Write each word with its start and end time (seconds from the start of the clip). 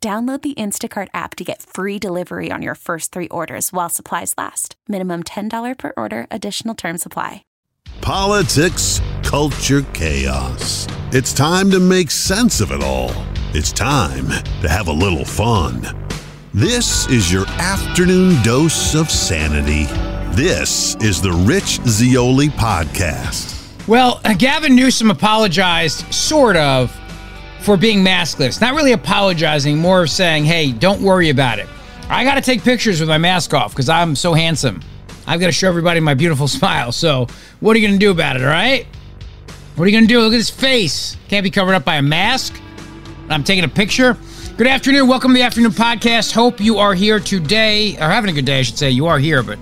Download 0.00 0.40
the 0.40 0.54
Instacart 0.54 1.08
app 1.12 1.34
to 1.34 1.44
get 1.44 1.60
free 1.60 1.98
delivery 1.98 2.52
on 2.52 2.62
your 2.62 2.76
first 2.76 3.10
three 3.10 3.26
orders 3.28 3.72
while 3.72 3.88
supplies 3.88 4.32
last. 4.38 4.76
Minimum 4.86 5.24
$10 5.24 5.76
per 5.76 5.92
order, 5.96 6.28
additional 6.30 6.76
term 6.76 6.98
supply. 6.98 7.42
Politics, 8.00 9.00
culture, 9.24 9.82
chaos. 9.94 10.86
It's 11.10 11.32
time 11.32 11.68
to 11.72 11.80
make 11.80 12.12
sense 12.12 12.60
of 12.60 12.70
it 12.70 12.80
all. 12.80 13.10
It's 13.54 13.72
time 13.72 14.28
to 14.60 14.68
have 14.68 14.86
a 14.86 14.92
little 14.92 15.24
fun. 15.24 15.82
This 16.54 17.08
is 17.08 17.32
your 17.32 17.48
afternoon 17.58 18.40
dose 18.44 18.94
of 18.94 19.10
sanity. 19.10 19.86
This 20.36 20.94
is 20.96 21.20
the 21.20 21.32
Rich 21.32 21.80
Zeoli 21.88 22.50
Podcast. 22.50 23.56
Well, 23.88 24.20
uh, 24.24 24.34
Gavin 24.34 24.76
Newsom 24.76 25.10
apologized, 25.10 26.12
sort 26.14 26.54
of, 26.56 26.96
for 27.60 27.76
being 27.76 28.04
maskless. 28.04 28.60
Not 28.60 28.74
really 28.74 28.92
apologizing, 28.92 29.78
more 29.78 30.02
of 30.02 30.10
saying, 30.10 30.44
hey, 30.44 30.72
don't 30.72 31.02
worry 31.02 31.30
about 31.30 31.58
it. 31.58 31.68
I 32.08 32.24
got 32.24 32.34
to 32.34 32.40
take 32.40 32.62
pictures 32.62 33.00
with 33.00 33.08
my 33.08 33.18
mask 33.18 33.52
off 33.52 33.72
because 33.72 33.88
I'm 33.88 34.16
so 34.16 34.32
handsome. 34.32 34.82
I've 35.26 35.40
got 35.40 35.46
to 35.46 35.52
show 35.52 35.68
everybody 35.68 36.00
my 36.00 36.14
beautiful 36.14 36.48
smile. 36.58 36.92
So, 36.92 37.26
what 37.60 37.76
are 37.76 37.78
you 37.78 37.86
going 37.86 37.98
to 37.98 38.04
do 38.04 38.10
about 38.10 38.36
it, 38.36 38.42
all 38.42 38.48
right? 38.48 38.86
What 39.76 39.84
are 39.84 39.88
you 39.88 39.96
going 39.96 40.08
to 40.08 40.12
do? 40.12 40.20
Look 40.20 40.32
at 40.32 40.36
his 40.36 40.50
face. 40.50 41.16
Can't 41.28 41.44
be 41.44 41.50
covered 41.50 41.74
up 41.74 41.84
by 41.84 41.96
a 41.96 42.02
mask. 42.02 42.60
I'm 43.28 43.44
taking 43.44 43.64
a 43.64 43.68
picture. 43.68 44.16
Good 44.56 44.66
afternoon. 44.66 45.06
Welcome 45.06 45.32
to 45.32 45.34
the 45.34 45.42
afternoon 45.42 45.70
podcast. 45.70 46.32
Hope 46.32 46.60
you 46.60 46.78
are 46.78 46.94
here 46.94 47.20
today, 47.20 47.96
or 47.96 48.08
having 48.08 48.30
a 48.30 48.32
good 48.32 48.44
day, 48.46 48.60
I 48.60 48.62
should 48.62 48.78
say. 48.78 48.90
You 48.90 49.06
are 49.06 49.18
here, 49.18 49.42
but 49.42 49.58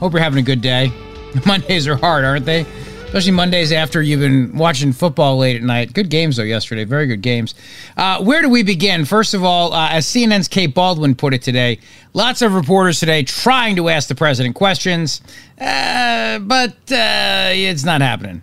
hope 0.00 0.12
you're 0.12 0.20
having 0.20 0.40
a 0.40 0.42
good 0.42 0.60
day. 0.60 0.92
Mondays 1.46 1.86
are 1.86 1.96
hard, 1.96 2.24
aren't 2.24 2.44
they? 2.44 2.66
Especially 3.14 3.30
Mondays 3.30 3.70
after 3.70 4.02
you've 4.02 4.18
been 4.18 4.58
watching 4.58 4.92
football 4.92 5.38
late 5.38 5.54
at 5.54 5.62
night. 5.62 5.92
Good 5.92 6.10
games, 6.10 6.36
though, 6.36 6.42
yesterday. 6.42 6.82
Very 6.82 7.06
good 7.06 7.22
games. 7.22 7.54
Uh, 7.96 8.20
where 8.20 8.42
do 8.42 8.48
we 8.48 8.64
begin? 8.64 9.04
First 9.04 9.34
of 9.34 9.44
all, 9.44 9.72
uh, 9.72 9.88
as 9.90 10.04
CNN's 10.04 10.48
Kate 10.48 10.74
Bolduan 10.74 11.16
put 11.16 11.32
it 11.32 11.40
today, 11.40 11.78
lots 12.12 12.42
of 12.42 12.54
reporters 12.54 12.98
today 12.98 13.22
trying 13.22 13.76
to 13.76 13.88
ask 13.88 14.08
the 14.08 14.16
president 14.16 14.56
questions, 14.56 15.20
uh, 15.60 16.40
but 16.40 16.72
uh, 16.90 17.50
it's 17.52 17.84
not 17.84 18.00
happening. 18.00 18.42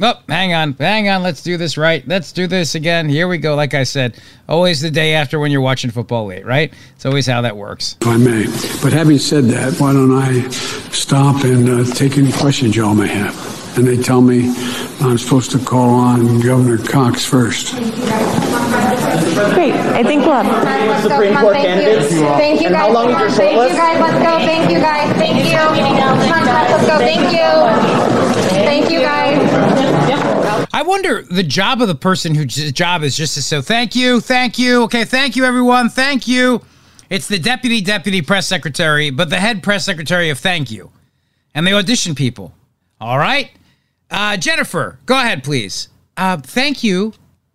Oh, 0.00 0.20
hang 0.28 0.52
on, 0.52 0.74
hang 0.74 1.08
on. 1.08 1.22
Let's 1.22 1.42
do 1.42 1.56
this 1.56 1.78
right. 1.78 2.06
Let's 2.06 2.30
do 2.30 2.46
this 2.46 2.74
again. 2.74 3.08
Here 3.08 3.26
we 3.26 3.38
go. 3.38 3.54
Like 3.54 3.72
I 3.72 3.84
said, 3.84 4.18
always 4.50 4.82
the 4.82 4.90
day 4.90 5.14
after 5.14 5.38
when 5.38 5.50
you're 5.50 5.62
watching 5.62 5.90
football 5.90 6.26
late, 6.26 6.44
right? 6.44 6.74
It's 6.94 7.06
always 7.06 7.26
how 7.26 7.40
that 7.40 7.56
works. 7.56 7.96
If 8.02 8.06
I 8.06 8.18
may. 8.18 8.44
But 8.82 8.92
having 8.92 9.16
said 9.16 9.44
that, 9.44 9.80
why 9.80 9.94
don't 9.94 10.12
I 10.12 10.46
stop 10.50 11.42
and 11.44 11.66
uh, 11.70 11.94
take 11.94 12.18
any 12.18 12.32
questions 12.32 12.76
y'all 12.76 12.94
may 12.94 13.08
have? 13.08 13.61
And 13.76 13.86
they 13.86 13.96
tell 13.96 14.20
me 14.20 14.54
I'm 15.00 15.18
supposed 15.18 15.50
to 15.52 15.58
call 15.58 15.90
on 15.90 16.40
Governor 16.40 16.78
Cox 16.78 17.24
first. 17.24 17.72
Great. 19.54 19.74
I 19.74 20.02
think 20.02 20.24
we'll 20.24 20.42
have 20.42 21.02
Supreme 21.02 21.36
Court 21.36 21.56
candidates. 21.56 22.08
Thank 22.10 22.60
you, 22.60 22.66
and 22.66 22.74
guys. 22.74 22.86
how 22.86 22.92
long 22.92 23.10
is 23.10 23.18
your 23.18 23.30
Thank 23.30 23.70
you, 23.70 23.76
guys. 23.76 24.00
Let's 24.00 24.24
go. 24.24 24.38
Thank 24.38 24.70
you, 24.70 24.78
guys. 24.78 25.12
Thank 25.16 25.44
you. 25.44 25.50
Come 25.52 25.76
on, 26.32 26.44
let's 26.46 26.86
go. 26.86 26.98
Thank 26.98 27.32
you. 27.32 27.48
Thank 28.64 28.90
you, 28.90 29.00
guys. 29.00 30.68
I 30.74 30.82
wonder 30.82 31.22
the 31.22 31.42
job 31.42 31.82
of 31.82 31.88
the 31.88 31.94
person 31.94 32.34
whose 32.34 32.72
job 32.72 33.02
is 33.02 33.16
just 33.16 33.34
to 33.34 33.42
say, 33.42 33.60
thank 33.60 33.94
you, 33.94 34.20
thank 34.20 34.58
you, 34.58 34.84
okay, 34.84 35.04
thank 35.04 35.36
you, 35.36 35.44
everyone, 35.44 35.90
thank 35.90 36.26
you. 36.26 36.62
It's 37.10 37.28
the 37.28 37.38
deputy 37.38 37.82
deputy 37.82 38.22
press 38.22 38.46
secretary, 38.46 39.10
but 39.10 39.28
the 39.28 39.38
head 39.38 39.62
press 39.62 39.84
secretary 39.84 40.30
of 40.30 40.38
thank 40.38 40.70
you. 40.70 40.90
And 41.54 41.66
they 41.66 41.74
audition 41.74 42.14
people. 42.14 42.54
All 43.00 43.18
right? 43.18 43.50
Uh, 44.12 44.36
Jennifer, 44.36 44.98
go 45.06 45.18
ahead, 45.18 45.42
please. 45.42 45.88
Uh, 46.16 46.36
thank 46.36 46.84
you. 46.84 47.14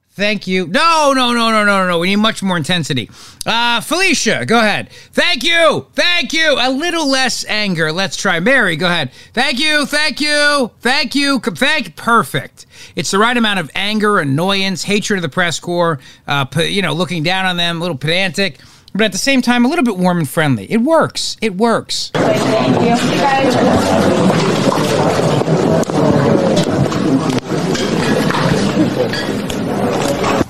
Thank 0.10 0.48
you. 0.48 0.66
No, 0.66 1.14
no, 1.16 1.32
no, 1.32 1.52
no, 1.52 1.64
no, 1.64 1.88
no. 1.88 2.00
We 2.00 2.08
need 2.08 2.16
much 2.16 2.42
more 2.42 2.58
intensity. 2.58 3.08
Uh, 3.46 3.82
Felicia, 3.82 4.48
go 4.48 4.58
ahead. 4.58 4.90
Thank 5.14 5.44
you. 5.44 5.86
Thank 5.94 6.34
you. 6.34 6.58
A 6.60 6.72
little 6.72 7.08
less 7.08 7.46
anger. 7.46 7.92
Let's 7.92 8.18
try. 8.18 8.40
Mary, 8.40 8.76
go 8.76 8.88
ahead. 8.88 9.12
Thank 9.34 9.60
you. 9.60 9.86
Thank 9.86 10.20
you. 10.20 10.72
Thank 10.80 11.14
you. 11.14 11.40
Thank. 11.40 11.96
Perfect. 11.96 12.66
It's 12.96 13.12
the 13.12 13.20
right 13.20 13.38
amount 13.38 13.60
of 13.60 13.70
anger, 13.76 14.18
annoyance, 14.18 14.82
hatred 14.82 15.20
of 15.20 15.22
the 15.22 15.30
press 15.30 15.60
corps. 15.60 16.00
Uh, 16.26 16.48
you 16.58 16.82
know, 16.82 16.94
looking 16.94 17.22
down 17.22 17.46
on 17.46 17.58
them, 17.58 17.78
a 17.78 17.80
little 17.82 17.96
pedantic, 17.96 18.60
but 18.94 19.04
at 19.04 19.12
the 19.12 19.20
same 19.20 19.44
time, 19.44 19.66
a 19.66 19.68
little 19.68 19.86
bit 19.86 19.98
warm 19.98 20.18
and 20.18 20.28
friendly. 20.28 20.66
It 20.72 20.82
works. 20.82 21.38
It 21.42 21.58
works. 21.58 22.12
Thank 29.10 29.54
you, 29.54 29.66
guys. 29.66 30.48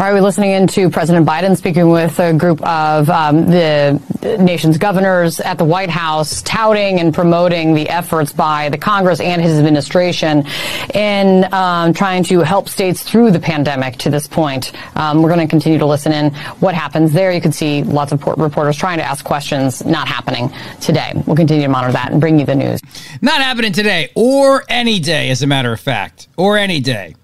All 0.00 0.06
right, 0.06 0.14
we're 0.14 0.22
listening 0.22 0.52
into 0.52 0.88
President 0.88 1.26
Biden 1.26 1.58
speaking 1.58 1.90
with 1.90 2.18
a 2.20 2.32
group 2.32 2.62
of 2.62 3.10
um, 3.10 3.44
the 3.44 4.00
nation's 4.40 4.78
governors 4.78 5.40
at 5.40 5.58
the 5.58 5.64
White 5.66 5.90
House, 5.90 6.40
touting 6.40 7.00
and 7.00 7.12
promoting 7.12 7.74
the 7.74 7.86
efforts 7.86 8.32
by 8.32 8.70
the 8.70 8.78
Congress 8.78 9.20
and 9.20 9.42
his 9.42 9.58
administration 9.58 10.46
in 10.94 11.52
um, 11.52 11.92
trying 11.92 12.24
to 12.24 12.40
help 12.40 12.70
states 12.70 13.02
through 13.02 13.30
the 13.30 13.38
pandemic 13.38 13.98
to 13.98 14.08
this 14.08 14.26
point. 14.26 14.72
Um, 14.96 15.20
we're 15.20 15.28
going 15.28 15.46
to 15.46 15.50
continue 15.50 15.78
to 15.78 15.84
listen 15.84 16.12
in 16.12 16.32
what 16.60 16.74
happens 16.74 17.12
there. 17.12 17.30
You 17.30 17.42
can 17.42 17.52
see 17.52 17.82
lots 17.82 18.10
of 18.10 18.26
reporters 18.38 18.78
trying 18.78 18.96
to 19.00 19.04
ask 19.04 19.22
questions, 19.22 19.84
not 19.84 20.08
happening 20.08 20.50
today. 20.80 21.12
We'll 21.26 21.36
continue 21.36 21.64
to 21.64 21.68
monitor 21.68 21.92
that 21.92 22.10
and 22.10 22.22
bring 22.22 22.40
you 22.40 22.46
the 22.46 22.54
news. 22.54 22.80
Not 23.20 23.42
happening 23.42 23.74
today 23.74 24.08
or 24.14 24.64
any 24.66 24.98
day, 24.98 25.28
as 25.28 25.42
a 25.42 25.46
matter 25.46 25.74
of 25.74 25.78
fact, 25.78 26.28
or 26.38 26.56
any 26.56 26.80
day. 26.80 27.16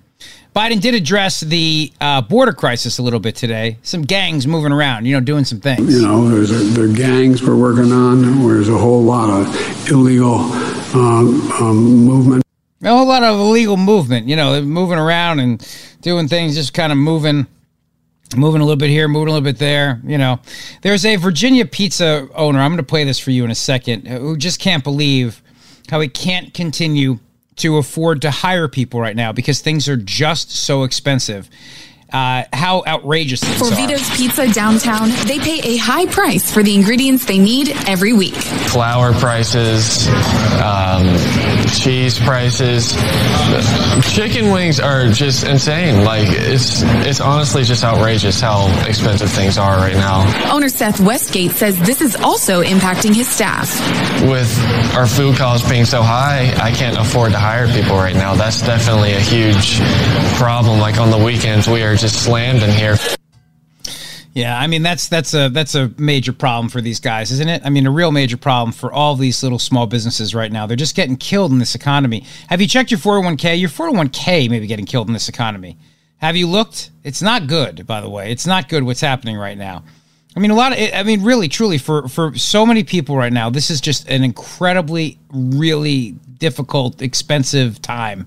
Biden 0.57 0.81
did 0.81 0.95
address 0.95 1.41
the 1.41 1.93
uh, 2.01 2.23
border 2.23 2.55
crisis 2.55 2.97
a 2.97 3.03
little 3.03 3.21
bit 3.21 3.37
today. 3.37 3.77
Some 3.83 4.01
gangs 4.01 4.47
moving 4.47 4.73
around, 4.73 5.05
you 5.05 5.13
know, 5.13 5.21
doing 5.21 5.45
some 5.45 5.61
things. 5.61 5.95
You 5.95 6.01
know, 6.01 6.31
there's 6.31 6.51
a, 6.51 6.55
the 6.55 6.95
gangs 6.97 7.43
we're 7.43 7.55
working 7.55 7.93
on. 7.93 8.23
There's 8.49 8.71
a 8.71 8.79
whole 8.79 9.03
lot 9.03 9.29
of 9.29 9.91
illegal 9.91 10.37
um, 10.95 11.53
um, 11.61 11.77
movement. 12.07 12.43
A 12.83 12.89
whole 12.89 13.07
lot 13.07 13.23
of 13.23 13.39
illegal 13.39 13.77
movement, 13.77 14.29
you 14.29 14.35
know, 14.35 14.63
moving 14.63 14.99
around 14.99 15.41
and 15.41 15.63
doing 16.01 16.27
things, 16.27 16.55
just 16.55 16.73
kind 16.73 16.91
of 16.91 16.97
moving 16.97 17.47
moving 18.35 18.63
a 18.63 18.65
little 18.65 18.79
bit 18.79 18.89
here, 18.89 19.09
moving 19.09 19.29
a 19.29 19.33
little 19.33 19.45
bit 19.45 19.59
there. 19.59 20.01
You 20.07 20.17
know, 20.17 20.41
there's 20.81 21.05
a 21.05 21.17
Virginia 21.17 21.67
pizza 21.67 22.31
owner. 22.35 22.61
I'm 22.61 22.71
going 22.71 22.79
to 22.79 22.83
play 22.83 23.05
this 23.05 23.19
for 23.19 23.31
you 23.31 23.45
in 23.45 23.51
a 23.51 23.55
second. 23.55 24.07
Who 24.07 24.39
just 24.39 24.59
can't 24.59 24.83
believe 24.83 25.43
how 25.91 26.01
he 26.01 26.09
can't 26.09 26.55
continue 26.55 27.19
to 27.57 27.79
afford 27.79 28.23
to 28.23 28.31
hire 28.31 28.69
people 28.69 29.01
right 29.01 29.17
now 29.17 29.33
because 29.33 29.61
things 29.61 29.89
are 29.89 29.97
just 29.97 30.51
so 30.51 30.83
expensive. 30.83 31.49
Uh, 32.13 32.45
how 32.53 32.85
outrageous 32.87 33.43
things 33.43 33.59
For 33.59 33.67
are. 33.67 33.77
Vito's 33.77 34.09
Pizza 34.17 34.53
downtown, 34.53 35.11
they 35.27 35.39
pay 35.41 35.59
a 35.75 35.77
high 35.77 36.07
price 36.07 36.53
for 36.53 36.63
the 36.63 36.75
ingredients 36.75 37.25
they 37.25 37.39
need 37.39 37.71
every 37.89 38.13
week. 38.13 38.35
Flour 38.35 39.13
prices, 39.15 40.07
um, 40.63 41.17
cheese 41.69 42.19
prices, 42.21 42.95
chicken 44.15 44.53
wings 44.53 44.79
are 44.79 45.09
just 45.09 45.45
insane. 45.45 46.05
Like 46.05 46.29
it's 46.29 46.83
it's 47.07 47.21
honestly 47.21 47.65
just 47.65 47.83
outrageous 47.83 48.41
how 48.41 48.69
expensive 48.87 49.31
things 49.31 49.59
are 49.59 49.77
right 49.77 49.97
now. 49.97 50.53
Owner 50.55 50.69
Seth 50.69 51.01
Westgate 51.01 51.53
says 51.53 51.79
this 51.81 52.01
is 52.01 52.15
also 52.15 52.63
impacting 52.63 53.15
his 53.15 53.29
staff. 53.29 53.69
With 54.23 54.57
our 54.95 55.07
food 55.07 55.37
costs 55.37 55.69
being 55.69 55.85
so 55.85 56.03
high, 56.03 56.55
I 56.63 56.71
can't 56.71 56.97
afford 56.97 57.33
to 57.33 57.39
hire 57.39 57.67
people 57.67 57.97
right 57.97 58.15
now. 58.15 58.35
That's 58.35 58.63
definitely 58.63 59.13
a 59.13 59.21
huge 59.21 59.81
problem. 60.39 60.79
Like 60.79 60.99
on 60.99 61.11
the 61.11 61.19
weekends, 61.19 61.69
we 61.69 61.83
are 61.83 61.96
just 62.01 62.25
slammed 62.25 62.63
in 62.63 62.71
here. 62.71 62.97
Yeah, 64.37 64.59
I 64.59 64.67
mean 64.67 64.83
that's 64.83 65.09
that's 65.09 65.33
a 65.33 65.49
that's 65.49 65.75
a 65.75 65.91
major 65.97 66.35
problem 66.35 66.69
for 66.69 66.83
these 66.83 67.01
guys, 67.01 67.33
isn't 67.33 67.49
it? 67.49 67.63
I 67.65 67.71
mean, 67.71 67.87
a 67.87 67.91
real 67.91 68.13
major 68.13 68.37
problem 68.37 68.71
for 68.71 68.93
all 68.93 69.17
these 69.17 69.43
little 69.43 69.59
small 69.59 69.87
businesses 69.87 70.35
right 70.35 70.53
now. 70.53 70.67
They're 70.67 70.77
just 70.77 70.95
getting 70.95 71.17
killed 71.17 71.53
in 71.53 71.59
this 71.59 71.75
economy. 71.75 72.27
Have 72.49 72.61
you 72.61 72.69
checked 72.69 72.91
your 72.91 73.01
401k? 73.01 73.59
Your 73.59 73.71
401k 73.71 74.51
may 74.51 74.61
be 74.61 74.67
getting 74.67 74.85
killed 74.85 75.07
in 75.07 75.15
this 75.15 75.31
economy. 75.31 75.79
Have 76.19 76.37
you 76.37 76.49
looked? 76.49 76.91
It's 77.03 77.23
not 77.23 77.47
good, 77.47 77.87
by 77.87 78.03
the 78.03 78.11
way. 78.11 78.31
It's 78.31 78.47
not 78.47 78.69
good 78.69 78.83
what's 78.83 79.01
happening 79.01 79.39
right 79.39 79.57
now. 79.57 79.85
I 80.37 80.41
mean, 80.41 80.51
a 80.51 80.55
lot 80.55 80.73
of, 80.73 80.79
I 80.93 81.03
mean, 81.03 81.23
really, 81.23 81.49
truly, 81.49 81.79
for 81.79 82.07
for 82.07 82.37
so 82.37 82.67
many 82.67 82.85
people 82.85 83.17
right 83.17 83.33
now, 83.33 83.49
this 83.49 83.71
is 83.71 83.81
just 83.81 84.07
an 84.07 84.23
incredibly, 84.23 85.19
really 85.31 86.11
difficult, 86.37 87.01
expensive 87.01 87.81
time. 87.81 88.27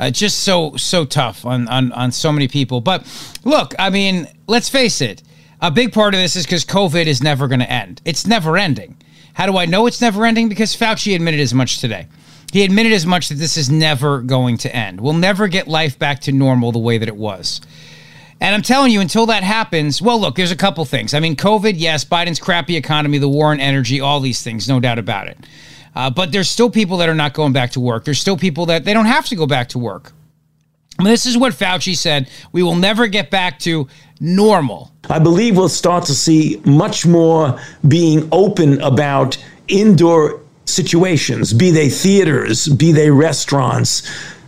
Uh, 0.00 0.08
just 0.10 0.40
so 0.40 0.74
so 0.76 1.04
tough 1.04 1.44
on, 1.44 1.68
on 1.68 1.92
on 1.92 2.10
so 2.10 2.32
many 2.32 2.48
people. 2.48 2.80
But 2.80 3.06
look, 3.44 3.74
I 3.78 3.90
mean, 3.90 4.26
let's 4.46 4.70
face 4.70 5.02
it. 5.02 5.22
A 5.60 5.70
big 5.70 5.92
part 5.92 6.14
of 6.14 6.20
this 6.20 6.36
is 6.36 6.46
because 6.46 6.64
COVID 6.64 7.04
is 7.04 7.22
never 7.22 7.46
going 7.48 7.60
to 7.60 7.70
end. 7.70 8.00
It's 8.06 8.26
never 8.26 8.56
ending. 8.56 8.96
How 9.34 9.44
do 9.44 9.58
I 9.58 9.66
know 9.66 9.86
it's 9.86 10.00
never 10.00 10.24
ending? 10.24 10.48
Because 10.48 10.74
Fauci 10.74 11.14
admitted 11.14 11.38
as 11.38 11.52
much 11.52 11.80
today. 11.80 12.06
He 12.50 12.64
admitted 12.64 12.92
as 12.92 13.04
much 13.04 13.28
that 13.28 13.34
this 13.34 13.58
is 13.58 13.70
never 13.70 14.22
going 14.22 14.56
to 14.58 14.74
end. 14.74 15.02
We'll 15.02 15.12
never 15.12 15.48
get 15.48 15.68
life 15.68 15.98
back 15.98 16.20
to 16.22 16.32
normal 16.32 16.72
the 16.72 16.78
way 16.78 16.96
that 16.96 17.08
it 17.08 17.16
was. 17.16 17.60
And 18.40 18.54
I'm 18.54 18.62
telling 18.62 18.90
you, 18.92 19.02
until 19.02 19.26
that 19.26 19.42
happens, 19.42 20.00
well, 20.00 20.18
look, 20.18 20.34
there's 20.34 20.50
a 20.50 20.56
couple 20.56 20.82
things. 20.86 21.12
I 21.12 21.20
mean, 21.20 21.36
COVID, 21.36 21.74
yes, 21.76 22.06
Biden's 22.06 22.38
crappy 22.38 22.74
economy, 22.76 23.18
the 23.18 23.28
war 23.28 23.48
on 23.48 23.60
energy, 23.60 24.00
all 24.00 24.18
these 24.18 24.42
things, 24.42 24.66
no 24.66 24.80
doubt 24.80 24.98
about 24.98 25.28
it. 25.28 25.36
Uh, 25.94 26.10
but 26.10 26.32
there's 26.32 26.50
still 26.50 26.70
people 26.70 26.98
that 26.98 27.08
are 27.08 27.14
not 27.14 27.34
going 27.34 27.52
back 27.52 27.72
to 27.72 27.80
work. 27.80 28.04
There's 28.04 28.20
still 28.20 28.36
people 28.36 28.66
that 28.66 28.84
they 28.84 28.92
don't 28.92 29.06
have 29.06 29.26
to 29.26 29.36
go 29.36 29.46
back 29.46 29.70
to 29.70 29.78
work. 29.78 30.12
This 30.98 31.26
is 31.26 31.36
what 31.38 31.52
Fauci 31.52 31.96
said. 31.96 32.28
We 32.52 32.62
will 32.62 32.76
never 32.76 33.06
get 33.06 33.30
back 33.30 33.58
to 33.60 33.88
normal. 34.20 34.92
I 35.08 35.18
believe 35.18 35.56
we'll 35.56 35.68
start 35.68 36.04
to 36.06 36.14
see 36.14 36.60
much 36.64 37.06
more 37.06 37.58
being 37.88 38.28
open 38.32 38.80
about 38.82 39.36
indoor 39.68 40.40
situations, 40.66 41.52
be 41.52 41.70
they 41.70 41.88
theaters, 41.88 42.68
be 42.68 42.92
they 42.92 43.10
restaurants, 43.10 44.02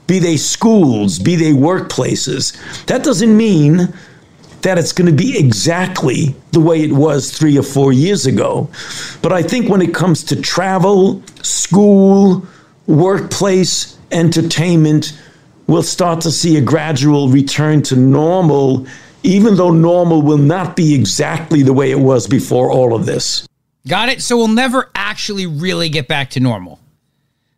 be 0.07 0.19
they 0.19 0.37
schools, 0.37 1.19
be 1.19 1.37
they 1.37 1.53
workplaces. 1.53 2.57
That 2.87 3.03
doesn't 3.03 3.37
mean 3.37 3.93
that 4.63 4.79
it's 4.79 4.93
going 4.93 5.11
to 5.11 5.17
be 5.17 5.39
exactly 5.39 6.35
the 6.53 6.61
way 6.61 6.83
it 6.83 6.93
was 6.93 7.37
three 7.37 7.59
or 7.59 7.63
four 7.63 7.93
years 7.93 8.27
ago. 8.27 8.69
But 9.21 9.33
I 9.33 9.43
think 9.43 9.69
when 9.69 9.83
it 9.83 9.95
comes 9.95 10.25
to 10.25 10.41
travel, 10.41 11.23
school, 11.43 12.47
workplace, 12.87 13.99
entertainment, 14.11 15.19
we'll 15.67 15.83
start 15.83 16.21
to 16.23 16.31
see 16.31 16.57
a 16.57 16.61
gradual 16.61 17.29
return 17.29 17.83
to 17.83 17.97
normal, 17.97 18.87
even 19.23 19.57
though 19.57 19.71
normal 19.71 20.23
will 20.23 20.39
not 20.39 20.77
be 20.77 20.95
exactly 20.95 21.63
the 21.63 21.73
way 21.73 21.91
it 21.91 21.99
was 21.99 22.27
before 22.27 22.71
all 22.71 22.95
of 22.95 23.07
this. 23.07 23.47
Got 23.89 24.11
it? 24.11 24.23
So 24.23 24.37
we'll 24.37 24.49
never 24.49 24.91
actually 24.95 25.47
really 25.47 25.89
get 25.89 26.07
back 26.07 26.31
to 26.31 26.41
normal. 26.41 26.79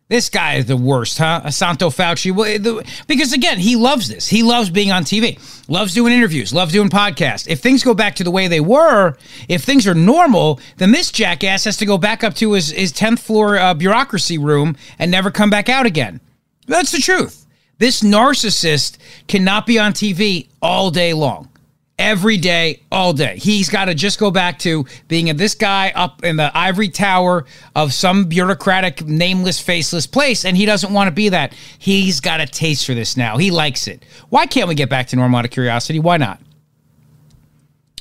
This 0.07 0.29
guy 0.29 0.55
is 0.55 0.67
the 0.67 0.77
worst, 0.77 1.17
huh? 1.17 1.41
Asanto 1.43 1.89
Fauci. 1.89 2.85
because 3.07 3.33
again, 3.33 3.57
he 3.57 3.75
loves 3.75 4.07
this. 4.07 4.27
He 4.27 4.43
loves 4.43 4.69
being 4.69 4.91
on 4.91 5.03
TV, 5.03 5.39
loves 5.67 5.95
doing 5.95 6.13
interviews, 6.13 6.53
loves 6.53 6.73
doing 6.73 6.89
podcasts. 6.89 7.47
If 7.47 7.59
things 7.59 7.83
go 7.83 7.95
back 7.95 8.15
to 8.17 8.23
the 8.23 8.29
way 8.29 8.47
they 8.47 8.59
were, 8.59 9.17
if 9.49 9.63
things 9.63 9.87
are 9.87 9.95
normal, 9.95 10.59
then 10.77 10.91
this 10.91 11.11
jackass 11.11 11.63
has 11.63 11.77
to 11.77 11.87
go 11.87 11.97
back 11.97 12.23
up 12.23 12.35
to 12.35 12.53
his, 12.53 12.69
his 12.69 12.93
10th 12.93 13.17
floor 13.17 13.57
uh, 13.57 13.73
bureaucracy 13.73 14.37
room 14.37 14.77
and 14.99 15.09
never 15.09 15.31
come 15.31 15.49
back 15.49 15.69
out 15.69 15.87
again. 15.87 16.21
That's 16.67 16.91
the 16.91 16.99
truth. 16.99 17.47
This 17.79 18.01
narcissist 18.01 18.97
cannot 19.27 19.65
be 19.65 19.79
on 19.79 19.93
TV 19.93 20.49
all 20.61 20.91
day 20.91 21.13
long. 21.13 21.49
Every 21.97 22.35
day, 22.35 22.83
all 22.91 23.13
day. 23.13 23.37
He's 23.37 23.69
got 23.69 23.85
to 23.85 23.95
just 23.95 24.19
go 24.19 24.29
back 24.29 24.59
to 24.59 24.85
being 25.07 25.33
this 25.37 25.55
guy 25.55 25.93
up 25.95 26.25
in 26.25 26.35
the 26.35 26.55
ivory 26.55 26.89
tower 26.89 27.45
of 27.73 27.93
some 27.93 28.25
bureaucratic, 28.25 29.05
nameless, 29.05 29.61
faceless 29.61 30.05
place, 30.05 30.43
and 30.43 30.57
he 30.57 30.65
doesn't 30.65 30.91
want 30.91 31.07
to 31.07 31.11
be 31.11 31.29
that. 31.29 31.53
He's 31.79 32.19
got 32.19 32.41
a 32.41 32.47
taste 32.47 32.85
for 32.85 32.93
this 32.93 33.15
now. 33.15 33.37
He 33.37 33.49
likes 33.49 33.87
it. 33.87 34.03
Why 34.27 34.45
can't 34.45 34.67
we 34.67 34.75
get 34.75 34.89
back 34.89 35.07
to 35.07 35.15
normal 35.15 35.39
out 35.39 35.45
of 35.45 35.51
curiosity? 35.51 35.99
Why 35.99 36.17
not? 36.17 36.41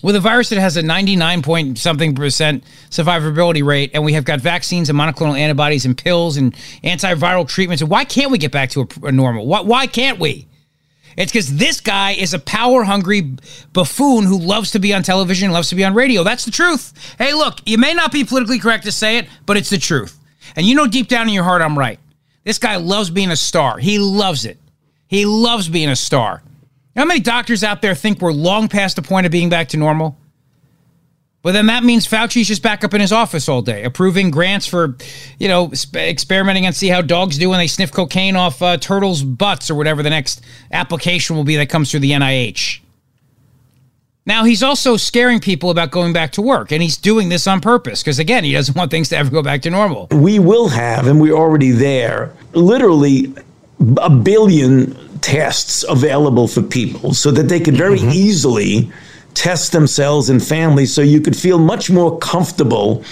with 0.05 0.15
a 0.15 0.21
virus 0.21 0.51
that 0.51 0.59
has 0.59 0.77
a 0.77 0.83
99 0.83 1.41
point 1.41 1.79
something 1.79 2.15
percent 2.15 2.63
survivability 2.91 3.65
rate, 3.65 3.91
and 3.95 4.05
we 4.05 4.13
have 4.13 4.25
got 4.25 4.39
vaccines 4.39 4.91
and 4.91 4.99
monoclonal 4.99 5.37
antibodies 5.37 5.87
and 5.87 5.97
pills 5.97 6.37
and 6.37 6.55
antiviral 6.85 7.49
treatments, 7.49 7.83
why 7.83 8.05
can't 8.05 8.31
we 8.31 8.37
get 8.37 8.53
back 8.53 8.69
to 8.71 8.83
a, 8.83 9.07
a 9.07 9.13
normal? 9.13 9.47
Why, 9.47 9.63
why 9.63 9.87
can't 9.87 10.21
we? 10.21 10.47
It's 11.17 11.33
because 11.33 11.57
this 11.57 11.81
guy 11.81 12.13
is 12.13 12.35
a 12.35 12.39
power 12.39 12.85
hungry 12.85 13.23
buffoon 13.73 14.25
who 14.25 14.39
loves 14.39 14.73
to 14.73 14.79
be 14.79 14.93
on 14.93 15.03
television, 15.03 15.51
loves 15.53 15.69
to 15.69 15.75
be 15.75 15.85
on 15.85 15.95
radio. 15.95 16.25
That's 16.25 16.45
the 16.45 16.51
truth. 16.51 16.93
Hey, 17.19 17.35
look, 17.35 17.59
you 17.67 17.79
may 17.79 17.95
not 17.95 18.13
be 18.13 18.25
politically 18.25 18.59
correct 18.59 18.85
to 18.85 18.93
say 18.93 19.19
it, 19.19 19.29
but 19.47 19.57
it's 19.57 19.71
the 19.71 19.79
truth. 19.79 20.19
And 20.57 20.67
you 20.67 20.75
know 20.75 20.87
deep 20.87 21.09
down 21.09 21.29
in 21.29 21.35
your 21.35 21.45
heart, 21.45 21.63
I'm 21.63 21.79
right. 21.79 21.99
This 22.45 22.59
guy 22.59 22.77
loves 22.77 23.11
being 23.11 23.31
a 23.31 23.37
star. 23.37 23.79
He 23.79 23.99
loves 23.99 24.45
it. 24.45 24.59
He 25.07 25.27
loves 25.27 25.69
being 25.69 25.89
a 25.89 25.97
star. 25.97 26.43
How 26.97 27.05
many 27.05 27.21
doctors 27.21 27.65
out 27.65 27.83
there 27.83 27.95
think 27.95 28.21
we're 28.21 28.33
long 28.33 28.69
past 28.69 28.97
the 28.97 29.03
point 29.03 29.27
of 29.27 29.33
being 29.33 29.49
back 29.49 29.69
to 29.69 29.77
normal? 29.77 30.17
But 31.45 31.53
then 31.53 31.67
that 31.67 31.85
means 31.85 32.07
Fauci's 32.07 32.49
just 32.49 32.63
back 32.63 32.85
up 32.85 32.95
in 32.95 33.03
his 33.03 33.13
office 33.13 33.51
all 33.51 33.61
day, 33.61 33.85
approving 33.85 34.31
grants 34.31 34.67
for, 34.67 34.97
you 35.39 35.47
know, 35.47 35.71
experimenting 35.95 36.65
and 36.65 36.75
see 36.75 36.89
how 36.89 37.03
dogs 37.03 37.37
do 37.37 37.51
when 37.51 37.59
they 37.59 37.67
sniff 37.67 37.93
cocaine 37.93 38.35
off 38.35 38.63
uh, 38.63 38.79
turtles' 38.79 39.23
butts 39.23 39.71
or 39.71 39.75
whatever 39.75 40.03
the 40.03 40.09
next 40.09 40.41
application 40.73 41.37
will 41.37 41.45
be 41.45 41.57
that 41.57 41.69
comes 41.69 41.91
through 41.91 42.01
the 42.01 42.13
NIH. 42.13 42.81
Now, 44.25 44.45
he's 44.45 44.63
also 44.63 44.97
scaring 44.97 45.39
people 45.39 45.69
about 45.69 45.91
going 45.91 46.15
back 46.15 46.33
to 46.33 46.41
work, 46.41 46.73
and 46.73 46.83
he's 46.83 46.97
doing 46.97 47.29
this 47.29 47.47
on 47.47 47.61
purpose 47.61 48.03
because, 48.03 48.19
again, 48.19 48.43
he 48.43 48.55
doesn't 48.55 48.75
want 48.75 48.91
things 48.91 49.11
to 49.11 49.19
ever 49.19 49.31
go 49.31 49.43
back 49.43 49.61
to 49.63 49.71
normal. 49.71 50.09
We 50.13 50.39
will 50.39 50.69
have, 50.69 51.07
and 51.07 51.21
we're 51.21 51.37
already 51.37 51.73
there, 51.73 52.33
literally 52.55 53.35
a 53.99 54.09
billion 54.09 54.97
tests 55.19 55.85
available 55.87 56.49
for 56.49 56.63
people 56.63 57.13
so 57.13 57.31
that 57.33 57.51
they 57.51 57.61
could 57.61 57.77
very 57.77 57.99
mm-hmm. 57.99 58.13
easily 58.13 58.91
test 59.35 59.73
themselves 59.73 60.31
and 60.31 60.43
families 60.43 60.95
so 60.95 61.03
you 61.03 61.21
could 61.21 61.37
feel 61.37 61.59
much 61.59 61.91
more 61.91 62.19
comfortable 62.19 63.03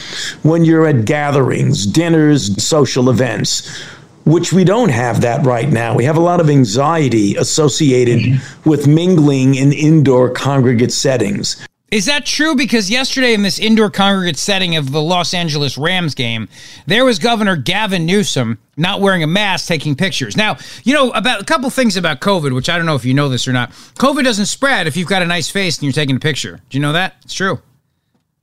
when 0.43 0.65
you're 0.65 0.87
at 0.87 1.05
gatherings, 1.05 1.87
dinners, 1.87 2.63
social 2.63 3.11
events, 3.11 3.83
which 4.25 4.53
we 4.53 4.65
don't 4.65 4.91
have 4.91 5.21
that 5.21 5.45
right 5.45 5.71
now. 5.71 5.95
We 5.95 6.05
have 6.05 6.17
a 6.17 6.21
lot 6.21 6.41
of 6.41 6.49
anxiety 6.49 7.37
associated 7.37 8.21
mm-hmm. 8.21 8.69
with 8.69 8.87
mingling 8.87 9.57
in 9.57 9.73
indoor 9.73 10.31
congregate 10.31 10.93
settings. 10.93 11.67
Is 11.93 12.07
that 12.07 12.25
true? 12.25 12.57
Because 12.57 12.89
yesterday 12.89 13.35
in 13.35 13.43
this 13.43 13.59
indoor 13.59 13.91
congregate 13.91 14.39
setting 14.39 14.77
of 14.77 14.93
the 14.93 15.03
Los 15.03 15.35
Angeles 15.35 15.77
Rams 15.77 16.15
game, 16.15 16.49
there 16.87 17.05
was 17.05 17.19
Governor 17.19 17.55
Gavin 17.55 18.07
Newsom 18.07 18.59
not 18.79 19.03
wearing 19.03 19.23
a 19.23 19.27
mask 19.27 19.69
taking 19.69 19.95
pictures. 19.95 20.35
Now, 20.35 20.57
you 20.85 20.95
know, 20.95 21.11
about 21.11 21.43
a 21.43 21.45
couple 21.45 21.69
things 21.69 21.99
about 21.99 22.23
COVID, 22.23 22.55
which 22.55 22.71
I 22.71 22.79
don't 22.79 22.87
know 22.87 22.95
if 22.95 23.05
you 23.05 23.13
know 23.13 23.29
this 23.29 23.47
or 23.47 23.53
not. 23.53 23.73
COVID 23.73 24.25
doesn't 24.25 24.47
spread 24.47 24.87
if 24.87 24.97
you've 24.97 25.07
got 25.07 25.21
a 25.21 25.27
nice 25.27 25.51
face 25.51 25.77
and 25.77 25.83
you're 25.83 25.93
taking 25.93 26.17
a 26.17 26.19
picture. 26.21 26.61
Do 26.71 26.79
you 26.79 26.81
know 26.81 26.95
that? 26.95 27.17
It's 27.27 27.35
true. 27.35 27.61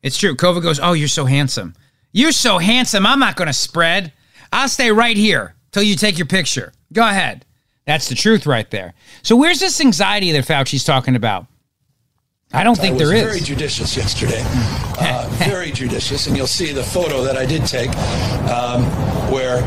It's 0.04 0.20
true. 0.20 0.36
COVID 0.36 0.62
goes, 0.62 0.80
Oh, 0.80 0.94
you're 0.94 1.08
so 1.08 1.26
handsome. 1.26 1.74
You're 2.12 2.32
so 2.32 2.60
handsome. 2.60 3.08
I'm 3.08 3.20
not 3.20 3.36
going 3.36 3.48
to 3.48 3.54
spread. 3.54 4.14
I'll 4.54 4.70
stay 4.70 4.92
right 4.92 5.18
here 5.18 5.56
till 5.72 5.82
you 5.82 5.96
take 5.96 6.20
your 6.20 6.28
picture. 6.28 6.72
Go 6.94 7.02
ahead. 7.02 7.46
That's 7.88 8.10
the 8.10 8.16
truth 8.16 8.46
right 8.46 8.70
there. 8.70 8.94
So, 9.24 9.36
where's 9.36 9.60
this 9.60 9.82
anxiety 9.82 10.32
that 10.34 10.46
Fauci's 10.46 10.84
talking 10.84 11.16
about? 11.16 11.48
I 12.52 12.64
don't 12.64 12.78
think 12.78 12.96
I 12.96 12.98
there 12.98 13.14
is. 13.14 13.22
Very 13.22 13.40
judicious 13.42 13.96
yesterday, 13.96 14.42
uh, 15.00 15.30
very 15.34 15.72
judicious, 15.72 16.26
and 16.26 16.36
you'll 16.36 16.48
see 16.48 16.72
the 16.72 16.84
photo 16.84 17.24
that 17.24 17.38
I 17.38 17.46
did 17.46 17.66
take, 17.66 17.96
um, 18.50 18.84
where 19.32 19.62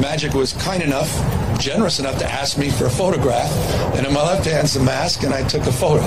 Magic 0.00 0.34
was 0.34 0.52
kind 0.52 0.82
enough, 0.82 1.10
generous 1.58 1.98
enough 1.98 2.18
to 2.18 2.30
ask 2.30 2.58
me 2.58 2.68
for 2.68 2.86
a 2.86 2.90
photograph, 2.90 3.50
and 3.96 4.06
in 4.06 4.12
my 4.12 4.22
left 4.22 4.44
hand's 4.44 4.74
the 4.74 4.80
mask, 4.80 5.22
and 5.22 5.32
I 5.32 5.48
took 5.48 5.62
a 5.62 5.72
photo. 5.72 6.04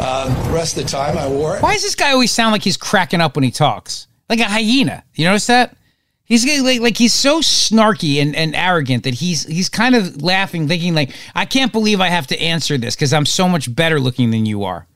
Um, 0.00 0.32
the 0.46 0.54
rest 0.54 0.76
of 0.76 0.84
the 0.84 0.88
time, 0.88 1.18
I 1.18 1.26
wore 1.26 1.56
it. 1.56 1.62
Why 1.62 1.72
does 1.72 1.82
this 1.82 1.96
guy 1.96 2.12
always 2.12 2.30
sound 2.30 2.52
like 2.52 2.62
he's 2.62 2.76
cracking 2.76 3.20
up 3.20 3.34
when 3.34 3.42
he 3.42 3.50
talks, 3.50 4.06
like 4.28 4.38
a 4.38 4.44
hyena? 4.44 5.02
You 5.14 5.24
notice 5.26 5.48
that? 5.48 5.76
He's 6.24 6.46
like, 6.62 6.80
like 6.80 6.96
he's 6.96 7.12
so 7.12 7.40
snarky 7.40 8.22
and, 8.22 8.36
and 8.36 8.54
arrogant 8.54 9.02
that 9.02 9.14
he's 9.14 9.44
he's 9.44 9.68
kind 9.68 9.96
of 9.96 10.22
laughing, 10.22 10.68
thinking 10.68 10.94
like, 10.94 11.10
I 11.34 11.44
can't 11.44 11.72
believe 11.72 12.00
I 12.00 12.08
have 12.08 12.28
to 12.28 12.40
answer 12.40 12.78
this 12.78 12.94
because 12.94 13.12
I'm 13.12 13.26
so 13.26 13.48
much 13.48 13.74
better 13.74 13.98
looking 13.98 14.30
than 14.30 14.46
you 14.46 14.62
are. 14.62 14.86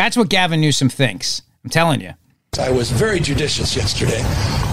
That's 0.00 0.16
what 0.16 0.30
Gavin 0.30 0.62
Newsom 0.62 0.88
thinks. 0.88 1.42
I'm 1.62 1.68
telling 1.68 2.00
you. 2.00 2.14
I 2.58 2.70
was 2.70 2.90
very 2.90 3.20
judicious 3.20 3.76
yesterday, 3.76 4.22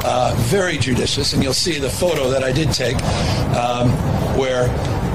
uh, 0.05 0.33
very 0.37 0.77
judicious, 0.77 1.33
and 1.33 1.43
you'll 1.43 1.51
see 1.51 1.79
the 1.79 1.89
photo 1.89 2.29
that 2.29 2.45
I 2.45 2.53
did 2.53 2.71
take 2.71 2.95
um, 3.53 3.89
where 4.39 4.69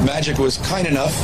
Magic 0.04 0.37
was 0.37 0.59
kind 0.59 0.87
enough, 0.87 1.14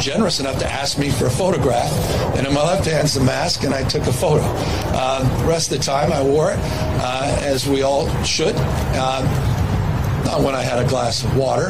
generous 0.00 0.40
enough 0.40 0.58
to 0.60 0.66
ask 0.66 0.98
me 0.98 1.10
for 1.10 1.26
a 1.26 1.30
photograph, 1.30 1.92
and 2.38 2.46
in 2.46 2.54
my 2.54 2.62
left 2.62 2.86
hand's 2.86 3.12
the 3.12 3.20
mask, 3.22 3.64
and 3.64 3.74
I 3.74 3.86
took 3.86 4.06
a 4.06 4.12
photo. 4.14 4.44
Uh, 4.46 5.42
the 5.42 5.44
rest 5.46 5.70
of 5.70 5.76
the 5.76 5.84
time, 5.84 6.10
I 6.10 6.22
wore 6.22 6.52
it, 6.52 6.58
uh, 6.58 7.38
as 7.42 7.68
we 7.68 7.82
all 7.82 8.08
should, 8.24 8.54
uh, 8.56 10.24
not 10.24 10.40
when 10.40 10.54
I 10.54 10.62
had 10.62 10.82
a 10.82 10.88
glass 10.88 11.22
of 11.22 11.36
water 11.36 11.66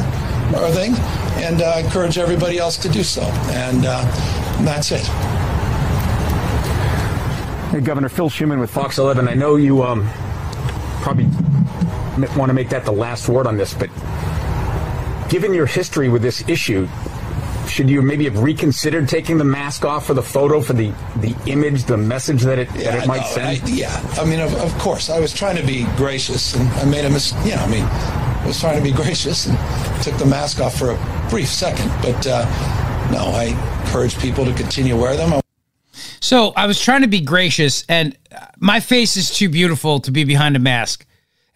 or 0.54 0.66
a 0.66 0.70
thing, 0.70 0.94
and 1.42 1.60
I 1.60 1.80
encourage 1.80 2.18
everybody 2.18 2.58
else 2.58 2.76
to 2.76 2.88
do 2.88 3.02
so, 3.02 3.22
and 3.50 3.84
uh, 3.84 4.00
that's 4.62 4.92
it. 4.92 5.47
Governor 7.80 8.08
Phil 8.08 8.28
Shuman 8.30 8.60
with 8.60 8.70
Fox 8.70 8.98
11. 8.98 9.28
I 9.28 9.34
know 9.34 9.56
you 9.56 9.82
um, 9.82 10.08
probably 11.02 11.26
want 12.36 12.50
to 12.50 12.54
make 12.54 12.68
that 12.70 12.84
the 12.84 12.92
last 12.92 13.28
word 13.28 13.46
on 13.46 13.56
this, 13.56 13.74
but 13.74 13.90
given 15.28 15.52
your 15.54 15.66
history 15.66 16.08
with 16.08 16.22
this 16.22 16.46
issue, 16.48 16.88
should 17.68 17.90
you 17.90 18.00
maybe 18.02 18.24
have 18.24 18.38
reconsidered 18.42 19.08
taking 19.08 19.36
the 19.36 19.44
mask 19.44 19.84
off 19.84 20.06
for 20.06 20.14
the 20.14 20.22
photo, 20.22 20.60
for 20.60 20.72
the, 20.72 20.90
the 21.16 21.34
image, 21.46 21.84
the 21.84 21.96
message 21.98 22.42
that 22.42 22.58
it, 22.58 22.68
Yeah, 22.74 22.92
that 22.92 23.04
it 23.04 23.06
might 23.06 23.20
no, 23.20 23.26
send? 23.26 23.62
I- 23.62 23.66
yeah, 23.68 24.14
I 24.18 24.24
mean, 24.24 24.40
of, 24.40 24.54
of 24.56 24.72
course, 24.78 25.10
I 25.10 25.20
was 25.20 25.32
trying 25.34 25.56
to 25.56 25.62
be 25.66 25.84
gracious, 25.96 26.54
and 26.54 26.66
I 26.70 26.84
made 26.86 27.04
a 27.04 27.10
mistake. 27.10 27.44
You 27.44 27.56
know, 27.56 27.62
I 27.62 27.68
mean, 27.68 27.84
I 27.84 28.44
was 28.46 28.58
trying 28.58 28.78
to 28.78 28.82
be 28.82 28.92
gracious 29.02 29.46
and 29.46 29.58
took 30.02 30.16
the 30.16 30.26
mask 30.26 30.60
off 30.60 30.78
for 30.78 30.90
a 30.92 31.26
brief 31.30 31.48
second, 31.48 31.90
but 32.00 32.26
uh, 32.26 32.44
no, 33.12 33.18
I 33.34 33.54
encourage 33.84 34.18
people 34.18 34.44
to 34.46 34.52
continue 34.54 34.94
to 34.94 35.00
wear 35.00 35.14
them. 35.16 35.34
I 35.34 35.40
So 36.28 36.52
I 36.54 36.66
was 36.66 36.78
trying 36.78 37.00
to 37.00 37.08
be 37.08 37.22
gracious, 37.22 37.86
and 37.88 38.14
uh, 38.30 38.44
my 38.58 38.80
face 38.80 39.16
is 39.16 39.34
too 39.34 39.48
beautiful 39.48 39.98
to 40.00 40.10
be 40.10 40.24
behind 40.24 40.56
a 40.56 40.58
mask. 40.58 41.06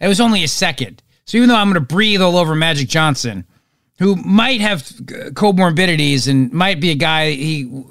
It 0.01 0.07
was 0.07 0.19
only 0.19 0.43
a 0.43 0.47
second. 0.47 1.03
So 1.25 1.37
even 1.37 1.49
though 1.49 1.57
I'm 1.57 1.67
going 1.67 1.75
to 1.75 1.79
breathe 1.79 2.23
all 2.23 2.37
over 2.37 2.55
Magic 2.55 2.89
Johnson, 2.89 3.45
who 3.99 4.15
might 4.15 4.61
have 4.61 4.81
uh, 4.81 5.29
comorbidities 5.29 6.27
and 6.27 6.51
might 6.51 6.79
be 6.79 6.89
a 6.89 6.95
guy 6.95 7.33
he 7.33 7.83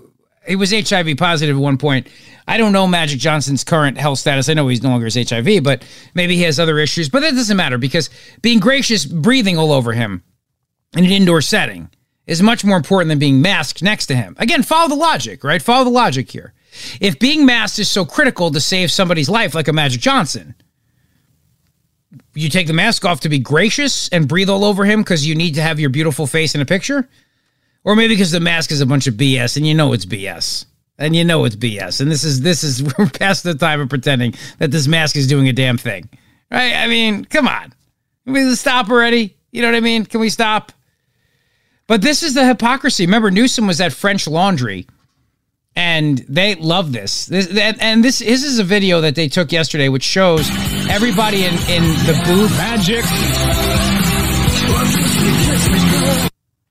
he 0.45 0.57
was 0.57 0.73
HIV 0.73 1.17
positive 1.19 1.55
at 1.55 1.62
one 1.62 1.79
point. 1.79 2.09
I 2.49 2.57
don't 2.57 2.73
know 2.73 2.89
Magic 2.89 3.21
Johnson's 3.21 3.62
current 3.62 3.97
health 3.97 4.19
status. 4.19 4.49
I 4.49 4.55
know 4.55 4.67
he's 4.67 4.83
no 4.83 4.89
longer 4.89 5.09
HIV, 5.09 5.62
but 5.62 5.85
maybe 6.15 6.35
he 6.35 6.43
has 6.43 6.59
other 6.59 6.81
issues. 6.81 7.09
But 7.09 7.21
that 7.21 7.37
doesn't 7.37 7.57
matter 7.57 7.79
because 7.79 8.11
being 8.41 8.59
gracious, 8.59 9.05
breathing 9.05 9.57
all 9.57 9.71
over 9.71 9.93
him 9.93 10.25
in 10.97 11.05
an 11.05 11.12
indoor 11.12 11.43
setting 11.43 11.91
is 12.27 12.43
much 12.43 12.65
more 12.65 12.77
important 12.77 13.09
than 13.09 13.21
being 13.21 13.41
masked 13.41 13.85
next 13.85 14.07
to 14.07 14.17
him. 14.17 14.35
Again, 14.41 14.65
follow 14.65 14.89
the 14.89 14.97
logic, 14.97 15.45
right? 15.45 15.62
Follow 15.62 15.85
the 15.85 15.91
logic 15.91 16.29
here. 16.29 16.55
If 17.00 17.19
being 17.19 17.47
masked 17.47 17.79
is 17.79 17.91
so 17.91 18.05
critical 18.05 18.50
to 18.50 18.61
save 18.61 18.91
somebody's 18.91 19.29
life, 19.29 19.55
like 19.55 19.69
a 19.69 19.73
Magic 19.73 20.00
Johnson, 20.00 20.55
you 22.35 22.49
take 22.49 22.67
the 22.67 22.73
mask 22.73 23.05
off 23.05 23.21
to 23.21 23.29
be 23.29 23.38
gracious 23.38 24.09
and 24.09 24.29
breathe 24.29 24.49
all 24.49 24.64
over 24.64 24.85
him 24.85 25.00
because 25.00 25.26
you 25.26 25.35
need 25.35 25.55
to 25.55 25.62
have 25.62 25.81
your 25.81 25.91
beautiful 25.91 26.26
face 26.26 26.55
in 26.55 26.61
a 26.61 26.67
picture? 26.67 27.09
Or 27.85 27.97
maybe 27.97 28.14
because 28.14 28.31
the 28.31 28.41
mask 28.41 28.71
is 28.71 28.81
a 28.81 28.87
bunch 28.87 29.07
of 29.07 29.14
BS 29.14 29.57
and 29.57 29.67
you 29.67 29.75
know 29.75 29.93
it's 29.93 30.07
BS. 30.07 30.67
And 30.99 31.17
you 31.17 31.25
know 31.25 31.45
it's 31.45 31.57
BS. 31.57 32.00
And 32.00 32.11
this 32.11 32.23
is 32.23 32.41
this 32.43 32.62
is 32.62 32.83
we're 32.99 33.09
past 33.09 33.45
the 33.45 33.55
time 33.55 33.81
of 33.81 33.88
pretending 33.88 34.35
that 34.59 34.71
this 34.71 34.87
mask 34.87 35.17
is 35.17 35.26
doing 35.26 35.49
a 35.49 35.52
damn 35.52 35.79
thing. 35.79 36.09
Right? 36.50 36.75
I 36.75 36.87
mean, 36.87 37.25
come 37.25 37.49
on. 37.49 37.75
Can 38.25 38.35
we 38.35 38.55
stop 38.55 38.88
already? 38.88 39.37
You 39.50 39.62
know 39.62 39.69
what 39.69 39.76
I 39.76 39.81
mean? 39.81 40.05
Can 40.05 40.21
we 40.21 40.29
stop? 40.29 40.73
But 41.87 42.02
this 42.02 42.23
is 42.23 42.35
the 42.35 42.47
hypocrisy. 42.47 43.07
Remember, 43.07 43.31
Newsom 43.31 43.67
was 43.67 43.81
at 43.81 43.93
French 43.93 44.29
Laundry, 44.29 44.87
and 45.75 46.19
they 46.29 46.55
love 46.55 46.93
this. 46.93 47.26
This 47.26 47.47
and, 47.57 48.05
this 48.05 48.19
this 48.19 48.43
is 48.43 48.59
a 48.59 48.64
video 48.64 49.00
that 49.00 49.14
they 49.14 49.29
took 49.29 49.52
yesterday, 49.52 49.88
which 49.88 50.02
shows 50.02 50.49
everybody 50.91 51.45
in 51.45 51.55
in 51.69 51.83
the 52.07 52.21
booth. 52.25 52.50
Magic. 52.59 53.05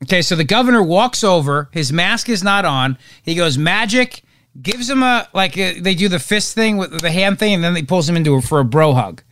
Okay, 0.03 0.21
so 0.21 0.35
the 0.35 0.43
governor 0.43 0.83
walks 0.83 1.23
over. 1.23 1.69
His 1.71 1.93
mask 1.93 2.29
is 2.29 2.43
not 2.43 2.65
on. 2.65 2.97
He 3.23 3.35
goes 3.35 3.57
magic. 3.57 4.23
Gives 4.61 4.89
him 4.89 5.01
a 5.01 5.27
like 5.33 5.57
a, 5.57 5.79
they 5.79 5.95
do 5.95 6.09
the 6.09 6.19
fist 6.19 6.55
thing 6.55 6.77
with 6.77 6.99
the 6.99 7.11
hand 7.11 7.39
thing, 7.39 7.53
and 7.53 7.63
then 7.63 7.73
they 7.73 7.83
pulls 7.83 8.09
him 8.09 8.17
into 8.17 8.35
a, 8.35 8.41
for 8.41 8.59
a 8.59 8.65
bro 8.65 8.93
hug. 8.93 9.23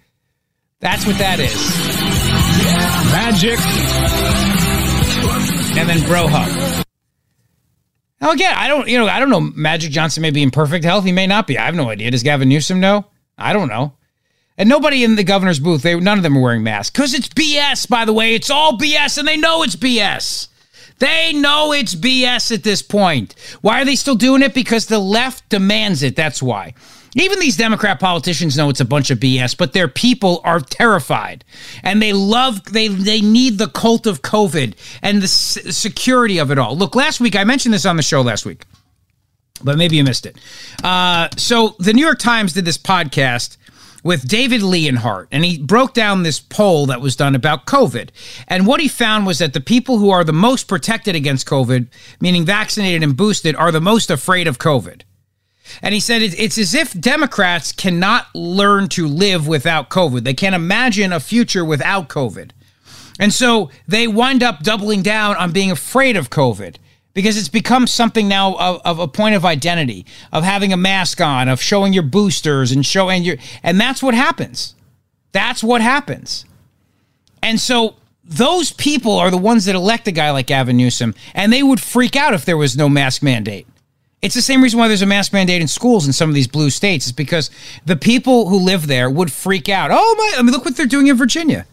That's 0.79 1.05
what 1.05 1.17
that 1.17 1.41
is. 1.41 1.53
Magic. 3.11 3.59
And 5.77 5.89
then 5.89 6.07
bro 6.07 6.27
hug. 6.29 6.85
Now 8.21 8.31
again, 8.31 8.53
I 8.55 8.67
don't, 8.67 8.87
you 8.87 8.97
know, 8.97 9.07
I 9.07 9.19
don't 9.19 9.29
know. 9.29 9.39
Magic 9.39 9.91
Johnson 9.91 10.21
may 10.21 10.31
be 10.31 10.43
in 10.43 10.51
perfect 10.51 10.83
health. 10.83 11.05
He 11.05 11.11
may 11.11 11.27
not 11.27 11.47
be. 11.47 11.57
I 11.57 11.65
have 11.65 11.75
no 11.75 11.89
idea. 11.89 12.11
Does 12.11 12.23
Gavin 12.23 12.49
Newsom 12.49 12.79
know? 12.79 13.05
I 13.37 13.53
don't 13.53 13.69
know. 13.69 13.93
And 14.57 14.67
nobody 14.67 15.05
in 15.05 15.15
the 15.15 15.23
governor's 15.23 15.59
booth, 15.59 15.83
they 15.83 15.97
none 15.97 16.17
of 16.17 16.23
them 16.23 16.37
are 16.37 16.41
wearing 16.41 16.63
masks 16.63 16.91
because 16.91 17.13
it's 17.13 17.29
BS. 17.29 17.87
By 17.87 18.03
the 18.03 18.11
way, 18.11 18.35
it's 18.35 18.49
all 18.49 18.77
BS, 18.77 19.17
and 19.17 19.25
they 19.25 19.37
know 19.37 19.63
it's 19.63 19.77
BS. 19.77 20.49
They 20.99 21.31
know 21.31 21.71
it's 21.71 21.95
BS 21.95 22.53
at 22.53 22.63
this 22.63 22.81
point. 22.81 23.35
Why 23.61 23.81
are 23.81 23.85
they 23.85 23.95
still 23.95 24.15
doing 24.15 24.41
it? 24.41 24.53
Because 24.53 24.87
the 24.87 24.99
left 24.99 25.47
demands 25.47 26.03
it. 26.03 26.17
That's 26.17 26.43
why. 26.43 26.73
Even 27.15 27.39
these 27.39 27.57
Democrat 27.57 27.99
politicians 27.99 28.55
know 28.55 28.69
it's 28.69 28.79
a 28.79 28.85
bunch 28.85 29.09
of 29.09 29.19
BS, 29.19 29.57
but 29.57 29.73
their 29.73 29.87
people 29.87 30.41
are 30.43 30.59
terrified. 30.59 31.43
And 31.83 32.01
they 32.01 32.13
love, 32.13 32.63
they, 32.65 32.87
they 32.87 33.21
need 33.21 33.57
the 33.57 33.67
cult 33.67 34.05
of 34.05 34.21
COVID 34.21 34.75
and 35.01 35.19
the 35.19 35.25
s- 35.25 35.75
security 35.75 36.37
of 36.37 36.51
it 36.51 36.57
all. 36.57 36.77
Look, 36.77 36.95
last 36.95 37.19
week, 37.19 37.35
I 37.35 37.43
mentioned 37.43 37.73
this 37.73 37.85
on 37.85 37.95
the 37.95 38.03
show 38.03 38.21
last 38.21 38.45
week, 38.45 38.63
but 39.63 39.77
maybe 39.77 39.95
you 39.97 40.03
missed 40.03 40.25
it. 40.25 40.37
Uh, 40.83 41.29
so 41.35 41.75
the 41.79 41.93
New 41.93 42.05
York 42.05 42.19
Times 42.19 42.53
did 42.53 42.65
this 42.65 42.77
podcast 42.77 43.57
with 44.03 44.27
David 44.27 44.61
Leonhardt, 44.61 45.27
and 45.31 45.43
he 45.43 45.57
broke 45.57 45.93
down 45.93 46.23
this 46.23 46.39
poll 46.39 46.85
that 46.85 47.01
was 47.01 47.15
done 47.15 47.35
about 47.35 47.65
COVID. 47.65 48.09
And 48.47 48.65
what 48.65 48.79
he 48.79 48.87
found 48.87 49.25
was 49.25 49.39
that 49.39 49.53
the 49.53 49.59
people 49.59 49.97
who 49.97 50.09
are 50.09 50.23
the 50.23 50.31
most 50.31 50.67
protected 50.67 51.15
against 51.15 51.47
COVID, 51.47 51.87
meaning 52.21 52.45
vaccinated 52.45 53.03
and 53.03 53.17
boosted, 53.17 53.55
are 53.55 53.71
the 53.71 53.81
most 53.81 54.09
afraid 54.09 54.47
of 54.47 54.57
COVID. 54.57 55.01
And 55.81 55.93
he 55.93 55.99
said 55.99 56.21
it's 56.21 56.57
as 56.57 56.73
if 56.73 56.99
Democrats 56.99 57.71
cannot 57.71 58.27
learn 58.33 58.89
to 58.89 59.07
live 59.07 59.47
without 59.47 59.89
COVID. 59.89 60.23
They 60.23 60.33
can't 60.33 60.55
imagine 60.55 61.13
a 61.13 61.19
future 61.19 61.65
without 61.65 62.09
COVID. 62.09 62.51
And 63.19 63.33
so 63.33 63.69
they 63.87 64.07
wind 64.07 64.41
up 64.41 64.63
doubling 64.63 65.01
down 65.01 65.35
on 65.35 65.51
being 65.51 65.71
afraid 65.71 66.15
of 66.15 66.29
COVID 66.29 66.77
because 67.13 67.37
it's 67.37 67.49
become 67.49 67.85
something 67.85 68.27
now 68.27 68.55
of, 68.55 68.81
of 68.85 68.99
a 68.99 69.07
point 69.07 69.35
of 69.35 69.43
identity, 69.43 70.05
of 70.31 70.43
having 70.43 70.71
a 70.71 70.77
mask 70.77 71.19
on, 71.19 71.49
of 71.49 71.61
showing 71.61 71.91
your 71.91 72.03
boosters 72.03 72.71
and 72.71 72.85
showing 72.85 73.23
your, 73.23 73.35
and 73.61 73.79
that's 73.79 74.01
what 74.01 74.13
happens. 74.13 74.75
That's 75.31 75.63
what 75.63 75.81
happens. 75.81 76.45
And 77.43 77.59
so 77.59 77.95
those 78.23 78.71
people 78.71 79.17
are 79.17 79.31
the 79.31 79.37
ones 79.37 79.65
that 79.65 79.75
elect 79.75 80.07
a 80.07 80.11
guy 80.11 80.31
like 80.31 80.47
Gavin 80.47 80.77
Newsom, 80.77 81.15
and 81.33 81.51
they 81.51 81.63
would 81.63 81.81
freak 81.81 82.15
out 82.15 82.33
if 82.33 82.45
there 82.45 82.57
was 82.57 82.77
no 82.77 82.87
mask 82.87 83.21
mandate. 83.21 83.67
It's 84.21 84.35
the 84.35 84.41
same 84.41 84.61
reason 84.61 84.79
why 84.79 84.89
there's 84.89 85.01
a 85.01 85.05
mask 85.05 85.31
mandate 85.31 85.61
in 85.61 85.67
schools 85.67 86.05
in 86.05 86.11
some 86.11 86.29
of 86.29 86.35
these 86.35 86.47
blue 86.47 86.69
states. 86.69 87.05
Is 87.05 87.11
because 87.11 87.49
the 87.85 87.95
people 87.95 88.49
who 88.49 88.59
live 88.59 88.87
there 88.87 89.09
would 89.09 89.31
freak 89.31 89.69
out. 89.69 89.91
Oh 89.93 90.15
my! 90.17 90.39
I 90.39 90.41
mean, 90.41 90.51
look 90.51 90.65
what 90.65 90.75
they're 90.75 90.85
doing 90.85 91.07
in 91.07 91.15
Virginia, 91.15 91.65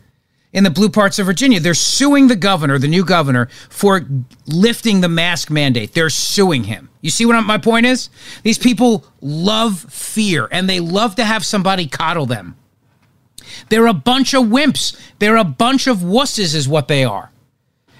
in 0.52 0.62
the 0.62 0.70
blue 0.70 0.88
parts 0.88 1.18
of 1.18 1.26
Virginia. 1.26 1.58
They're 1.58 1.74
suing 1.74 2.28
the 2.28 2.36
governor, 2.36 2.78
the 2.78 2.86
new 2.86 3.04
governor, 3.04 3.48
for 3.68 4.06
lifting 4.46 5.00
the 5.00 5.08
mask 5.08 5.50
mandate. 5.50 5.92
They're 5.92 6.08
suing 6.08 6.64
him. 6.64 6.88
You 7.00 7.10
see 7.10 7.26
what 7.26 7.40
my 7.42 7.58
point 7.58 7.86
is? 7.86 8.10
These 8.44 8.58
people 8.58 9.04
love 9.20 9.80
fear, 9.92 10.48
and 10.52 10.68
they 10.68 10.78
love 10.78 11.16
to 11.16 11.24
have 11.24 11.44
somebody 11.44 11.88
coddle 11.88 12.26
them. 12.26 12.56
They're 13.70 13.86
a 13.86 13.94
bunch 13.94 14.34
of 14.34 14.44
wimps. 14.44 14.96
They're 15.18 15.36
a 15.36 15.44
bunch 15.44 15.86
of 15.86 15.98
wusses, 15.98 16.54
is 16.54 16.68
what 16.68 16.88
they 16.88 17.04
are. 17.04 17.30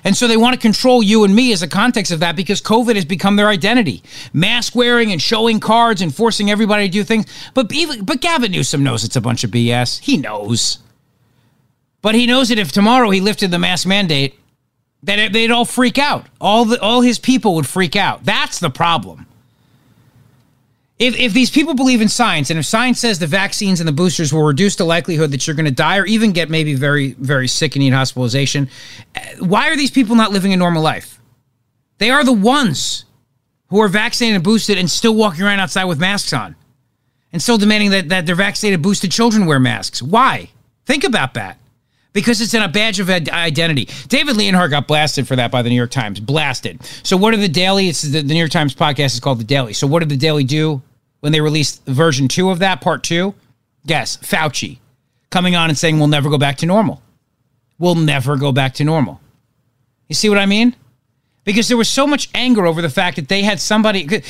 And 0.07 0.17
so 0.17 0.29
they 0.29 0.37
want 0.37 0.55
to 0.55 0.61
control 0.61 1.03
you 1.03 1.25
and 1.25 1.35
me 1.35 1.53
as 1.53 1.63
a 1.63 1.69
context 1.69 2.13
of 2.13 2.21
that 2.21 2.37
because 2.37 2.63
COVID 2.63 2.95
has 2.95 3.05
become 3.05 3.35
their 3.35 3.49
identity. 3.49 4.05
Mask 4.33 4.77
wearing 4.77 5.11
and 5.11 5.21
showing 5.21 5.59
cards 5.59 6.01
and 6.01 6.15
forcing 6.15 6.49
everybody 6.49 6.87
to 6.87 6.93
do 6.93 7.03
things. 7.03 7.27
But 7.55 7.73
even, 7.73 8.05
but 8.05 8.21
Gavin 8.21 8.53
Newsom 8.53 8.85
knows 8.85 9.03
it's 9.03 9.17
a 9.17 9.21
bunch 9.21 9.43
of 9.43 9.51
BS. 9.51 9.99
He 9.99 10.17
knows. 10.17 10.79
But 12.03 12.15
he 12.15 12.25
knows 12.25 12.51
that 12.51 12.59
if 12.61 12.71
tomorrow 12.71 13.11
he 13.11 13.21
lifted 13.21 13.51
the 13.51 13.59
mask 13.59 13.85
mandate, 13.85 14.39
that 15.03 15.33
they'd 15.33 15.51
all 15.51 15.65
freak 15.65 15.99
out. 15.99 16.27
All 16.41 16.65
the 16.65 16.81
all 16.81 17.01
his 17.01 17.19
people 17.19 17.57
would 17.57 17.67
freak 17.67 17.97
out. 17.97 18.23
That's 18.25 18.61
the 18.61 18.71
problem. 18.71 19.27
If, 20.99 21.19
if 21.19 21.35
these 21.35 21.51
people 21.51 21.75
believe 21.75 22.01
in 22.01 22.09
science, 22.09 22.49
and 22.49 22.59
if 22.59 22.65
science 22.65 23.01
says 23.01 23.19
the 23.19 23.27
vaccines 23.27 23.81
and 23.81 23.89
the 23.89 23.93
boosters 23.93 24.33
will 24.33 24.45
reduce 24.45 24.77
the 24.77 24.85
likelihood 24.85 25.31
that 25.33 25.47
you're 25.47 25.57
going 25.57 25.67
to 25.67 25.71
die 25.71 25.99
or 25.99 26.07
even 26.07 26.33
get 26.33 26.49
maybe 26.49 26.75
very, 26.75 27.13
very 27.13 27.49
sick 27.49 27.77
and 27.77 27.81
need 27.81 27.93
hospitalization, 27.93 28.71
uh, 29.15 29.21
why 29.41 29.69
are 29.69 29.77
these 29.77 29.91
people 29.91 30.17
not 30.17 30.33
living 30.33 30.55
a 30.55 30.57
normal 30.57 30.83
life? 30.83 31.21
They 31.99 32.11
are 32.11 32.25
the 32.25 32.33
ones 32.33 33.05
who 33.69 33.81
are 33.81 33.89
vaccinated 33.89 34.37
and 34.37 34.45
boosted 34.45 34.79
and 34.79 34.91
still 34.91 35.15
walking 35.15 35.45
around 35.45 35.61
outside 35.61 35.85
with 35.85 35.99
masks 35.99 36.33
on 36.33 36.57
and 37.33 37.43
still 37.43 37.59
demanding 37.59 37.91
that, 37.91 38.09
that 38.09 38.25
their 38.25 38.35
vaccinated, 38.35 38.81
boosted 38.81 39.11
children 39.11 39.45
wear 39.45 39.61
masks. 39.61 40.01
Why? 40.01 40.49
Think 40.87 41.05
about 41.05 41.35
that. 41.35 41.59
Because 42.15 42.41
it's 42.41 42.55
in 42.55 42.63
a 42.63 42.69
badge 42.69 42.99
of 42.99 43.11
identity. 43.11 43.91
David 44.09 44.39
Leonhardt 44.39 44.71
got 44.71 44.89
blasted 44.89 45.29
for 45.29 45.37
that 45.37 45.51
by 45.51 45.61
the 45.61 45.69
New 45.69 45.75
York 45.75 45.91
Times. 45.91 46.19
Blasted. 46.19 46.83
So 47.03 47.15
what 47.15 47.33
did 47.33 47.41
the 47.41 47.49
Daily? 47.49 47.91
It's 47.91 48.01
the, 48.01 48.23
the 48.23 48.33
New 48.33 48.39
York 48.39 48.51
Times 48.51 48.75
podcast 48.75 49.13
is 49.13 49.21
called 49.21 49.39
the 49.39 49.45
Daily. 49.45 49.75
So 49.75 49.87
what 49.87 49.99
did 49.99 50.09
the 50.09 50.17
Daily 50.17 50.45
do 50.45 50.81
when 51.21 51.33
they 51.33 51.41
released 51.41 51.85
version 51.87 52.29
two 52.29 52.51
of 52.51 52.59
that, 52.61 52.81
part 52.81 53.03
two? 53.03 53.35
Guess 53.87 54.19
Fauci 54.19 54.79
coming 55.31 55.57
on 55.57 55.69
and 55.69 55.79
saying 55.79 55.99
we'll 55.99 56.09
never 56.09 56.31
go 56.31 56.39
back 56.39 56.57
to 56.59 56.67
normal. 56.67 57.03
We'll 57.79 57.95
never 57.95 58.37
go 58.37 58.53
back 58.53 58.75
to 58.75 58.85
normal. 58.85 59.21
You 60.09 60.15
see 60.15 60.29
what 60.29 60.39
I 60.39 60.47
mean? 60.47 60.75
because 61.47 61.69
there 61.69 61.77
was 61.77 61.89
so 61.89 62.07
much 62.07 62.29
anger 62.35 62.67
over 62.67 62.83
the 62.83 62.91
fact 62.91 63.17
that 63.17 63.29
they 63.29 63.43
had 63.43 63.59
somebody 63.59 64.21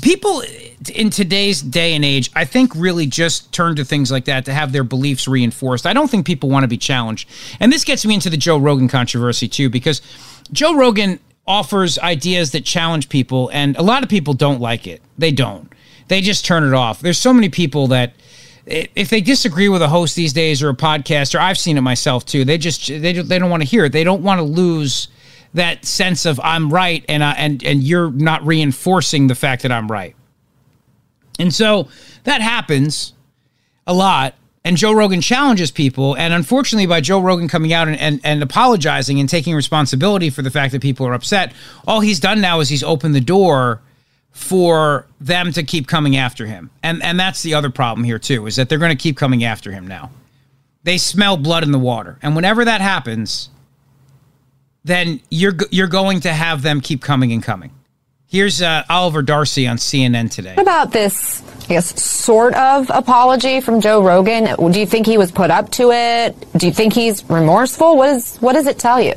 people 0.00 0.44
in 0.94 1.10
today's 1.10 1.60
day 1.60 1.94
and 1.94 2.04
age 2.04 2.30
i 2.36 2.44
think 2.44 2.72
really 2.76 3.06
just 3.06 3.52
turn 3.52 3.74
to 3.74 3.84
things 3.84 4.12
like 4.12 4.26
that 4.26 4.44
to 4.44 4.54
have 4.54 4.70
their 4.70 4.84
beliefs 4.84 5.26
reinforced 5.26 5.86
i 5.86 5.92
don't 5.92 6.08
think 6.08 6.24
people 6.24 6.48
want 6.48 6.62
to 6.62 6.68
be 6.68 6.78
challenged 6.78 7.28
and 7.58 7.72
this 7.72 7.82
gets 7.82 8.06
me 8.06 8.14
into 8.14 8.30
the 8.30 8.36
joe 8.36 8.56
rogan 8.56 8.86
controversy 8.86 9.48
too 9.48 9.68
because 9.68 10.00
joe 10.52 10.76
rogan 10.76 11.18
offers 11.46 11.98
ideas 11.98 12.52
that 12.52 12.64
challenge 12.64 13.08
people 13.08 13.50
and 13.52 13.76
a 13.76 13.82
lot 13.82 14.04
of 14.04 14.08
people 14.08 14.34
don't 14.34 14.60
like 14.60 14.86
it 14.86 15.02
they 15.16 15.32
don't 15.32 15.72
they 16.08 16.20
just 16.20 16.44
turn 16.44 16.64
it 16.64 16.74
off. 16.74 17.00
There's 17.00 17.18
so 17.18 17.32
many 17.32 17.48
people 17.48 17.88
that 17.88 18.14
if 18.66 19.08
they 19.08 19.20
disagree 19.20 19.68
with 19.68 19.80
a 19.80 19.88
host 19.88 20.14
these 20.14 20.32
days 20.32 20.62
or 20.62 20.68
a 20.68 20.74
podcaster, 20.74 21.38
I've 21.38 21.58
seen 21.58 21.78
it 21.78 21.80
myself 21.80 22.26
too. 22.26 22.44
They 22.44 22.58
just 22.58 22.88
they 22.88 23.12
they 23.12 23.38
don't 23.38 23.50
want 23.50 23.62
to 23.62 23.68
hear 23.68 23.86
it. 23.86 23.92
They 23.92 24.04
don't 24.04 24.22
want 24.22 24.38
to 24.38 24.42
lose 24.42 25.08
that 25.54 25.84
sense 25.84 26.26
of 26.26 26.38
I'm 26.42 26.70
right 26.70 27.04
and 27.08 27.22
uh, 27.22 27.34
and 27.36 27.64
and 27.64 27.82
you're 27.82 28.10
not 28.10 28.44
reinforcing 28.44 29.26
the 29.26 29.34
fact 29.34 29.62
that 29.62 29.72
I'm 29.72 29.90
right. 29.90 30.14
And 31.38 31.54
so 31.54 31.88
that 32.24 32.40
happens 32.42 33.14
a 33.86 33.94
lot. 33.94 34.34
And 34.64 34.76
Joe 34.76 34.92
Rogan 34.92 35.22
challenges 35.22 35.70
people. 35.70 36.14
And 36.16 36.34
unfortunately, 36.34 36.86
by 36.86 37.00
Joe 37.00 37.20
Rogan 37.20 37.48
coming 37.48 37.72
out 37.72 37.88
and, 37.88 37.96
and, 37.96 38.20
and 38.22 38.42
apologizing 38.42 39.18
and 39.18 39.28
taking 39.28 39.54
responsibility 39.54 40.28
for 40.28 40.42
the 40.42 40.50
fact 40.50 40.72
that 40.72 40.82
people 40.82 41.06
are 41.06 41.14
upset, 41.14 41.54
all 41.86 42.00
he's 42.00 42.20
done 42.20 42.40
now 42.40 42.60
is 42.60 42.68
he's 42.68 42.82
opened 42.82 43.14
the 43.14 43.20
door 43.20 43.80
for 44.38 45.04
them 45.20 45.52
to 45.52 45.64
keep 45.64 45.88
coming 45.88 46.16
after 46.16 46.46
him. 46.46 46.70
And 46.82 47.02
and 47.02 47.18
that's 47.18 47.42
the 47.42 47.54
other 47.54 47.70
problem 47.70 48.04
here 48.04 48.20
too, 48.20 48.46
is 48.46 48.54
that 48.56 48.68
they're 48.68 48.78
going 48.78 48.96
to 48.96 49.02
keep 49.02 49.16
coming 49.16 49.42
after 49.42 49.72
him 49.72 49.86
now. 49.86 50.10
They 50.84 50.96
smell 50.96 51.36
blood 51.36 51.64
in 51.64 51.72
the 51.72 51.78
water. 51.78 52.18
And 52.22 52.36
whenever 52.36 52.64
that 52.64 52.80
happens, 52.80 53.50
then 54.84 55.20
you're 55.28 55.56
you're 55.70 55.88
going 55.88 56.20
to 56.20 56.32
have 56.32 56.62
them 56.62 56.80
keep 56.80 57.02
coming 57.02 57.32
and 57.32 57.42
coming. 57.42 57.72
Here's 58.28 58.62
uh, 58.62 58.84
Oliver 58.88 59.22
Darcy 59.22 59.66
on 59.66 59.76
CNN 59.76 60.30
today. 60.30 60.54
What 60.54 60.62
about 60.62 60.92
this, 60.92 61.42
I 61.64 61.66
guess, 61.66 62.00
sort 62.00 62.54
of 62.54 62.90
apology 62.90 63.60
from 63.60 63.80
Joe 63.80 64.02
Rogan? 64.02 64.54
Do 64.70 64.78
you 64.78 64.86
think 64.86 65.06
he 65.06 65.18
was 65.18 65.32
put 65.32 65.50
up 65.50 65.70
to 65.72 65.90
it? 65.90 66.36
Do 66.56 66.66
you 66.66 66.72
think 66.72 66.92
he's 66.92 67.28
remorseful? 67.28 67.96
What 67.96 68.10
is 68.10 68.36
what 68.36 68.52
does 68.52 68.68
it 68.68 68.78
tell 68.78 69.00
you? 69.00 69.14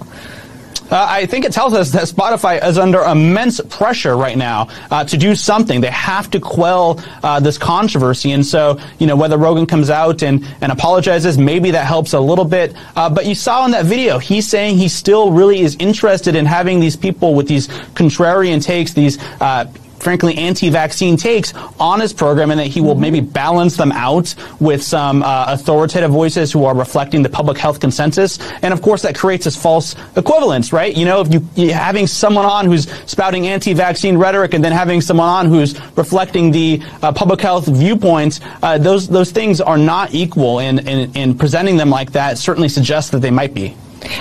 Uh, 0.92 1.08
I 1.10 1.26
think 1.26 1.46
it 1.46 1.54
tells 1.54 1.74
us 1.74 1.92
that 1.92 2.04
Spotify 2.04 2.64
is 2.64 2.78
under 2.78 3.02
immense 3.02 3.62
pressure 3.70 4.18
right 4.18 4.38
now 4.38 4.68
uh, 4.92 5.06
to 5.06 5.18
do 5.18 5.36
something. 5.36 5.80
They 5.80 5.90
have 5.92 6.30
to 6.32 6.40
quell 6.40 7.00
uh, 7.24 7.40
this 7.40 7.58
controversy. 7.58 8.34
And 8.34 8.46
so, 8.46 8.78
you 9.00 9.08
know, 9.08 9.16
whether 9.16 9.38
Rogan 9.38 9.66
comes 9.66 9.90
out 9.90 10.22
and, 10.22 10.46
and 10.60 10.72
apologizes, 10.72 11.38
maybe 11.38 11.72
that 11.72 11.86
helps 11.86 12.14
a 12.14 12.20
little 12.20 12.46
bit. 12.46 12.76
Uh, 12.96 13.10
but 13.10 13.26
you 13.26 13.36
saw 13.36 13.64
in 13.66 13.72
that 13.72 13.86
video, 13.86 14.18
he's 14.18 14.48
saying 14.48 14.78
he 14.78 14.90
still 14.90 15.32
really 15.32 15.62
is 15.62 15.78
interested 15.78 16.36
in 16.36 16.46
having 16.46 16.82
these 16.82 16.98
people 16.98 17.36
with 17.36 17.48
these 17.48 17.70
contrarian 17.96 18.62
takes, 18.62 18.94
these 18.94 19.18
uh, 19.40 19.66
frankly, 20.02 20.38
anti-vaccine 20.38 21.18
takes 21.18 21.54
on 21.80 22.00
his 22.00 22.14
program 22.14 22.52
and 22.52 22.60
that 22.60 22.68
he 22.68 22.82
will 22.82 22.96
maybe 22.96 23.20
balance 23.20 23.78
them 23.78 23.92
out 23.92 24.34
with 24.60 24.84
some 24.84 25.24
uh, 25.24 25.46
authoritative 25.50 26.12
voices 26.12 26.52
who 26.52 26.66
are 26.66 26.76
reflecting 26.76 27.24
the 27.24 27.30
public 27.30 27.58
health 27.58 27.80
consensus. 27.80 28.40
And 28.62 28.74
of 28.74 28.82
course, 28.82 29.02
that 29.04 29.16
creates 29.16 29.46
this 29.46 29.56
false 29.56 29.96
equivalence, 30.16 30.74
right? 30.74 30.96
You 30.96 31.06
know, 31.06 31.22
if 31.22 31.34
you, 31.58 31.74
having 31.74 32.08
someone 32.08 32.46
on 32.46 32.66
who's 32.66 32.92
spouting 33.06 33.48
anti-vaccine 33.48 34.18
rhetoric 34.18 34.54
and 34.54 34.64
then 34.64 34.72
having 34.72 35.02
someone 35.02 35.28
on 35.28 35.46
who's 35.46 35.80
reflecting 35.98 36.52
the 36.52 36.82
uh, 37.02 37.12
public 37.12 37.42
health 37.42 37.68
viewpoints, 37.68 38.40
uh, 38.64 38.78
those 38.78 39.08
those 39.08 39.32
things 39.32 39.62
are 39.62 39.78
not 39.78 40.14
equal. 40.14 40.60
And, 40.60 40.88
and, 40.88 41.16
and 41.16 41.40
presenting 41.40 41.78
them 41.78 41.90
like 41.90 42.12
that 42.14 42.38
certainly 42.38 42.70
suggests 42.70 43.12
that 43.12 43.20
they 43.20 43.32
might 43.32 43.54
be. 43.54 43.76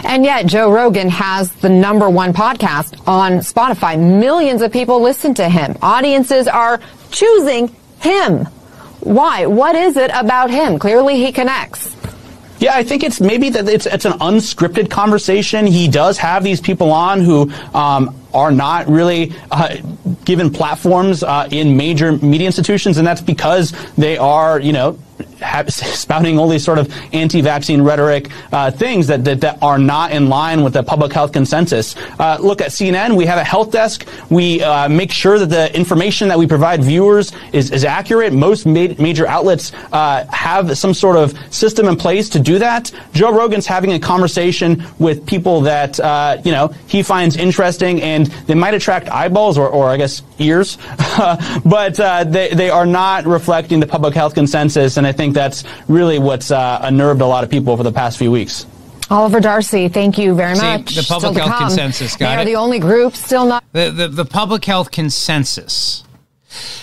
And 0.05 0.25
yet, 0.25 0.47
Joe 0.47 0.71
Rogan 0.71 1.09
has 1.09 1.53
the 1.53 1.69
number 1.69 2.09
one 2.09 2.33
podcast 2.33 3.01
on 3.07 3.39
Spotify. 3.39 3.99
Millions 3.99 4.63
of 4.63 4.73
people 4.73 5.01
listen 5.01 5.35
to 5.35 5.49
him. 5.49 5.77
Audiences 5.83 6.49
are 6.49 6.81
choosing 7.11 7.75
him. 8.01 8.45
Why? 9.01 9.47
What 9.47 9.75
is 9.75 9.97
it 9.97 10.11
about 10.15 10.51
him? 10.51 10.79
Clearly, 10.79 11.17
he 11.17 11.33
connects. 11.33 11.97
Yeah, 12.59 12.75
I 12.75 12.83
think 12.85 13.03
it's 13.03 13.21
maybe 13.23 13.49
that 13.51 13.67
it's 13.69 13.87
it's 13.87 14.05
an 14.05 14.13
unscripted 14.21 14.91
conversation. 14.91 15.67
He 15.67 15.89
does 15.89 16.19
have 16.19 16.45
these 16.45 16.61
people 16.61 16.93
on 16.93 17.23
who 17.23 17.51
um, 17.73 18.15
are 18.33 18.51
not 18.51 18.89
really 18.89 19.33
uh, 19.51 19.77
given 20.25 20.51
platforms 20.51 21.23
uh, 21.23 21.49
in 21.51 21.77
major 21.77 22.13
media 22.13 22.47
institutions, 22.47 22.99
and 22.99 23.07
that's 23.07 23.21
because 23.21 23.73
they 23.97 24.19
are, 24.19 24.61
you 24.61 24.73
know, 24.73 24.99
spouting 25.69 26.39
all 26.39 26.49
these 26.49 26.65
sort 26.65 26.79
of 26.79 26.93
anti-vaccine 27.13 27.83
rhetoric 27.83 28.31
uh, 28.53 28.71
things 28.71 29.07
that, 29.07 29.25
that, 29.25 29.41
that, 29.41 29.59
are 29.63 29.79
not 29.79 30.13
in 30.13 30.29
line 30.29 30.63
with 30.63 30.73
the 30.73 30.83
public 30.83 31.13
health 31.13 31.33
consensus. 31.33 31.97
Uh, 32.19 32.39
look 32.41 32.61
at 32.61 32.71
CNN. 32.71 33.17
We 33.17 33.27
have 33.27 33.39
a 33.39 33.45
health 33.45 33.71
desk. 33.71 34.07
We 34.31 34.63
uh, 34.63 34.89
make 34.89 35.11
sure 35.13 35.39
that 35.39 35.47
the 35.47 35.75
information 35.77 36.29
that 36.29 36.39
we 36.39 36.47
provide 36.47 36.83
viewers 36.83 37.33
is, 37.53 37.71
is 37.71 37.85
accurate. 37.85 38.33
Most 38.33 38.65
ma- 38.67 38.95
major 38.99 39.27
outlets 39.27 39.73
uh, 39.93 40.25
have 40.31 40.77
some 40.79 40.95
sort 40.95 41.17
of 41.17 41.37
system 41.53 41.89
in 41.89 41.97
place 41.97 42.29
to 42.31 42.39
do 42.39 42.59
that. 42.59 42.93
Joe 43.13 43.33
Rogan's 43.33 43.67
having 43.67 43.93
a 43.93 43.99
conversation 43.99 44.85
with 44.99 45.27
people 45.27 45.61
that 45.63 45.99
you 46.45 46.53
know 46.53 46.69
he 46.87 47.03
finds 47.03 47.37
interesting, 47.37 48.01
and 48.03 48.20
they 48.25 48.55
might 48.55 48.75
attract 48.75 49.09
eyeballs 49.09 49.59
or, 49.59 49.69
or 49.69 49.89
I 49.89 49.97
guess 49.97 50.23
ears, 50.39 50.79
but 51.65 51.99
uh, 52.01 52.25
they 52.25 52.51
they 52.51 52.71
are 52.71 52.87
not 52.87 53.27
reflecting 53.27 53.81
the 53.81 53.87
public 53.87 54.15
health 54.15 54.35
consensus. 54.35 54.97
And 54.97 55.07
I 55.07 55.13
think 55.13 55.35
that's 55.35 55.65
really 55.89 56.19
what's 56.19 56.51
uh, 56.51 56.81
unnerved 56.83 57.21
a 57.21 57.27
lot 57.27 57.45
of 57.45 57.51
people 57.51 57.73
over 57.73 57.83
the 57.83 57.93
past 57.93 58.19
few 58.19 58.31
weeks. 58.31 58.67
Oliver 59.11 59.41
Darcy, 59.41 59.89
thank 59.89 60.19
you 60.19 60.35
very 60.35 60.55
See, 60.55 60.63
much. 60.63 60.95
The 60.95 61.03
public 61.03 61.37
health 61.37 61.59
consensus, 61.59 62.17
got 62.17 62.29
they 62.29 62.35
it. 62.35 62.43
are 62.43 62.45
the 62.45 62.57
only 62.57 62.79
group 62.79 63.17
still 63.17 63.45
not. 63.45 63.65
The, 63.73 63.91
the, 63.91 64.09
the 64.09 64.25
public 64.25 64.65
health 64.65 64.93
consensus. 64.93 66.05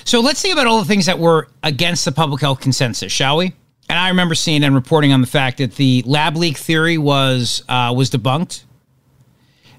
So 0.03 0.19
let's 0.19 0.41
think 0.41 0.53
about 0.53 0.67
all 0.67 0.79
the 0.79 0.85
things 0.85 1.05
that 1.05 1.19
were 1.19 1.47
against 1.63 2.03
the 2.03 2.11
public 2.11 2.41
health 2.41 2.59
consensus, 2.59 3.13
shall 3.13 3.37
we? 3.37 3.53
And 3.89 3.97
I 3.97 4.09
remember 4.09 4.35
CNN 4.35 4.73
reporting 4.73 5.13
on 5.13 5.21
the 5.21 5.27
fact 5.27 5.59
that 5.59 5.75
the 5.75 6.03
lab 6.05 6.35
leak 6.35 6.57
theory 6.57 6.97
was 6.97 7.63
uh, 7.69 7.93
was 7.95 8.09
debunked 8.09 8.63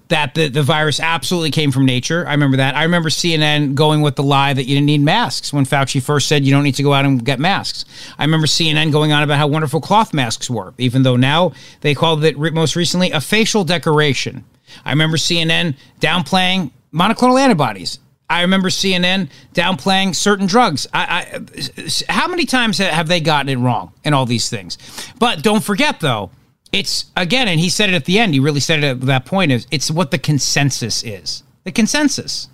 that 0.08 0.34
the, 0.34 0.48
the 0.48 0.62
virus 0.62 1.00
absolutely 1.00 1.50
came 1.50 1.70
from 1.70 1.84
nature. 1.84 2.26
I 2.26 2.32
remember 2.32 2.56
that. 2.58 2.74
I 2.74 2.84
remember 2.84 3.10
CNN 3.10 3.74
going 3.74 4.00
with 4.00 4.16
the 4.16 4.22
lie 4.22 4.52
that 4.52 4.64
you 4.64 4.74
didn't 4.74 4.86
need 4.86 5.02
masks 5.02 5.52
when 5.52 5.64
Fauci 5.64 6.02
first 6.02 6.28
said 6.28 6.44
you 6.44 6.52
don't 6.52 6.64
need 6.64 6.76
to 6.76 6.82
go 6.82 6.92
out 6.92 7.04
and 7.04 7.24
get 7.24 7.38
masks. 7.38 7.84
I 8.18 8.24
remember 8.24 8.46
CNN 8.46 8.90
going 8.90 9.12
on 9.12 9.22
about 9.22 9.38
how 9.38 9.46
wonderful 9.46 9.80
cloth 9.80 10.14
masks 10.14 10.48
were, 10.48 10.74
even 10.78 11.02
though 11.02 11.16
now 11.16 11.52
they 11.82 11.94
called 11.94 12.24
it 12.24 12.38
most 12.38 12.74
recently 12.76 13.10
a 13.10 13.20
facial 13.20 13.64
decoration. 13.64 14.44
I 14.84 14.90
remember 14.90 15.16
CNN 15.16 15.76
downplaying 16.00 16.70
monoclonal 16.92 17.40
antibodies. 17.40 17.98
I 18.30 18.42
remember 18.42 18.68
CNN 18.68 19.30
downplaying 19.54 20.14
certain 20.14 20.46
drugs. 20.46 20.86
I, 20.92 21.40
I, 21.40 22.12
how 22.12 22.28
many 22.28 22.44
times 22.44 22.76
have 22.76 23.08
they 23.08 23.20
gotten 23.20 23.48
it 23.48 23.56
wrong 23.56 23.92
in 24.04 24.12
all 24.12 24.26
these 24.26 24.50
things? 24.50 24.76
But 25.18 25.42
don't 25.42 25.64
forget, 25.64 26.00
though, 26.00 26.30
it's 26.72 27.06
again, 27.16 27.48
and 27.48 27.58
he 27.58 27.68
said 27.68 27.90
it 27.90 27.94
at 27.94 28.04
the 28.04 28.18
end. 28.18 28.34
He 28.34 28.40
really 28.40 28.60
said 28.60 28.82
it 28.82 28.86
at 28.86 29.00
that 29.02 29.24
point. 29.24 29.52
Is 29.52 29.66
it's 29.70 29.90
what 29.90 30.10
the 30.10 30.18
consensus 30.18 31.02
is. 31.02 31.42
The 31.64 31.72
consensus. 31.72 32.48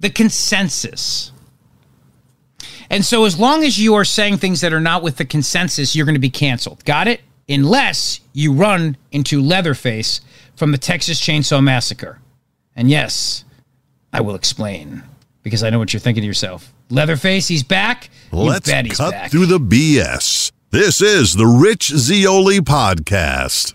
The 0.00 0.10
consensus. 0.10 1.32
And 2.88 3.04
so, 3.04 3.24
as 3.24 3.38
long 3.38 3.62
as 3.62 3.78
you 3.78 3.94
are 3.94 4.04
saying 4.04 4.38
things 4.38 4.60
that 4.62 4.72
are 4.72 4.80
not 4.80 5.02
with 5.02 5.16
the 5.16 5.24
consensus, 5.24 5.94
you're 5.94 6.06
going 6.06 6.16
to 6.16 6.20
be 6.20 6.30
canceled. 6.30 6.84
Got 6.84 7.06
it? 7.06 7.20
Unless 7.48 8.20
you 8.32 8.52
run 8.52 8.96
into 9.12 9.40
Leatherface 9.40 10.20
from 10.56 10.72
the 10.72 10.78
Texas 10.78 11.20
Chainsaw 11.20 11.62
Massacre. 11.62 12.20
And 12.74 12.90
yes, 12.90 13.44
I 14.12 14.20
will 14.20 14.34
explain 14.34 15.02
because 15.42 15.62
I 15.62 15.70
know 15.70 15.78
what 15.78 15.92
you're 15.92 16.00
thinking 16.00 16.22
to 16.22 16.26
yourself. 16.26 16.72
Leatherface, 16.90 17.48
he's 17.48 17.62
back. 17.62 18.10
Let's 18.32 18.66
you 18.66 18.72
bet 18.72 18.86
he's 18.86 18.96
cut 18.96 19.12
back. 19.12 19.30
through 19.30 19.46
the 19.46 19.58
BS. 19.58 20.39
This 20.72 21.00
is 21.00 21.34
the 21.34 21.48
Rich 21.48 21.88
Zeoli 21.88 22.60
Podcast. 22.60 23.74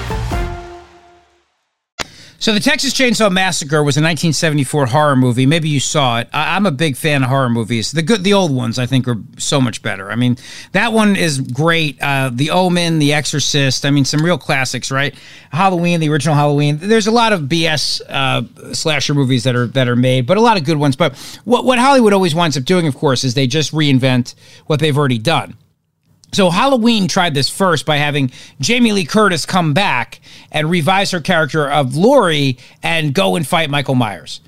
So 2.41 2.55
the 2.55 2.59
Texas 2.59 2.91
Chainsaw 2.91 3.31
Massacre 3.31 3.83
was 3.83 3.97
a 3.97 4.01
1974 4.01 4.87
horror 4.87 5.15
movie. 5.15 5.45
Maybe 5.45 5.69
you 5.69 5.79
saw 5.79 6.21
it. 6.21 6.29
I, 6.33 6.57
am 6.57 6.65
a 6.65 6.71
big 6.71 6.97
fan 6.97 7.21
of 7.21 7.29
horror 7.29 7.51
movies. 7.51 7.91
The 7.91 8.01
good, 8.01 8.23
the 8.23 8.33
old 8.33 8.51
ones, 8.51 8.79
I 8.79 8.87
think, 8.87 9.07
are 9.07 9.17
so 9.37 9.61
much 9.61 9.83
better. 9.83 10.11
I 10.11 10.15
mean, 10.15 10.37
that 10.71 10.91
one 10.91 11.15
is 11.15 11.39
great. 11.39 12.01
Uh, 12.01 12.31
the 12.33 12.49
Omen, 12.49 12.97
The 12.97 13.13
Exorcist. 13.13 13.85
I 13.85 13.91
mean, 13.91 14.05
some 14.05 14.25
real 14.25 14.39
classics, 14.39 14.89
right? 14.89 15.13
Halloween, 15.51 15.99
the 15.99 16.09
original 16.09 16.33
Halloween. 16.33 16.79
There's 16.81 17.05
a 17.05 17.11
lot 17.11 17.31
of 17.31 17.41
BS 17.41 18.01
uh, 18.09 18.73
slasher 18.73 19.13
movies 19.13 19.43
that 19.43 19.55
are 19.55 19.67
that 19.67 19.87
are 19.87 19.95
made, 19.95 20.25
but 20.25 20.37
a 20.37 20.41
lot 20.41 20.57
of 20.57 20.63
good 20.63 20.77
ones. 20.77 20.95
But 20.95 21.15
what 21.45 21.63
what 21.63 21.77
Hollywood 21.77 22.11
always 22.11 22.33
winds 22.33 22.57
up 22.57 22.63
doing, 22.63 22.87
of 22.87 22.95
course, 22.95 23.23
is 23.23 23.35
they 23.35 23.45
just 23.45 23.71
reinvent 23.71 24.33
what 24.65 24.79
they've 24.79 24.97
already 24.97 25.19
done. 25.19 25.57
So 26.33 26.49
Halloween 26.49 27.07
tried 27.07 27.33
this 27.33 27.49
first 27.49 27.85
by 27.85 27.97
having 27.97 28.31
Jamie 28.59 28.93
Lee 28.93 29.05
Curtis 29.05 29.45
come 29.45 29.73
back 29.73 30.21
and 30.51 30.69
revise 30.69 31.11
her 31.11 31.19
character 31.19 31.69
of 31.69 31.95
Laurie 31.95 32.57
and 32.81 33.13
go 33.13 33.35
and 33.35 33.45
fight 33.45 33.69
Michael 33.69 33.95
Myers. 33.95 34.41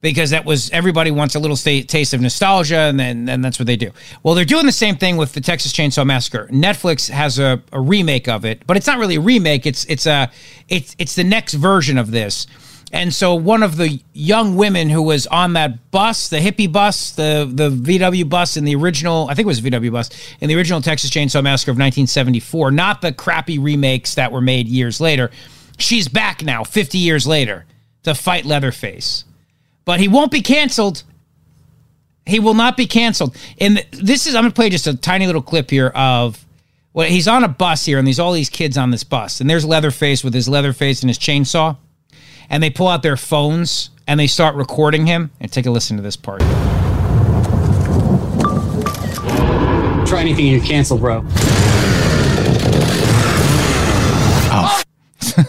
Because 0.00 0.30
that 0.30 0.44
was 0.44 0.68
everybody 0.68 1.10
wants 1.10 1.34
a 1.34 1.38
little 1.38 1.56
taste 1.56 2.12
of 2.12 2.20
nostalgia, 2.20 2.76
and 2.76 3.00
then 3.00 3.26
and 3.26 3.42
that's 3.42 3.58
what 3.58 3.66
they 3.66 3.76
do. 3.76 3.90
Well, 4.22 4.34
they're 4.34 4.44
doing 4.44 4.66
the 4.66 4.72
same 4.72 4.96
thing 4.96 5.16
with 5.16 5.32
the 5.32 5.40
Texas 5.40 5.72
Chainsaw 5.72 6.04
Massacre. 6.04 6.46
Netflix 6.52 7.08
has 7.08 7.38
a, 7.38 7.62
a 7.72 7.80
remake 7.80 8.28
of 8.28 8.44
it, 8.44 8.66
but 8.66 8.76
it's 8.76 8.86
not 8.86 8.98
really 8.98 9.14
a 9.14 9.20
remake. 9.22 9.64
It's 9.64 9.86
it's 9.86 10.04
a 10.04 10.30
it's 10.68 10.94
it's 10.98 11.14
the 11.14 11.24
next 11.24 11.54
version 11.54 11.96
of 11.96 12.10
this 12.10 12.46
and 12.94 13.12
so 13.12 13.34
one 13.34 13.64
of 13.64 13.76
the 13.76 14.00
young 14.12 14.54
women 14.54 14.88
who 14.88 15.02
was 15.02 15.26
on 15.26 15.54
that 15.54 15.90
bus, 15.90 16.28
the 16.28 16.36
hippie 16.36 16.70
bus, 16.70 17.10
the 17.10 17.50
the 17.52 17.68
VW 17.68 18.28
bus 18.28 18.56
in 18.56 18.64
the 18.64 18.76
original, 18.76 19.26
I 19.28 19.34
think 19.34 19.46
it 19.46 19.48
was 19.48 19.60
VW 19.60 19.90
bus 19.90 20.10
in 20.40 20.48
the 20.48 20.54
original 20.54 20.80
Texas 20.80 21.10
Chainsaw 21.10 21.42
Massacre 21.42 21.72
of 21.72 21.74
1974, 21.74 22.70
not 22.70 23.02
the 23.02 23.12
crappy 23.12 23.58
remakes 23.58 24.14
that 24.14 24.30
were 24.30 24.40
made 24.40 24.68
years 24.68 25.00
later. 25.00 25.32
She's 25.76 26.06
back 26.06 26.44
now, 26.44 26.62
50 26.62 26.98
years 26.98 27.26
later, 27.26 27.66
to 28.04 28.14
fight 28.14 28.44
Leatherface. 28.44 29.24
But 29.84 29.98
he 29.98 30.06
won't 30.06 30.30
be 30.30 30.40
canceled. 30.40 31.02
He 32.26 32.38
will 32.38 32.54
not 32.54 32.76
be 32.76 32.86
canceled. 32.86 33.36
And 33.58 33.84
this 33.90 34.28
is 34.28 34.36
I'm 34.36 34.44
going 34.44 34.52
to 34.52 34.54
play 34.54 34.70
just 34.70 34.86
a 34.86 34.96
tiny 34.96 35.26
little 35.26 35.42
clip 35.42 35.68
here 35.68 35.88
of 35.88 36.46
well, 36.92 37.08
he's 37.08 37.26
on 37.26 37.42
a 37.42 37.48
bus 37.48 37.84
here, 37.84 37.98
and 37.98 38.06
there's 38.06 38.20
all 38.20 38.30
these 38.30 38.50
kids 38.50 38.78
on 38.78 38.92
this 38.92 39.02
bus, 39.02 39.40
and 39.40 39.50
there's 39.50 39.64
Leatherface 39.64 40.22
with 40.22 40.32
his 40.32 40.48
Leatherface 40.48 41.02
and 41.02 41.10
his 41.10 41.18
chainsaw 41.18 41.76
and 42.50 42.62
they 42.62 42.70
pull 42.70 42.88
out 42.88 43.02
their 43.02 43.16
phones 43.16 43.90
and 44.06 44.18
they 44.20 44.26
start 44.26 44.54
recording 44.56 45.06
him. 45.06 45.30
And 45.40 45.50
take 45.50 45.66
a 45.66 45.70
listen 45.70 45.96
to 45.96 46.02
this 46.02 46.16
part. 46.16 46.40
Try 50.06 50.20
anything 50.20 50.48
and 50.48 50.54
you 50.54 50.60
cancel, 50.60 50.98
bro. 50.98 51.24
Oh. 54.56 54.82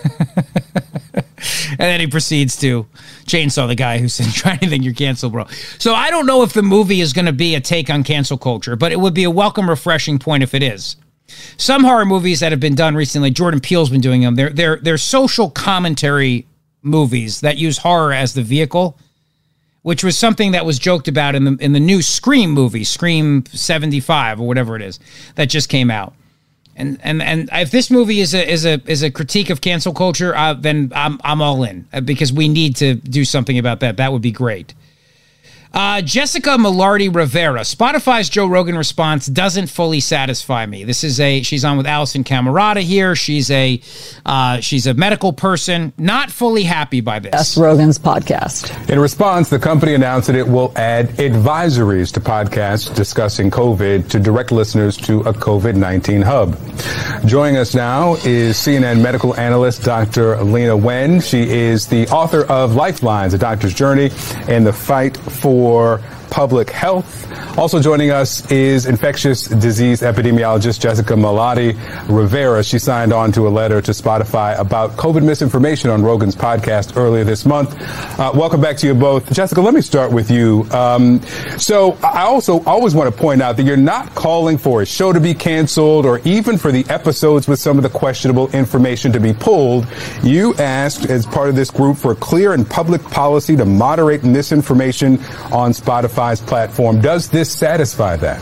and 1.72 1.80
then 1.80 2.00
he 2.00 2.08
proceeds 2.08 2.56
to 2.58 2.88
chainsaw 3.26 3.68
the 3.68 3.76
guy 3.76 3.98
who 4.00 4.08
said, 4.08 4.28
"Try 4.34 4.54
anything, 4.54 4.82
you're 4.84 4.94
canceled, 4.94 5.34
bro." 5.34 5.46
So 5.78 5.94
I 5.94 6.10
don't 6.10 6.26
know 6.26 6.42
if 6.44 6.54
the 6.54 6.64
movie 6.64 7.02
is 7.02 7.14
going 7.14 7.26
to 7.26 7.34
be 7.34 7.56
a 7.56 7.60
take 7.60 7.90
on 7.90 8.04
cancel 8.04 8.38
culture, 8.38 8.76
but 8.76 8.92
it 8.92 9.00
would 9.00 9.14
be 9.14 9.26
a 9.26 9.30
welcome, 9.32 9.70
refreshing 9.70 10.18
point 10.20 10.44
if 10.44 10.54
it 10.54 10.64
is. 10.64 10.96
Some 11.58 11.84
horror 11.84 12.06
movies 12.06 12.40
that 12.40 12.52
have 12.52 12.60
been 12.60 12.76
done 12.76 12.96
recently, 12.96 13.32
Jordan 13.32 13.60
Peele's 13.60 13.90
been 13.90 14.02
doing 14.02 14.22
them. 14.22 14.36
They're 14.36 14.50
they're 14.52 14.78
they're 14.78 14.98
social 14.98 15.50
commentary 15.50 16.48
movies 16.86 17.42
that 17.42 17.58
use 17.58 17.80
horror 17.80 18.14
as 18.14 18.34
the 18.34 18.44
vehicle, 18.44 18.98
which 19.82 20.04
was 20.04 20.18
something 20.18 20.52
that 20.52 20.66
was 20.66 20.80
joked 20.80 21.08
about 21.08 21.36
in 21.36 21.44
the 21.44 21.58
in 21.60 21.74
the 21.74 21.80
new 21.80 22.02
Scream 22.02 22.52
movie, 22.52 22.84
Scream 22.84 23.46
75 23.48 24.40
or 24.40 24.48
whatever 24.48 24.76
it 24.76 24.82
is 24.82 25.00
that 25.36 25.46
just 25.46 25.68
came 25.68 25.92
out. 25.92 26.14
And 26.76 27.00
and 27.04 27.22
and 27.22 27.50
if 27.54 27.72
this 27.72 27.90
movie 27.90 28.20
is 28.20 28.34
a 28.34 28.50
is 28.50 28.66
a 28.66 28.82
is 28.86 29.02
a 29.04 29.10
critique 29.10 29.50
of 29.50 29.62
cancel 29.62 29.94
culture, 29.94 30.36
uh, 30.36 30.54
then 30.54 30.92
I'm 30.96 31.20
I'm 31.24 31.42
all 31.42 31.64
in 31.64 31.88
uh, 31.94 32.02
because 32.02 32.32
we 32.32 32.48
need 32.48 32.76
to 32.78 32.96
do 32.96 33.26
something 33.26 33.58
about 33.58 33.80
that. 33.80 33.98
That 33.98 34.12
would 34.12 34.22
be 34.22 34.32
great. 34.32 34.74
Uh, 35.76 36.02
Jessica 36.02 36.52
Malaty 36.52 37.14
Rivera. 37.14 37.60
Spotify's 37.60 38.30
Joe 38.30 38.48
Rogan 38.48 38.78
response 38.78 39.26
doesn't 39.28 39.68
fully 39.68 40.00
satisfy 40.00 40.66
me. 40.66 40.86
This 40.86 41.04
is 41.04 41.20
a 41.20 41.42
she's 41.42 41.66
on 41.66 41.76
with 41.76 41.86
Alisyn 41.86 42.24
Camerota 42.24 42.80
here. 42.80 43.14
She's 43.14 43.52
a 43.52 43.82
uh, 44.26 44.62
she's 44.62 44.88
a 44.88 44.94
medical 44.94 45.34
person, 45.34 45.92
not 45.98 46.32
fully 46.32 46.64
happy 46.64 47.02
by 47.02 47.20
this. 47.20 47.32
That's 47.32 47.58
Rogan's 47.58 48.00
podcast. 48.00 48.90
In 48.90 49.00
response, 49.00 49.50
the 49.50 49.60
company 49.60 49.96
announced 49.96 50.28
that 50.28 50.38
it 50.38 50.48
will 50.48 50.72
add 50.78 51.10
advisories 51.18 52.10
to 52.14 52.22
podcasts 52.22 52.96
discussing 52.96 53.52
COVID 53.52 54.08
to 54.12 54.20
direct 54.22 54.54
listeners 54.54 54.96
to 54.96 55.20
a 55.22 55.34
COVID 55.34 55.76
19 55.76 56.22
hub. 56.22 56.58
Joining 57.26 57.58
us 57.58 57.76
now 57.76 58.14
is 58.24 58.56
CNN 58.56 59.02
medical 59.02 59.36
analyst 59.36 59.84
Dr. 59.84 60.38
Leana 60.38 60.82
Wen. 60.82 61.20
She 61.20 61.50
is 61.50 61.86
the 61.86 62.08
author 62.08 62.46
of 62.46 62.76
Lifelines, 62.76 63.34
A 63.34 63.38
Doctor's 63.38 63.74
Journey, 63.74 64.12
and 64.48 64.66
the 64.66 64.72
Fight 64.72 65.18
for 65.18 65.65
for 65.66 66.00
public 66.36 66.70
health. 66.70 67.32
Also 67.58 67.82
joining 67.82 68.12
us 68.12 68.52
is 68.52 68.88
infectious 68.88 69.48
disease 69.48 70.02
epidemiologist 70.02 70.82
Jessica 70.82 71.14
Malaty 71.14 71.74
Rivera. 72.10 72.62
She 72.62 72.78
signed 72.78 73.14
on 73.14 73.32
to 73.32 73.48
a 73.48 73.50
letter 73.50 73.82
to 73.82 73.92
Spotify 73.92 74.60
about 74.60 74.92
COVID 74.98 75.24
misinformation 75.24 75.90
on 75.90 76.04
Rogan's 76.04 76.36
podcast 76.36 76.98
earlier 76.98 77.24
this 77.24 77.46
month. 77.46 77.74
Uh, 78.20 78.34
welcome 78.36 78.60
back 78.60 78.76
to 78.80 78.88
you 78.88 78.94
both. 78.94 79.32
Jessica, 79.32 79.62
let 79.62 79.74
me 79.74 79.80
start 79.80 80.12
with 80.12 80.30
you. 80.30 80.68
Um, 80.72 81.22
so 81.58 81.94
I 82.04 82.24
also 82.24 82.62
always 82.66 82.94
want 82.94 83.16
to 83.16 83.18
point 83.18 83.42
out 83.42 83.56
that 83.56 83.64
you're 83.64 83.78
not 83.78 84.14
calling 84.14 84.58
for 84.58 84.82
a 84.82 84.86
show 84.86 85.14
to 85.14 85.22
be 85.22 85.34
canceled 85.34 86.06
or 86.06 86.20
even 86.26 86.58
for 86.58 86.70
the 86.70 86.86
episodes 86.90 87.48
with 87.48 87.60
some 87.60 87.78
of 87.78 87.84
the 87.84 87.98
questionable 87.98 88.50
information 88.52 89.14
to 89.14 89.22
be 89.22 89.34
pulled. 89.34 89.88
You 90.22 90.54
asked 90.56 91.10
as 91.10 91.26
part 91.26 91.48
of 91.48 91.56
this 91.56 91.72
group 91.72 91.96
for 91.96 92.14
clear 92.14 92.52
and 92.52 92.70
public 92.70 93.02
policy 93.04 93.56
to 93.56 93.64
moderate 93.64 94.26
misinformation 94.26 95.24
on 95.54 95.74
Platform. 96.34 97.02
Does 97.02 97.30
this 97.30 97.52
satisfy 97.52 98.16
that? 98.18 98.42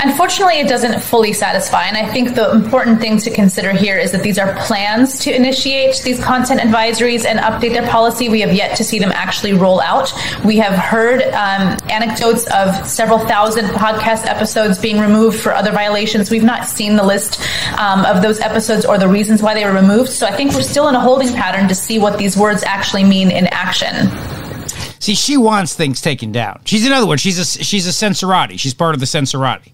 Unfortunately, 0.00 0.60
it 0.60 0.68
doesn't 0.68 1.00
fully 1.00 1.32
satisfy. 1.32 1.84
And 1.84 1.96
I 1.96 2.06
think 2.12 2.34
the 2.34 2.52
important 2.52 3.00
thing 3.00 3.18
to 3.18 3.30
consider 3.30 3.72
here 3.72 3.98
is 3.98 4.12
that 4.12 4.22
these 4.22 4.38
are 4.38 4.54
plans 4.66 5.18
to 5.20 5.34
initiate 5.34 6.02
these 6.04 6.22
content 6.22 6.60
advisories 6.60 7.24
and 7.24 7.38
update 7.40 7.72
their 7.72 7.86
policy. 7.88 8.28
We 8.28 8.40
have 8.40 8.52
yet 8.52 8.76
to 8.76 8.84
see 8.84 8.98
them 8.98 9.10
actually 9.10 9.54
roll 9.54 9.80
out. 9.80 10.12
We 10.44 10.56
have 10.58 10.74
heard 10.74 11.22
um, 11.22 11.76
anecdotes 11.90 12.46
of 12.52 12.86
several 12.86 13.18
thousand 13.18 13.66
podcast 13.70 14.26
episodes 14.26 14.78
being 14.78 15.00
removed 15.00 15.40
for 15.40 15.52
other 15.52 15.72
violations. 15.72 16.30
We've 16.30 16.44
not 16.44 16.68
seen 16.68 16.94
the 16.94 17.04
list 17.04 17.40
um, 17.78 18.04
of 18.04 18.22
those 18.22 18.38
episodes 18.40 18.84
or 18.84 18.98
the 18.98 19.08
reasons 19.08 19.42
why 19.42 19.54
they 19.54 19.64
were 19.64 19.72
removed. 19.72 20.10
So 20.10 20.26
I 20.26 20.32
think 20.32 20.52
we're 20.52 20.62
still 20.62 20.88
in 20.88 20.94
a 20.94 21.00
holding 21.00 21.34
pattern 21.34 21.68
to 21.68 21.74
see 21.74 21.98
what 21.98 22.18
these 22.18 22.36
words 22.36 22.62
actually 22.62 23.04
mean 23.04 23.30
in 23.32 23.48
action. 23.48 24.37
See, 24.98 25.14
she 25.14 25.36
wants 25.36 25.74
things 25.74 26.00
taken 26.00 26.32
down. 26.32 26.60
She's 26.64 26.86
in 26.86 26.92
other 26.92 27.06
words, 27.06 27.22
she's 27.22 27.38
a 27.38 27.44
she's 27.44 27.86
a 27.86 27.90
censorati. 27.90 28.58
She's 28.58 28.74
part 28.74 28.94
of 28.94 29.00
the 29.00 29.06
censorati. 29.06 29.72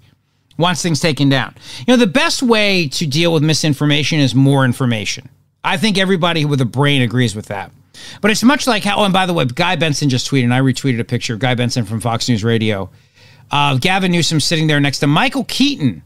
Wants 0.56 0.82
things 0.82 1.00
taken 1.00 1.28
down. 1.28 1.54
You 1.78 1.92
know, 1.92 1.96
the 1.96 2.06
best 2.06 2.42
way 2.42 2.88
to 2.88 3.06
deal 3.06 3.32
with 3.32 3.42
misinformation 3.42 4.20
is 4.20 4.34
more 4.34 4.64
information. 4.64 5.28
I 5.64 5.78
think 5.78 5.98
everybody 5.98 6.44
with 6.44 6.60
a 6.60 6.66
brain 6.66 7.02
agrees 7.02 7.34
with 7.34 7.46
that. 7.46 7.72
But 8.20 8.30
it's 8.30 8.42
much 8.42 8.66
like 8.66 8.84
how, 8.84 8.98
oh, 8.98 9.04
and 9.04 9.12
by 9.12 9.26
the 9.26 9.32
way, 9.32 9.44
Guy 9.46 9.76
Benson 9.76 10.08
just 10.08 10.30
tweeted, 10.30 10.44
and 10.44 10.54
I 10.54 10.60
retweeted 10.60 11.00
a 11.00 11.04
picture 11.04 11.34
of 11.34 11.40
Guy 11.40 11.54
Benson 11.54 11.84
from 11.84 12.00
Fox 12.00 12.28
News 12.28 12.44
Radio. 12.44 12.90
Uh, 13.50 13.76
Gavin 13.78 14.12
Newsom 14.12 14.40
sitting 14.40 14.66
there 14.66 14.80
next 14.80 14.98
to 15.00 15.06
Michael 15.06 15.44
Keaton, 15.44 16.02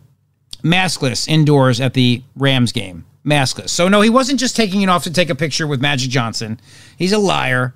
maskless 0.62 1.28
indoors 1.28 1.80
at 1.80 1.94
the 1.94 2.22
Rams 2.36 2.72
game. 2.72 3.04
Maskless. 3.24 3.70
So, 3.70 3.88
no, 3.88 4.00
he 4.00 4.10
wasn't 4.10 4.40
just 4.40 4.56
taking 4.56 4.82
it 4.82 4.88
off 4.88 5.04
to 5.04 5.12
take 5.12 5.28
a 5.28 5.34
picture 5.34 5.66
with 5.66 5.80
Magic 5.80 6.10
Johnson. 6.10 6.60
He's 6.96 7.12
a 7.12 7.18
liar. 7.18 7.74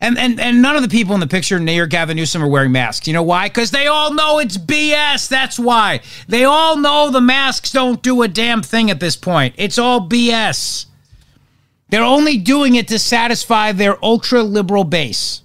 And, 0.00 0.16
and 0.16 0.38
and 0.38 0.62
none 0.62 0.76
of 0.76 0.82
the 0.82 0.88
people 0.88 1.14
in 1.14 1.20
the 1.20 1.26
picture 1.26 1.58
near 1.58 1.86
Gavin 1.86 2.16
Newsom 2.16 2.42
are 2.42 2.48
wearing 2.48 2.70
masks. 2.70 3.08
You 3.08 3.14
know 3.14 3.22
why? 3.24 3.48
Because 3.48 3.72
they 3.72 3.88
all 3.88 4.14
know 4.14 4.38
it's 4.38 4.56
BS. 4.56 5.28
That's 5.28 5.58
why. 5.58 6.00
They 6.28 6.44
all 6.44 6.76
know 6.76 7.10
the 7.10 7.20
masks 7.20 7.72
don't 7.72 8.00
do 8.00 8.22
a 8.22 8.28
damn 8.28 8.62
thing 8.62 8.92
at 8.92 9.00
this 9.00 9.16
point. 9.16 9.54
It's 9.58 9.76
all 9.76 10.08
BS. 10.08 10.86
They're 11.88 12.02
only 12.02 12.36
doing 12.36 12.76
it 12.76 12.86
to 12.88 12.98
satisfy 12.98 13.72
their 13.72 14.02
ultra 14.04 14.42
liberal 14.42 14.84
base, 14.84 15.42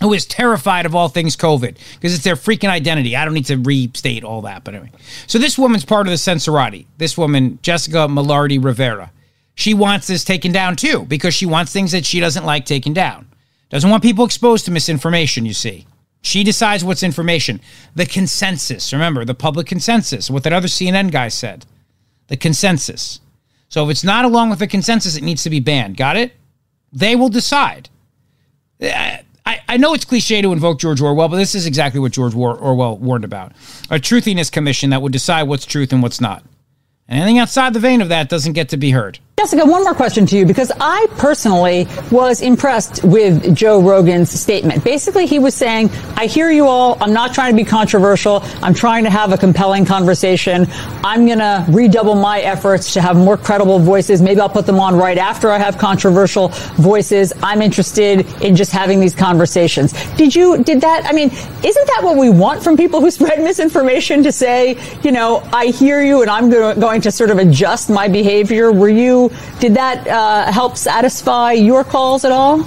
who 0.00 0.12
is 0.12 0.26
terrified 0.26 0.86
of 0.86 0.96
all 0.96 1.08
things 1.08 1.36
COVID 1.36 1.76
because 1.94 2.14
it's 2.14 2.24
their 2.24 2.36
freaking 2.36 2.70
identity. 2.70 3.14
I 3.14 3.24
don't 3.24 3.34
need 3.34 3.46
to 3.46 3.58
restate 3.58 4.24
all 4.24 4.42
that, 4.42 4.64
but 4.64 4.74
anyway. 4.74 4.90
So 5.28 5.38
this 5.38 5.56
woman's 5.56 5.84
part 5.84 6.06
of 6.06 6.10
the 6.10 6.16
censorati. 6.16 6.86
This 6.96 7.16
woman, 7.16 7.60
Jessica 7.62 8.08
Malaty 8.08 8.62
Rivera, 8.62 9.12
she 9.54 9.74
wants 9.74 10.08
this 10.08 10.24
taken 10.24 10.50
down 10.50 10.74
too 10.74 11.04
because 11.04 11.34
she 11.34 11.46
wants 11.46 11.72
things 11.72 11.92
that 11.92 12.06
she 12.06 12.18
doesn't 12.18 12.44
like 12.44 12.64
taken 12.64 12.92
down. 12.92 13.26
Doesn't 13.68 13.90
want 13.90 14.02
people 14.02 14.24
exposed 14.24 14.64
to 14.64 14.70
misinformation, 14.70 15.44
you 15.44 15.54
see. 15.54 15.86
She 16.22 16.42
decides 16.42 16.84
what's 16.84 17.02
information. 17.02 17.60
The 17.94 18.06
consensus. 18.06 18.92
Remember, 18.92 19.24
the 19.24 19.34
public 19.34 19.66
consensus, 19.66 20.30
what 20.30 20.42
that 20.44 20.52
other 20.52 20.68
CNN 20.68 21.10
guy 21.10 21.28
said. 21.28 21.66
The 22.28 22.36
consensus. 22.36 23.20
So 23.68 23.84
if 23.84 23.90
it's 23.90 24.04
not 24.04 24.24
along 24.24 24.50
with 24.50 24.58
the 24.58 24.66
consensus, 24.66 25.16
it 25.16 25.22
needs 25.22 25.42
to 25.42 25.50
be 25.50 25.60
banned. 25.60 25.96
Got 25.96 26.16
it? 26.16 26.32
They 26.92 27.14
will 27.14 27.28
decide. 27.28 27.88
I, 28.80 29.22
I 29.68 29.76
know 29.76 29.94
it's 29.94 30.04
cliche 30.04 30.42
to 30.42 30.52
invoke 30.52 30.78
George 30.78 31.00
Orwell, 31.00 31.28
but 31.28 31.36
this 31.36 31.54
is 31.54 31.66
exactly 31.66 32.00
what 32.00 32.12
George 32.12 32.34
Orwell 32.34 32.98
warned 32.98 33.24
about 33.24 33.52
a 33.90 33.98
truthiness 33.98 34.50
commission 34.50 34.90
that 34.90 35.02
would 35.02 35.12
decide 35.12 35.44
what's 35.44 35.66
truth 35.66 35.92
and 35.92 36.02
what's 36.02 36.20
not. 36.20 36.42
And 37.08 37.20
anything 37.20 37.38
outside 37.38 37.72
the 37.72 37.80
vein 37.80 38.02
of 38.02 38.10
that 38.10 38.28
doesn't 38.28 38.52
get 38.52 38.68
to 38.70 38.76
be 38.76 38.90
heard. 38.90 39.18
Jessica, 39.38 39.64
one 39.64 39.84
more 39.84 39.94
question 39.94 40.26
to 40.26 40.36
you 40.36 40.44
because 40.44 40.72
I 40.80 41.06
personally 41.16 41.86
was 42.10 42.42
impressed 42.42 43.04
with 43.04 43.54
Joe 43.54 43.80
Rogan's 43.80 44.32
statement. 44.32 44.82
Basically, 44.82 45.26
he 45.26 45.38
was 45.38 45.54
saying, 45.54 45.90
I 46.16 46.26
hear 46.26 46.50
you 46.50 46.66
all. 46.66 46.98
I'm 47.00 47.12
not 47.12 47.34
trying 47.34 47.52
to 47.52 47.56
be 47.56 47.62
controversial. 47.62 48.42
I'm 48.64 48.74
trying 48.74 49.04
to 49.04 49.10
have 49.10 49.32
a 49.32 49.38
compelling 49.38 49.84
conversation. 49.84 50.66
I'm 51.04 51.24
going 51.24 51.38
to 51.38 51.64
redouble 51.68 52.16
my 52.16 52.40
efforts 52.40 52.92
to 52.94 53.00
have 53.00 53.16
more 53.16 53.36
credible 53.36 53.78
voices. 53.78 54.20
Maybe 54.20 54.40
I'll 54.40 54.48
put 54.48 54.66
them 54.66 54.80
on 54.80 54.96
right 54.96 55.18
after 55.18 55.50
I 55.52 55.58
have 55.58 55.78
controversial 55.78 56.48
voices. 56.74 57.32
I'm 57.40 57.62
interested 57.62 58.26
in 58.42 58.56
just 58.56 58.72
having 58.72 58.98
these 58.98 59.14
conversations. 59.14 59.92
Did 60.16 60.34
you, 60.34 60.64
did 60.64 60.80
that, 60.80 61.04
I 61.06 61.12
mean, 61.12 61.30
isn't 61.30 61.86
that 61.86 62.00
what 62.02 62.16
we 62.16 62.28
want 62.28 62.64
from 62.64 62.76
people 62.76 63.00
who 63.00 63.12
spread 63.12 63.38
misinformation 63.44 64.24
to 64.24 64.32
say, 64.32 64.76
you 65.04 65.12
know, 65.12 65.48
I 65.52 65.66
hear 65.66 66.02
you 66.02 66.22
and 66.22 66.28
I'm 66.28 66.50
going 66.50 67.00
to 67.02 67.12
sort 67.12 67.30
of 67.30 67.38
adjust 67.38 67.88
my 67.88 68.08
behavior? 68.08 68.72
Were 68.72 68.88
you, 68.88 69.27
did 69.60 69.74
that 69.74 70.06
uh, 70.06 70.50
help 70.52 70.76
satisfy 70.76 71.52
your 71.52 71.84
calls 71.84 72.24
at 72.24 72.32
all? 72.32 72.64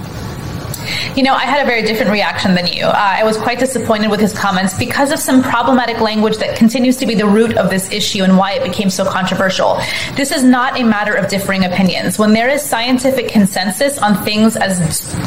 You 1.16 1.22
know, 1.22 1.34
I 1.34 1.44
had 1.44 1.62
a 1.62 1.66
very 1.66 1.82
different 1.82 2.10
reaction 2.10 2.54
than 2.54 2.66
you. 2.66 2.86
Uh, 2.86 2.92
I 2.94 3.24
was 3.24 3.36
quite 3.36 3.58
disappointed 3.58 4.10
with 4.10 4.20
his 4.20 4.32
comments 4.32 4.76
because 4.76 5.12
of 5.12 5.18
some 5.18 5.42
problematic 5.42 6.00
language 6.00 6.38
that 6.38 6.56
continues 6.56 6.96
to 6.98 7.06
be 7.06 7.14
the 7.14 7.26
root 7.26 7.56
of 7.56 7.70
this 7.70 7.90
issue 7.92 8.24
and 8.24 8.36
why 8.36 8.52
it 8.52 8.64
became 8.64 8.90
so 8.90 9.04
controversial. 9.04 9.78
This 10.16 10.32
is 10.32 10.42
not 10.42 10.80
a 10.80 10.84
matter 10.84 11.14
of 11.14 11.28
differing 11.28 11.64
opinions. 11.64 12.18
When 12.18 12.32
there 12.32 12.48
is 12.48 12.62
scientific 12.62 13.28
consensus 13.28 13.98
on 13.98 14.24
things 14.24 14.56
as 14.56 14.80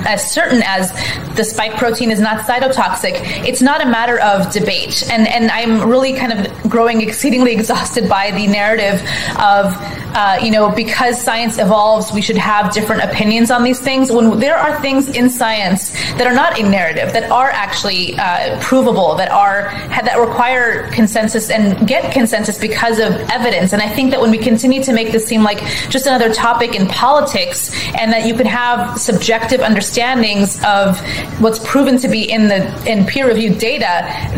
as 0.05 0.31
certain 0.31 0.61
as 0.65 0.91
the 1.35 1.43
spike 1.43 1.75
protein 1.77 2.11
is 2.11 2.19
not 2.19 2.45
cytotoxic, 2.45 3.13
it's 3.47 3.61
not 3.61 3.81
a 3.81 3.85
matter 3.85 4.19
of 4.19 4.51
debate. 4.51 5.09
And 5.11 5.27
and 5.27 5.51
I'm 5.51 5.89
really 5.89 6.13
kind 6.13 6.33
of 6.33 6.69
growing 6.69 7.01
exceedingly 7.01 7.53
exhausted 7.59 8.09
by 8.09 8.31
the 8.31 8.47
narrative 8.47 9.01
of 9.39 9.73
uh, 10.17 10.39
you 10.41 10.51
know 10.51 10.71
because 10.71 11.21
science 11.21 11.57
evolves, 11.57 12.11
we 12.11 12.21
should 12.21 12.37
have 12.37 12.73
different 12.73 13.03
opinions 13.03 13.51
on 13.51 13.63
these 13.63 13.79
things. 13.79 14.11
When 14.11 14.39
there 14.39 14.57
are 14.57 14.81
things 14.81 15.09
inside 15.09 15.34
science 15.37 15.91
that 16.17 16.25
are 16.27 16.33
not 16.33 16.59
a 16.59 16.63
narrative, 16.63 17.13
that 17.13 17.29
are 17.31 17.49
actually 17.49 18.15
uh, 18.17 18.59
provable, 18.61 19.15
that 19.15 19.29
are 19.31 19.69
that 20.05 20.17
require 20.19 20.89
consensus 20.91 21.49
and 21.49 21.87
get 21.87 22.11
consensus 22.13 22.59
because 22.59 22.99
of 22.99 23.11
evidence. 23.31 23.73
And 23.73 23.81
I 23.81 23.89
think 23.89 24.11
that 24.11 24.21
when 24.21 24.31
we 24.31 24.37
continue 24.37 24.83
to 24.83 24.93
make 24.93 25.11
this 25.11 25.25
seem 25.25 25.43
like 25.43 25.59
just 25.89 26.05
another 26.07 26.33
topic 26.33 26.75
in 26.75 26.87
politics, 26.87 27.71
and 27.99 28.11
that 28.13 28.25
you 28.25 28.33
can 28.35 28.45
have 28.45 28.99
subjective 28.99 29.61
understandings 29.61 30.61
of 30.63 30.99
what's 31.41 31.59
proven 31.59 31.97
to 31.99 32.07
be 32.07 32.29
in 32.31 32.47
the 32.47 32.65
in 32.89 33.05
peer 33.05 33.27
reviewed 33.27 33.57
data, 33.57 33.83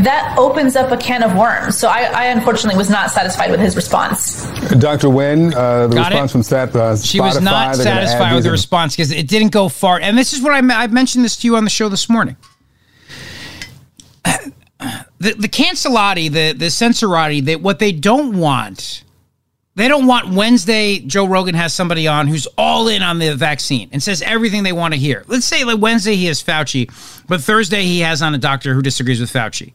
that 0.04 0.36
opens 0.38 0.76
up 0.76 0.92
a 0.92 0.98
can 0.98 1.24
of 1.24 1.36
worms. 1.36 1.78
So 1.78 1.88
I, 1.90 2.04
I 2.04 2.26
unfortunately 2.26 2.78
was 2.78 2.90
not 2.90 3.12
satisfied 3.12 3.52
with 3.52 3.60
his 3.60 3.76
response. 3.76 4.46
Dr. 4.80 5.10
Wen, 5.10 5.54
uh, 5.54 5.88
the 5.88 5.96
Got 5.96 6.12
response 6.12 6.32
it. 6.32 6.34
from 6.34 6.44
Stat, 6.44 6.76
uh, 6.76 6.96
She 6.98 7.20
was 7.20 7.40
not 7.42 7.76
they're 7.76 7.86
gonna 7.86 8.02
add 8.02 8.08
satisfied 8.08 8.36
with 8.36 8.44
the 8.44 8.52
response 8.52 8.96
because 8.96 9.12
it 9.12 9.28
didn't 9.28 9.50
go 9.50 9.70
far. 9.70 10.00
And 10.00 10.18
this 10.18 10.34
is 10.34 10.42
what 10.42 10.54
I, 10.54 10.62
me- 10.62 10.74
I 10.88 10.92
mentioned 10.92 11.26
this 11.26 11.36
to 11.38 11.48
you 11.48 11.58
on 11.58 11.64
the 11.66 11.70
show 11.70 11.90
this 11.90 12.10
morning. 12.10 12.38
The 15.20 15.34
the 15.34 15.48
cancelati, 15.48 16.32
the 16.32 16.54
the 16.54 16.68
censorati, 16.68 17.44
that 17.46 17.62
what 17.62 17.80
they 17.80 17.92
don't 17.92 18.38
want, 18.38 19.04
they 19.74 19.88
don't 19.88 20.06
want 20.06 20.30
Wednesday. 20.30 21.00
Joe 21.00 21.26
Rogan 21.28 21.56
has 21.56 21.74
somebody 21.74 22.08
on 22.08 22.28
who's 22.28 22.46
all 22.58 22.88
in 22.88 23.02
on 23.02 23.18
the 23.18 23.36
vaccine 23.36 23.90
and 23.92 24.02
says 24.02 24.22
everything 24.22 24.62
they 24.62 24.74
want 24.74 24.94
to 24.94 25.00
hear. 25.00 25.24
Let's 25.28 25.46
say 25.48 25.64
like 25.64 25.82
Wednesday 25.82 26.16
he 26.16 26.26
has 26.26 26.44
Fauci, 26.44 26.88
but 27.28 27.42
Thursday 27.42 27.82
he 27.82 28.02
has 28.02 28.22
on 28.22 28.36
a 28.36 28.38
doctor 28.38 28.76
who 28.76 28.84
disagrees 28.84 29.20
with 29.20 29.34
Fauci. 29.34 29.74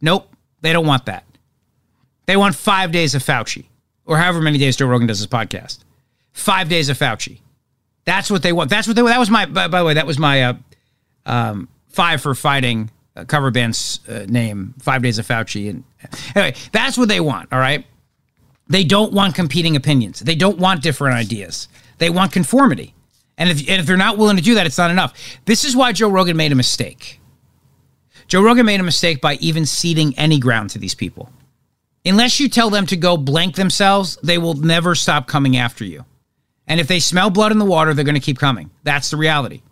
Nope, 0.00 0.32
they 0.60 0.72
don't 0.72 0.86
want 0.86 1.06
that. 1.06 1.24
They 2.26 2.36
want 2.36 2.54
five 2.54 2.92
days 2.92 3.16
of 3.16 3.24
Fauci, 3.24 3.66
or 4.04 4.16
however 4.16 4.40
many 4.40 4.58
days 4.58 4.76
Joe 4.76 4.86
Rogan 4.86 5.08
does 5.08 5.18
his 5.18 5.26
podcast. 5.26 5.78
Five 6.32 6.68
days 6.68 6.88
of 6.88 6.96
Fauci. 6.96 7.40
That's 8.06 8.30
what 8.30 8.42
they 8.42 8.52
want. 8.52 8.70
That's 8.70 8.86
what 8.86 8.96
they. 8.96 9.02
That 9.02 9.18
was 9.18 9.30
my. 9.30 9.46
By, 9.46 9.68
by 9.68 9.80
the 9.80 9.84
way, 9.84 9.94
that 9.94 10.06
was 10.06 10.18
my 10.18 10.42
uh, 10.42 10.54
um, 11.26 11.68
five 11.88 12.22
for 12.22 12.34
fighting 12.34 12.90
uh, 13.14 13.24
cover 13.24 13.50
band's 13.50 14.00
uh, 14.08 14.24
name. 14.28 14.74
Five 14.78 15.02
days 15.02 15.18
of 15.18 15.26
Fauci. 15.26 15.68
And 15.68 15.84
anyway, 16.34 16.54
that's 16.72 16.96
what 16.96 17.08
they 17.08 17.20
want. 17.20 17.52
All 17.52 17.58
right. 17.58 17.84
They 18.68 18.84
don't 18.84 19.12
want 19.12 19.34
competing 19.34 19.76
opinions. 19.76 20.20
They 20.20 20.34
don't 20.34 20.58
want 20.58 20.82
different 20.82 21.16
ideas. 21.16 21.68
They 21.98 22.10
want 22.10 22.32
conformity. 22.32 22.94
And 23.38 23.50
if, 23.50 23.60
and 23.60 23.80
if 23.80 23.86
they're 23.86 23.96
not 23.96 24.18
willing 24.18 24.36
to 24.36 24.42
do 24.42 24.54
that, 24.54 24.66
it's 24.66 24.78
not 24.78 24.90
enough. 24.90 25.14
This 25.44 25.64
is 25.64 25.76
why 25.76 25.92
Joe 25.92 26.08
Rogan 26.08 26.36
made 26.36 26.52
a 26.52 26.56
mistake. 26.56 27.20
Joe 28.28 28.42
Rogan 28.42 28.66
made 28.66 28.80
a 28.80 28.84
mistake 28.84 29.20
by 29.20 29.34
even 29.34 29.66
ceding 29.66 30.18
any 30.18 30.40
ground 30.40 30.70
to 30.70 30.78
these 30.78 30.94
people. 30.94 31.30
Unless 32.04 32.40
you 32.40 32.48
tell 32.48 32.70
them 32.70 32.86
to 32.86 32.96
go 32.96 33.16
blank 33.16 33.56
themselves, 33.56 34.16
they 34.22 34.38
will 34.38 34.54
never 34.54 34.94
stop 34.94 35.26
coming 35.26 35.56
after 35.56 35.84
you. 35.84 36.04
And 36.66 36.80
if 36.80 36.88
they 36.88 37.00
smell 37.00 37.30
blood 37.30 37.52
in 37.52 37.58
the 37.58 37.64
water, 37.64 37.94
they're 37.94 38.04
going 38.04 38.14
to 38.14 38.20
keep 38.20 38.38
coming. 38.38 38.70
That's 38.82 39.10
the 39.10 39.16
reality. 39.16 39.62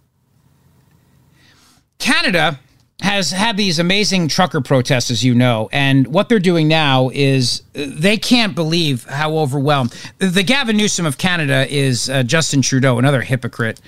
Canada 1.98 2.61
has 3.00 3.30
had 3.30 3.57
these 3.57 3.78
amazing 3.78 4.28
trucker 4.28 4.61
protests, 4.61 5.11
as 5.11 5.24
you 5.24 5.35
know, 5.35 5.68
and 5.72 6.07
what 6.07 6.28
they're 6.28 6.38
doing 6.38 6.68
now 6.68 7.11
is 7.12 7.62
uh, 7.74 7.85
they 7.88 8.16
can't 8.16 8.54
believe 8.54 9.04
how 9.04 9.37
overwhelmed. 9.37 9.92
The 10.18 10.42
Gavin 10.42 10.76
Newsom 10.76 11.04
of 11.04 11.18
Canada 11.18 11.66
is 11.68 12.09
uh, 12.09 12.22
Justin 12.22 12.62
Trudeau, 12.62 12.98
another 12.98 13.20
hypocrite. 13.20 13.80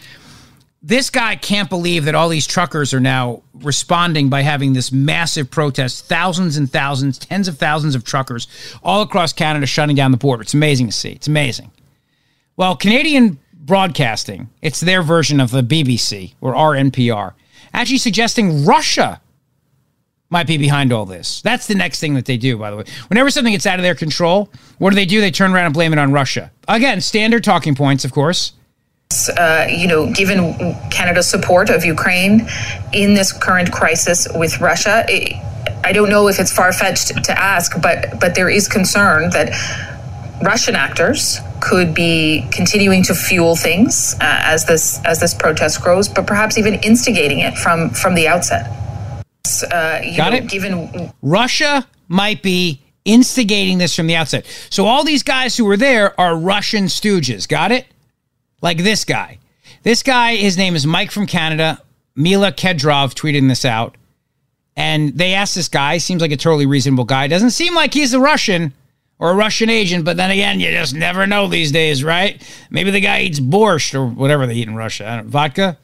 This 0.82 1.08
guy 1.08 1.36
can't 1.36 1.70
believe 1.70 2.04
that 2.04 2.14
all 2.14 2.28
these 2.28 2.46
truckers 2.46 2.92
are 2.92 3.00
now 3.00 3.42
responding 3.54 4.28
by 4.28 4.42
having 4.42 4.72
this 4.72 4.92
massive 4.92 5.50
protest, 5.50 6.06
thousands 6.06 6.56
and 6.56 6.70
thousands, 6.70 7.18
tens 7.18 7.48
of 7.48 7.58
thousands 7.58 7.94
of 7.94 8.04
truckers 8.04 8.46
all 8.82 9.02
across 9.02 9.32
Canada 9.32 9.66
shutting 9.66 9.96
down 9.96 10.10
the 10.10 10.16
border. 10.16 10.42
It's 10.42 10.54
amazing 10.54 10.86
to 10.86 10.92
see. 10.92 11.12
It's 11.12 11.26
amazing. 11.26 11.70
Well, 12.56 12.74
Canadian 12.74 13.38
broadcasting, 13.52 14.48
it's 14.62 14.80
their 14.80 15.02
version 15.02 15.40
of 15.40 15.50
the 15.50 15.62
BBC 15.62 16.34
or 16.40 16.54
RNPR, 16.54 17.34
actually 17.74 17.98
suggesting 17.98 18.64
Russia 18.64 19.20
might 20.30 20.46
be 20.46 20.56
behind 20.56 20.92
all 20.92 21.04
this. 21.04 21.42
That's 21.42 21.66
the 21.66 21.74
next 21.74 22.00
thing 22.00 22.14
that 22.14 22.24
they 22.24 22.38
do, 22.38 22.56
by 22.56 22.70
the 22.70 22.78
way. 22.78 22.84
Whenever 23.08 23.30
something 23.30 23.52
gets 23.52 23.66
out 23.66 23.78
of 23.78 23.82
their 23.82 23.94
control, 23.94 24.50
what 24.78 24.90
do 24.90 24.96
they 24.96 25.04
do? 25.04 25.20
They 25.20 25.30
turn 25.30 25.52
around 25.52 25.66
and 25.66 25.74
blame 25.74 25.92
it 25.92 25.98
on 25.98 26.12
Russia. 26.12 26.50
Again, 26.66 27.00
standard 27.00 27.44
talking 27.44 27.74
points, 27.74 28.04
of 28.04 28.12
course. 28.12 28.52
Uh, 29.36 29.66
you 29.70 29.86
know, 29.86 30.10
given 30.12 30.74
Canada's 30.90 31.28
support 31.28 31.70
of 31.70 31.84
Ukraine 31.84 32.48
in 32.92 33.14
this 33.14 33.32
current 33.32 33.70
crisis 33.70 34.26
with 34.34 34.60
Russia, 34.60 35.04
it, 35.08 35.34
I 35.84 35.92
don't 35.92 36.08
know 36.08 36.26
if 36.26 36.40
it's 36.40 36.52
far 36.52 36.72
fetched 36.72 37.08
to 37.24 37.40
ask, 37.40 37.80
but 37.80 38.18
but 38.18 38.34
there 38.34 38.48
is 38.48 38.66
concern 38.66 39.30
that 39.30 39.52
Russian 40.42 40.75
actors 40.75 41.40
could 41.61 41.94
be 41.94 42.46
continuing 42.53 43.03
to 43.05 43.14
fuel 43.14 43.57
things 43.57 44.14
uh, 44.20 44.40
as 44.44 44.66
this 44.66 45.01
as 45.05 45.20
this 45.20 45.35
protest 45.35 45.83
grows, 45.83 46.09
but 46.09 46.27
perhaps 46.27 46.59
even 46.59 46.75
instigating 46.75 47.40
it 47.40 47.57
from 47.57 47.90
from 47.90 48.14
the 48.14 48.29
outset. 48.29 48.70
Uh, 49.70 50.01
you 50.03 50.16
Got 50.16 50.33
know, 50.33 50.38
it? 50.38 50.49
Given 50.49 51.12
Russia 51.22 51.87
might 52.09 52.42
be 52.42 52.83
instigating 53.05 53.79
this 53.79 53.94
from 53.94 54.07
the 54.07 54.16
outset. 54.16 54.44
So 54.68 54.87
all 54.87 55.05
these 55.05 55.22
guys 55.22 55.57
who 55.57 55.64
were 55.64 55.77
there 55.77 56.18
are 56.20 56.37
Russian 56.37 56.85
stooges. 56.85 57.49
Got 57.49 57.72
it? 57.72 57.87
Like 58.61 58.79
this 58.79 59.05
guy. 59.05 59.38
This 59.83 60.03
guy, 60.03 60.35
his 60.35 60.59
name 60.59 60.75
is 60.75 60.87
Mike 60.87 61.12
from 61.12 61.27
Canada. 61.27 61.81
Mila 62.16 62.51
Kedrov 62.51 63.14
tweeting 63.14 63.49
this 63.49 63.64
out. 63.64 63.96
And 64.77 65.16
they 65.16 65.35
asked 65.35 65.55
this 65.55 65.68
guy, 65.68 65.99
seems 65.99 66.20
like 66.20 66.33
a 66.33 66.37
totally 66.37 66.66
reasonable 66.66 67.05
guy. 67.05 67.29
Doesn't 67.29 67.51
seem 67.51 67.75
like 67.75 67.94
he's 67.94 68.12
a 68.12 68.20
Russian 68.20 68.75
or 69.18 69.31
a 69.31 69.35
Russian 69.35 69.70
agent, 69.70 70.05
but 70.05 70.16
then 70.16 70.31
again, 70.31 70.61
you 70.61 70.70
just 70.70 70.94
never 70.94 71.26
know 71.26 71.48
these 71.48 71.72
days, 71.72 72.05
right? 72.05 72.40
Maybe 72.70 72.90
the 72.90 73.00
guy 73.00 73.22
eats 73.22 73.40
borscht 73.40 73.94
or 73.94 74.07
whatever 74.07 74.46
they 74.46 74.55
eat 74.55 74.68
in 74.68 74.74
Russia. 74.74 75.09
I 75.09 75.16
don't, 75.16 75.29
vodka? 75.29 75.79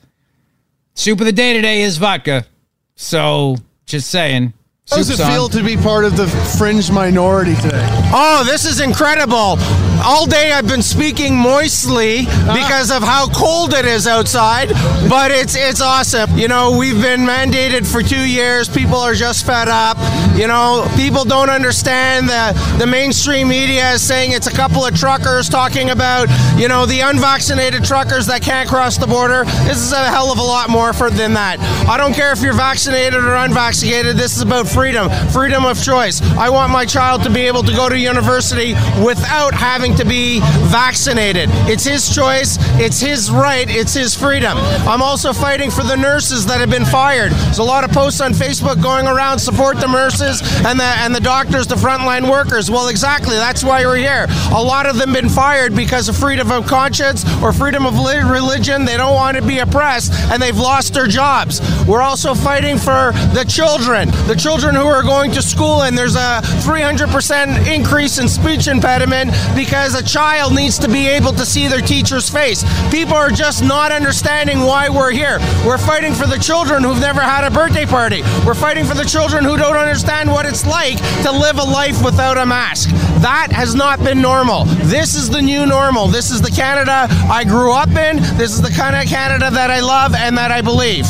Soup 0.95 1.19
of 1.19 1.27
the 1.27 1.33
day 1.33 1.55
today 1.55 1.83
is 1.83 1.97
vodka. 1.97 2.47
So, 2.95 3.57
just 3.87 4.11
saying. 4.11 4.53
How 4.91 4.97
does 4.97 5.11
it 5.11 5.17
Soup's 5.17 5.31
feel 5.31 5.49
to 5.49 5.63
be 5.63 5.77
part 5.77 6.05
of 6.05 6.17
the 6.17 6.27
fringe 6.59 6.91
minority 6.91 7.55
today? 7.57 7.87
Oh, 8.13 8.43
this 8.45 8.67
is 8.67 8.81
incredible. 8.81 9.57
All 10.05 10.27
day 10.27 10.53
I've 10.53 10.67
been 10.67 10.83
speaking 10.83 11.37
moistly 11.37 12.25
ah. 12.27 12.53
because 12.53 12.91
of 12.91 13.03
how 13.03 13.29
cold 13.29 13.73
it 13.73 13.87
is 13.87 14.07
outside, 14.07 14.69
but 15.09 15.31
it's 15.31 15.57
it's 15.57 15.81
awesome. 15.81 16.37
You 16.37 16.49
know, 16.49 16.77
we've 16.77 17.01
been 17.01 17.21
mandated 17.21 17.91
for 17.91 18.03
2 18.03 18.21
years. 18.21 18.69
People 18.69 18.99
are 18.99 19.15
just 19.15 19.47
fed 19.47 19.69
up. 19.69 19.97
You 20.35 20.47
know, 20.47 20.91
people 20.97 21.25
don't 21.25 21.51
understand 21.51 22.27
the 22.27 22.77
the 22.79 22.87
mainstream 22.87 23.49
media 23.49 23.93
is 23.93 24.03
saying 24.03 24.33
it's 24.33 24.47
a 24.47 24.53
couple 24.53 24.83
of 24.83 24.95
truckers 24.95 25.47
talking 25.47 25.91
about, 25.91 26.29
you 26.59 26.69
know, 26.69 26.87
the 26.87 27.01
unvaccinated 27.01 27.85
truckers 27.85 28.27
that 28.27 28.41
can't 28.41 28.67
cross 28.67 28.97
the 28.97 29.07
border. 29.07 29.45
This 29.45 29.77
is 29.77 29.93
a 29.93 30.09
hell 30.09 30.33
of 30.33 30.39
a 30.39 30.43
lot 30.43 30.71
more 30.71 30.95
for 30.95 31.11
than 31.11 31.35
that. 31.35 31.61
I 31.87 31.99
don't 31.99 32.15
care 32.15 32.33
if 32.33 32.41
you're 32.41 32.55
vaccinated 32.55 33.23
or 33.23 33.35
unvaccinated. 33.35 34.17
This 34.17 34.35
is 34.35 34.43
about 34.43 34.67
freedom, 34.67 35.11
freedom 35.29 35.67
of 35.67 35.83
choice. 35.83 36.23
I 36.23 36.49
want 36.49 36.73
my 36.73 36.87
child 36.87 37.23
to 37.25 37.31
be 37.31 37.43
able 37.43 37.63
to 37.65 37.73
go 37.73 37.91
to 37.91 37.99
university 37.99 38.73
without 39.05 39.53
having 39.53 39.95
to 39.97 40.05
be 40.07 40.41
vaccinated. 40.73 41.51
It's 41.69 41.85
his 41.85 42.09
choice, 42.13 42.57
it's 42.81 43.01
his 43.01 43.31
right, 43.31 43.69
it's 43.69 43.93
his 43.93 44.15
freedom. 44.15 44.57
I'm 44.89 45.03
also 45.03 45.35
fighting 45.35 45.71
for 45.71 45.83
the 45.83 45.97
nurses 45.97 46.47
that 46.47 46.59
have 46.59 46.71
been 46.71 46.87
fired. 46.87 47.33
There's 47.33 47.59
a 47.59 47.63
lot 47.63 47.85
of 47.85 47.91
posts 47.91 48.23
on 48.23 48.33
Facebook 48.33 48.83
going 48.83 49.07
around 49.07 49.39
support 49.39 49.79
the 49.79 49.89
nurses 49.89 50.22
nurses 50.23 50.43
and 50.65 50.79
the 50.79 50.85
and 50.85 51.15
the 51.15 51.21
doctors, 51.21 51.67
the 51.67 51.75
frontline 51.75 52.31
workers. 52.31 52.71
Well, 52.71 52.89
exactly. 52.89 53.37
That's 53.37 53.65
why 53.65 53.85
we're 53.85 53.97
here. 53.97 54.27
A 54.53 54.63
lot 54.63 54.87
of 54.87 54.97
them 54.97 55.13
been 55.13 55.29
fired 55.29 55.75
because 55.75 56.09
of 56.09 56.17
freedom 56.17 56.51
of 56.51 56.67
conscience 56.67 57.25
or 57.43 57.53
freedom 57.53 57.87
of 57.87 57.95
religion. 57.95 58.85
They 58.85 58.97
don't 58.97 59.15
want 59.15 59.37
to 59.37 59.43
be 59.43 59.59
oppressed, 59.59 60.13
and 60.31 60.41
they've 60.41 60.57
lost 60.57 60.95
their 60.95 61.07
jobs. 61.07 61.61
We're 61.87 62.03
also 62.03 62.35
fighting 62.35 62.79
for 62.79 63.13
the 63.35 63.45
children, 63.49 64.11
the 64.27 64.37
children 64.37 64.75
who 64.75 64.87
are 64.87 65.03
going 65.03 65.33
to 65.33 65.43
school, 65.43 65.83
and 65.83 65.97
there's 65.97 66.17
a 66.17 66.41
300% 66.63 67.73
increase 67.73 68.19
in 68.19 68.29
speech 68.29 68.69
impediment 68.69 69.31
because 69.55 69.95
a 69.95 70.03
child 70.03 70.55
needs 70.55 70.79
to 70.79 70.89
be 70.89 71.09
able 71.09 71.33
to 71.33 71.45
see 71.45 71.69
their 71.69 71.81
teacher's 71.81 72.29
face. 72.29 72.65
People 72.91 73.15
are 73.15 73.31
just 73.31 73.63
not 73.63 73.93
understanding 73.93 74.61
why 74.61 74.89
we're 74.89 75.11
here. 75.11 75.39
We're 75.67 75.79
fighting 75.79 76.15
for 76.15 76.27
the 76.27 76.39
children 76.39 76.83
who've 76.83 77.01
never 77.01 77.21
had 77.21 77.45
a 77.45 77.51
birthday 77.51 77.87
party. 77.87 78.23
We're 78.47 78.55
fighting 78.55 78.85
for 78.85 78.95
the 78.95 79.05
children 79.05 79.45
who 79.45 79.57
don't 79.57 79.77
understand 79.77 80.12
what 80.13 80.47
it's 80.47 80.67
like 80.67 80.99
to 81.23 81.33
live 81.33 81.59
a 81.59 81.65
life 81.65 82.05
without 82.05 82.39
a 82.39 82.47
mask. 82.47 82.91
That 83.21 83.49
has 83.51 83.75
not 83.75 83.99
been 84.05 84.21
normal. 84.21 84.65
This 84.65 85.15
is 85.15 85.31
the 85.31 85.41
new 85.41 85.67
normal. 85.67 86.07
This 86.07 86.31
is 86.31 86.41
the 86.41 86.51
Canada 86.51 87.07
I 87.31 87.45
grew 87.45 87.73
up 87.73 87.89
in. 87.91 88.17
This 88.37 88.53
is 88.53 88.61
the 88.61 88.71
kind 88.71 88.95
of 88.95 89.07
Canada 89.07 89.51
that 89.51 89.71
I 89.71 89.81
love 89.81 90.15
and 90.15 90.37
that 90.37 90.53
I 90.53 90.61
believe. 90.61 91.07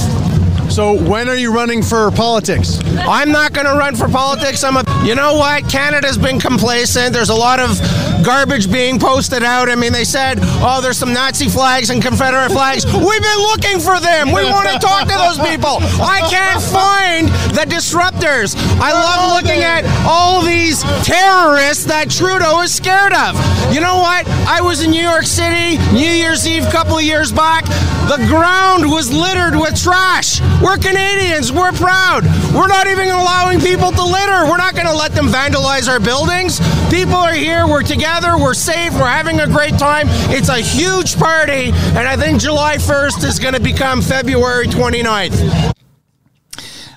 So 0.72 0.94
when 0.94 1.28
are 1.28 1.34
you 1.34 1.52
running 1.52 1.82
for 1.82 2.10
politics? 2.12 2.78
I'm 3.00 3.30
not 3.30 3.52
going 3.52 3.66
to 3.66 3.74
run 3.74 3.94
for 3.94 4.08
politics. 4.08 4.64
I'm 4.64 4.76
a. 4.76 5.04
You 5.04 5.14
know 5.14 5.34
what? 5.34 5.68
Canada's 5.68 6.16
been 6.16 6.40
complacent. 6.40 7.12
There's 7.12 7.28
a 7.28 7.34
lot 7.34 7.60
of 7.60 7.78
garbage 8.22 8.70
being 8.70 8.98
posted 8.98 9.42
out. 9.42 9.68
I 9.68 9.74
mean, 9.74 9.92
they 9.92 10.04
said, 10.04 10.38
oh, 10.62 10.80
there's 10.82 10.98
some 10.98 11.12
Nazi 11.12 11.48
flags 11.48 11.90
and 11.90 12.02
Confederate 12.02 12.50
flags. 12.50 12.84
We've 12.84 13.22
been 13.22 13.42
looking 13.50 13.80
for 13.80 14.00
them. 14.00 14.32
We 14.32 14.44
want 14.44 14.68
to 14.70 14.78
talk 14.78 15.08
to 15.08 15.14
those 15.14 15.38
people. 15.38 15.78
I 16.00 16.20
can't 16.30 16.62
find 16.62 17.28
the 17.54 17.66
disruptors. 17.68 18.56
I 18.80 18.92
love 18.92 19.42
looking 19.42 19.62
at 19.62 19.84
all 20.06 20.42
these 20.42 20.82
terrorists 21.04 21.84
that 21.86 22.10
Trudeau 22.10 22.60
is 22.62 22.74
scared 22.74 23.12
of. 23.12 23.34
You 23.72 23.80
know 23.80 23.98
what? 23.98 24.26
I 24.46 24.60
was 24.60 24.82
in 24.82 24.90
New 24.90 25.02
York 25.02 25.24
City 25.24 25.78
New 25.92 26.10
Year's 26.10 26.46
Eve 26.46 26.66
a 26.66 26.70
couple 26.70 26.96
of 26.96 27.02
years 27.02 27.32
back. 27.32 27.64
The 28.08 28.24
ground 28.28 28.90
was 28.90 29.12
littered 29.12 29.54
with 29.54 29.80
trash. 29.80 30.40
We're 30.62 30.76
Canadians. 30.76 31.52
We're 31.52 31.72
proud. 31.72 32.24
We're 32.54 32.68
not 32.68 32.86
even 32.86 33.08
allowing 33.08 33.60
people 33.60 33.92
to 33.92 34.04
litter. 34.04 34.44
We're 34.48 34.58
not 34.58 34.74
going 34.74 34.86
to 34.86 34.94
let 34.94 35.12
them 35.12 35.26
vandalize 35.26 35.88
our 35.88 36.00
buildings. 36.00 36.60
People 36.92 37.14
are 37.14 37.32
here. 37.32 37.66
We're 37.66 37.82
together. 37.82 38.36
We're 38.36 38.52
safe. 38.52 38.92
We're 38.92 39.06
having 39.06 39.40
a 39.40 39.46
great 39.46 39.78
time. 39.78 40.08
It's 40.30 40.50
a 40.50 40.58
huge 40.58 41.16
party. 41.16 41.70
And 41.72 42.06
I 42.06 42.18
think 42.18 42.38
July 42.38 42.76
1st 42.76 43.24
is 43.24 43.38
going 43.38 43.54
to 43.54 43.60
become 43.60 44.02
February 44.02 44.66
29th. 44.66 45.74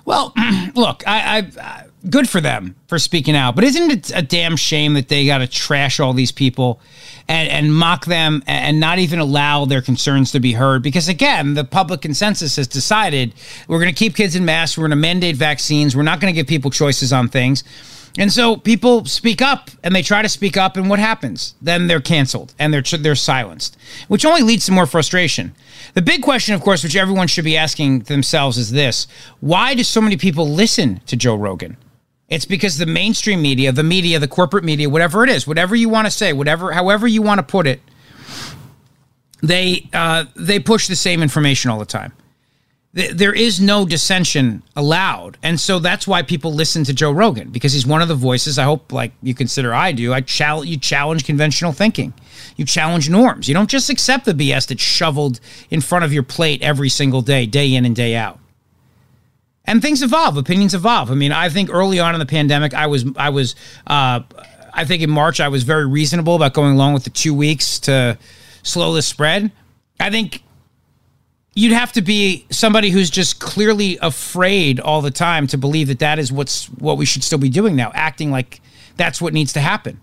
Well, 0.03 0.33
look, 0.75 1.01
I, 1.07 1.49
I, 1.57 1.85
good 2.09 2.27
for 2.27 2.41
them 2.41 2.75
for 2.87 2.99
speaking 2.99 3.37
out, 3.37 3.55
but 3.55 3.63
isn't 3.63 3.89
it 3.89 4.11
a 4.13 4.21
damn 4.21 4.57
shame 4.57 4.95
that 4.95 5.07
they 5.07 5.25
got 5.25 5.37
to 5.37 5.47
trash 5.47 6.01
all 6.01 6.11
these 6.11 6.33
people 6.33 6.81
and, 7.29 7.47
and 7.47 7.73
mock 7.73 8.05
them 8.05 8.43
and 8.47 8.81
not 8.81 8.99
even 8.99 9.19
allow 9.19 9.63
their 9.63 9.81
concerns 9.81 10.33
to 10.33 10.41
be 10.41 10.51
heard? 10.51 10.83
Because 10.83 11.07
again, 11.07 11.53
the 11.53 11.63
public 11.63 12.01
consensus 12.01 12.57
has 12.57 12.67
decided 12.67 13.33
we're 13.69 13.79
going 13.79 13.95
to 13.95 13.97
keep 13.97 14.13
kids 14.13 14.35
in 14.35 14.43
masks, 14.43 14.77
we're 14.77 14.81
going 14.81 14.89
to 14.89 14.97
mandate 14.97 15.37
vaccines, 15.37 15.95
we're 15.95 16.03
not 16.03 16.19
going 16.19 16.33
to 16.33 16.35
give 16.35 16.47
people 16.47 16.69
choices 16.69 17.13
on 17.13 17.29
things. 17.29 17.63
And 18.17 18.31
so 18.31 18.55
people 18.55 19.05
speak 19.05 19.41
up 19.41 19.69
and 19.83 19.93
they 19.93 20.01
try 20.01 20.21
to 20.21 20.29
speak 20.29 20.55
up, 20.55 20.77
and 20.77 20.89
what 20.89 20.99
happens? 20.99 21.55
Then 21.61 21.87
they're 21.87 21.99
canceled 21.99 22.53
and 22.57 22.73
they're 22.73 22.81
they're 22.81 23.15
silenced, 23.15 23.77
which 24.07 24.25
only 24.25 24.41
leads 24.41 24.65
to 24.67 24.71
more 24.71 24.85
frustration. 24.85 25.53
The 25.95 26.01
big 26.01 26.21
question, 26.21 26.55
of 26.55 26.61
course, 26.61 26.83
which 26.83 26.95
everyone 26.95 27.27
should 27.27 27.45
be 27.45 27.57
asking 27.57 27.99
themselves 28.01 28.57
is 28.57 28.71
this 28.71 29.07
why 29.41 29.75
do 29.75 29.83
so 29.83 29.99
many 30.01 30.17
people 30.17 30.49
listen 30.49 31.01
to 31.07 31.17
Joe 31.17 31.35
Rogan? 31.35 31.77
It's 32.29 32.45
because 32.45 32.77
the 32.77 32.85
mainstream 32.85 33.41
media, 33.41 33.71
the 33.71 33.83
media, 33.83 34.17
the 34.17 34.27
corporate 34.27 34.63
media, 34.63 34.89
whatever 34.89 35.23
it 35.23 35.29
is, 35.29 35.45
whatever 35.45 35.75
you 35.75 35.89
want 35.89 36.07
to 36.07 36.11
say, 36.11 36.33
whatever, 36.33 36.71
however 36.71 37.07
you 37.07 37.21
want 37.21 37.37
to 37.39 37.43
put 37.43 37.67
it, 37.67 37.81
they 39.43 39.87
uh, 39.93 40.25
they 40.35 40.59
push 40.59 40.87
the 40.87 40.95
same 40.95 41.21
information 41.21 41.69
all 41.69 41.79
the 41.79 41.85
time. 41.85 42.13
There 42.95 43.33
is 43.33 43.59
no 43.59 43.85
dissension 43.85 44.63
allowed, 44.73 45.37
and 45.43 45.59
so 45.59 45.79
that's 45.79 46.07
why 46.07 46.21
people 46.21 46.53
listen 46.53 46.85
to 46.85 46.93
Joe 46.93 47.11
Rogan 47.11 47.49
because 47.49 47.73
he's 47.73 47.85
one 47.85 48.01
of 48.01 48.07
the 48.07 48.15
voices. 48.15 48.57
I 48.57 48.63
hope, 48.63 48.93
like 48.93 49.11
you 49.21 49.35
consider 49.35 49.73
I 49.73 49.91
do, 49.91 50.13
I 50.13 50.21
challenge 50.21 50.69
you 50.69 50.77
challenge 50.77 51.25
conventional 51.25 51.73
thinking. 51.73 52.13
You 52.55 52.63
challenge 52.63 53.09
norms. 53.09 53.49
You 53.49 53.53
don't 53.53 53.69
just 53.69 53.89
accept 53.89 54.23
the 54.23 54.31
BS 54.31 54.67
that's 54.67 54.81
shoveled 54.81 55.41
in 55.69 55.81
front 55.81 56.05
of 56.05 56.13
your 56.13 56.23
plate 56.23 56.61
every 56.61 56.87
single 56.87 57.21
day, 57.21 57.45
day 57.45 57.75
in 57.75 57.83
and 57.83 57.93
day 57.93 58.15
out. 58.15 58.39
And 59.65 59.81
things 59.81 60.01
evolve, 60.01 60.37
opinions 60.37 60.73
evolve. 60.73 61.11
I 61.11 61.15
mean, 61.15 61.33
I 61.33 61.49
think 61.49 61.69
early 61.73 61.99
on 61.99 62.15
in 62.15 62.19
the 62.19 62.25
pandemic, 62.25 62.73
I 62.73 62.87
was, 62.87 63.03
I 63.17 63.29
was, 63.29 63.55
uh, 63.87 64.21
I 64.73 64.85
think 64.85 65.01
in 65.01 65.09
March 65.09 65.41
I 65.41 65.49
was 65.49 65.63
very 65.63 65.85
reasonable 65.85 66.35
about 66.35 66.53
going 66.53 66.75
along 66.75 66.93
with 66.93 67.03
the 67.03 67.09
two 67.09 67.33
weeks 67.33 67.77
to 67.79 68.17
slow 68.63 68.93
the 68.93 69.01
spread. 69.01 69.51
I 69.99 70.09
think 70.11 70.43
you'd 71.55 71.71
have 71.71 71.93
to 71.93 72.01
be 72.01 72.45
somebody 72.51 72.89
who's 72.89 73.09
just 73.09 73.39
clearly 73.39 73.97
afraid 74.01 74.79
all 74.79 75.01
the 75.01 75.11
time 75.11 75.47
to 75.47 75.57
believe 75.57 75.87
that 75.87 75.99
that 75.99 76.19
is 76.19 76.31
what's 76.31 76.65
what 76.65 76.97
we 76.97 77.05
should 77.05 77.23
still 77.23 77.39
be 77.39 77.49
doing 77.49 77.75
now, 77.75 77.91
acting 77.95 78.29
like 78.29 78.61
that's 78.97 79.21
what 79.21 79.33
needs 79.33 79.53
to 79.53 79.61
happen. 79.61 79.99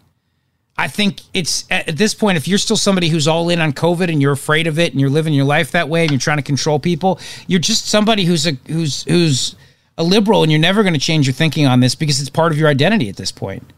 I 0.79 0.89
think 0.89 1.21
it's 1.35 1.67
at 1.71 1.99
this 1.99 2.15
point, 2.15 2.39
if 2.39 2.49
you're 2.49 2.59
still 2.59 2.79
somebody 2.79 3.09
who's 3.09 3.29
all 3.29 3.51
in 3.51 3.61
on 3.61 3.75
COVID 3.75 4.11
and 4.11 4.23
you're 4.23 4.33
afraid 4.33 4.67
of 4.67 4.79
it 4.79 4.93
and 4.93 5.01
you're 5.01 5.11
living 5.11 5.35
your 5.35 5.45
life 5.45 5.73
that 5.73 5.89
way 5.89 6.03
and 6.03 6.11
you're 6.11 6.19
trying 6.19 6.39
to 6.39 6.43
control 6.43 6.79
people, 6.79 7.21
you're 7.47 7.61
just 7.61 7.87
somebody 7.87 8.25
who's 8.25 8.47
a 8.47 8.53
who's 8.67 9.05
who's 9.05 9.55
a 9.99 10.03
liberal 10.03 10.43
and 10.43 10.51
you're 10.51 10.61
never 10.61 10.83
going 10.83 10.95
to 10.95 11.01
change 11.01 11.27
your 11.27 11.35
thinking 11.35 11.67
on 11.67 11.81
this 11.81 11.95
because 11.95 12.21
it's 12.21 12.31
part 12.31 12.53
of 12.53 12.59
your 12.59 12.69
identity 12.69 13.11
at 13.11 13.17
this 13.17 13.31
point. 13.31 13.71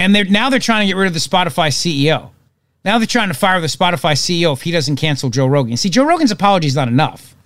And 0.00 0.14
they're 0.14 0.24
now 0.24 0.50
they're 0.50 0.58
trying 0.58 0.80
to 0.80 0.92
get 0.92 0.98
rid 0.98 1.06
of 1.06 1.14
the 1.14 1.20
Spotify 1.20 1.68
CEO. 1.68 2.30
Now 2.84 2.98
they're 2.98 3.06
trying 3.06 3.28
to 3.28 3.34
fire 3.34 3.60
the 3.60 3.68
Spotify 3.68 4.12
CEO 4.12 4.52
if 4.52 4.62
he 4.62 4.70
doesn't 4.72 4.96
cancel 4.96 5.30
Joe 5.30 5.46
Rogan. 5.46 5.76
See, 5.76 5.88
Joe 5.88 6.04
Rogan's 6.04 6.32
apology 6.32 6.66
is 6.66 6.74
not 6.74 6.88
enough. 6.88 7.36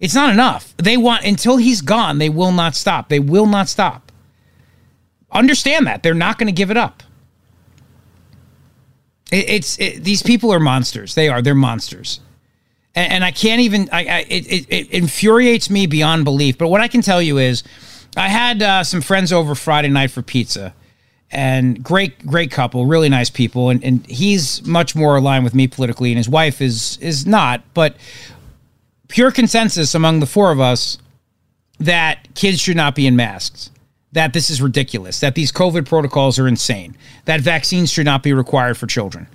It's 0.00 0.14
not 0.14 0.30
enough. 0.32 0.74
They 0.76 0.96
want 0.96 1.24
until 1.24 1.56
he's 1.56 1.80
gone, 1.80 2.18
they 2.18 2.28
will 2.28 2.52
not 2.52 2.74
stop. 2.74 3.08
They 3.08 3.18
will 3.18 3.46
not 3.46 3.68
stop. 3.68 4.12
Understand 5.30 5.86
that. 5.86 6.02
They're 6.02 6.14
not 6.14 6.38
going 6.38 6.46
to 6.46 6.52
give 6.52 6.70
it 6.70 6.76
up. 6.76 7.02
It, 9.30 9.48
it's 9.48 9.78
it, 9.78 10.04
these 10.04 10.22
people 10.22 10.52
are 10.52 10.60
monsters. 10.60 11.14
They 11.14 11.28
are. 11.28 11.42
They're 11.42 11.54
monsters. 11.54 12.20
And, 12.94 13.12
and 13.12 13.24
I 13.24 13.30
can't 13.30 13.60
even. 13.60 13.88
I, 13.92 14.04
I 14.04 14.24
it, 14.28 14.66
it, 14.70 14.90
infuriates 14.90 15.68
me 15.68 15.86
beyond 15.86 16.24
belief. 16.24 16.56
But 16.56 16.68
what 16.68 16.80
I 16.80 16.88
can 16.88 17.02
tell 17.02 17.20
you 17.20 17.38
is, 17.38 17.62
I 18.16 18.28
had 18.28 18.62
uh, 18.62 18.84
some 18.84 19.00
friends 19.00 19.32
over 19.32 19.54
Friday 19.54 19.88
night 19.88 20.10
for 20.10 20.22
pizza, 20.22 20.74
and 21.30 21.82
great, 21.82 22.26
great 22.26 22.50
couple, 22.50 22.86
really 22.86 23.08
nice 23.08 23.30
people. 23.30 23.70
And, 23.70 23.84
and 23.84 24.06
he's 24.06 24.66
much 24.66 24.94
more 24.94 25.16
aligned 25.16 25.44
with 25.44 25.54
me 25.54 25.66
politically, 25.68 26.10
and 26.10 26.16
his 26.16 26.28
wife 26.28 26.60
is 26.60 26.98
is 27.00 27.26
not. 27.26 27.62
But 27.74 27.96
pure 29.08 29.30
consensus 29.30 29.94
among 29.94 30.20
the 30.20 30.26
four 30.26 30.50
of 30.50 30.60
us 30.60 30.98
that 31.80 32.28
kids 32.34 32.60
should 32.60 32.76
not 32.76 32.94
be 32.94 33.06
in 33.06 33.16
masks 33.16 33.70
that 34.12 34.32
this 34.32 34.50
is 34.50 34.62
ridiculous, 34.62 35.20
that 35.20 35.34
these 35.34 35.52
COVID 35.52 35.86
protocols 35.86 36.38
are 36.38 36.48
insane, 36.48 36.96
that 37.26 37.40
vaccines 37.40 37.90
should 37.90 38.06
not 38.06 38.22
be 38.22 38.32
required 38.32 38.76
for 38.76 38.86
children. 38.86 39.26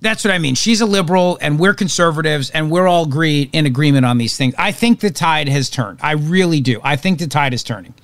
That's 0.00 0.22
what 0.22 0.34
I 0.34 0.38
mean. 0.38 0.54
She's 0.54 0.82
a 0.82 0.86
liberal 0.86 1.38
and 1.40 1.58
we're 1.58 1.72
conservatives 1.72 2.50
and 2.50 2.70
we're 2.70 2.86
all 2.86 3.04
agreed 3.04 3.48
in 3.54 3.64
agreement 3.64 4.04
on 4.04 4.18
these 4.18 4.36
things. 4.36 4.54
I 4.58 4.70
think 4.70 5.00
the 5.00 5.10
tide 5.10 5.48
has 5.48 5.70
turned. 5.70 5.98
I 6.02 6.12
really 6.12 6.60
do. 6.60 6.78
I 6.82 6.96
think 6.96 7.20
the 7.20 7.26
tide 7.26 7.54
is 7.54 7.62
turning. 7.62 7.94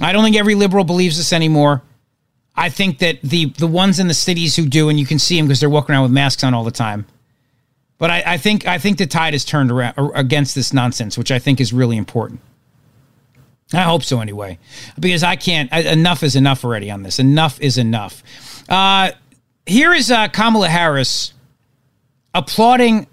I 0.00 0.12
don't 0.12 0.24
think 0.24 0.36
every 0.36 0.54
liberal 0.54 0.84
believes 0.84 1.16
this 1.16 1.32
anymore. 1.32 1.82
I 2.56 2.68
think 2.68 2.98
that 2.98 3.20
the 3.22 3.46
the 3.46 3.66
ones 3.66 3.98
in 3.98 4.08
the 4.08 4.14
cities 4.14 4.56
who 4.56 4.66
do, 4.66 4.88
and 4.88 4.98
you 4.98 5.06
can 5.06 5.18
see 5.18 5.36
them 5.36 5.46
because 5.46 5.60
they're 5.60 5.70
walking 5.70 5.94
around 5.94 6.02
with 6.02 6.12
masks 6.12 6.42
on 6.44 6.54
all 6.54 6.64
the 6.64 6.70
time. 6.70 7.06
But 7.98 8.10
I, 8.10 8.22
I 8.26 8.36
think 8.38 8.66
I 8.66 8.78
think 8.78 8.98
the 8.98 9.06
tide 9.06 9.34
has 9.34 9.44
turned 9.44 9.70
around 9.70 9.94
against 10.14 10.54
this 10.54 10.72
nonsense, 10.72 11.16
which 11.18 11.30
I 11.30 11.38
think 11.38 11.60
is 11.60 11.72
really 11.72 11.96
important. 11.96 12.40
I 13.72 13.82
hope 13.82 14.02
so 14.02 14.20
anyway, 14.20 14.58
because 14.98 15.22
I 15.22 15.36
can't. 15.36 15.72
I, 15.72 15.80
enough 15.80 16.22
is 16.22 16.34
enough 16.34 16.64
already 16.64 16.90
on 16.90 17.02
this. 17.02 17.18
Enough 17.18 17.60
is 17.60 17.78
enough. 17.78 18.22
Uh, 18.68 19.12
here 19.66 19.92
is 19.92 20.10
uh, 20.10 20.28
Kamala 20.28 20.68
Harris 20.68 21.34
applauding. 22.34 23.06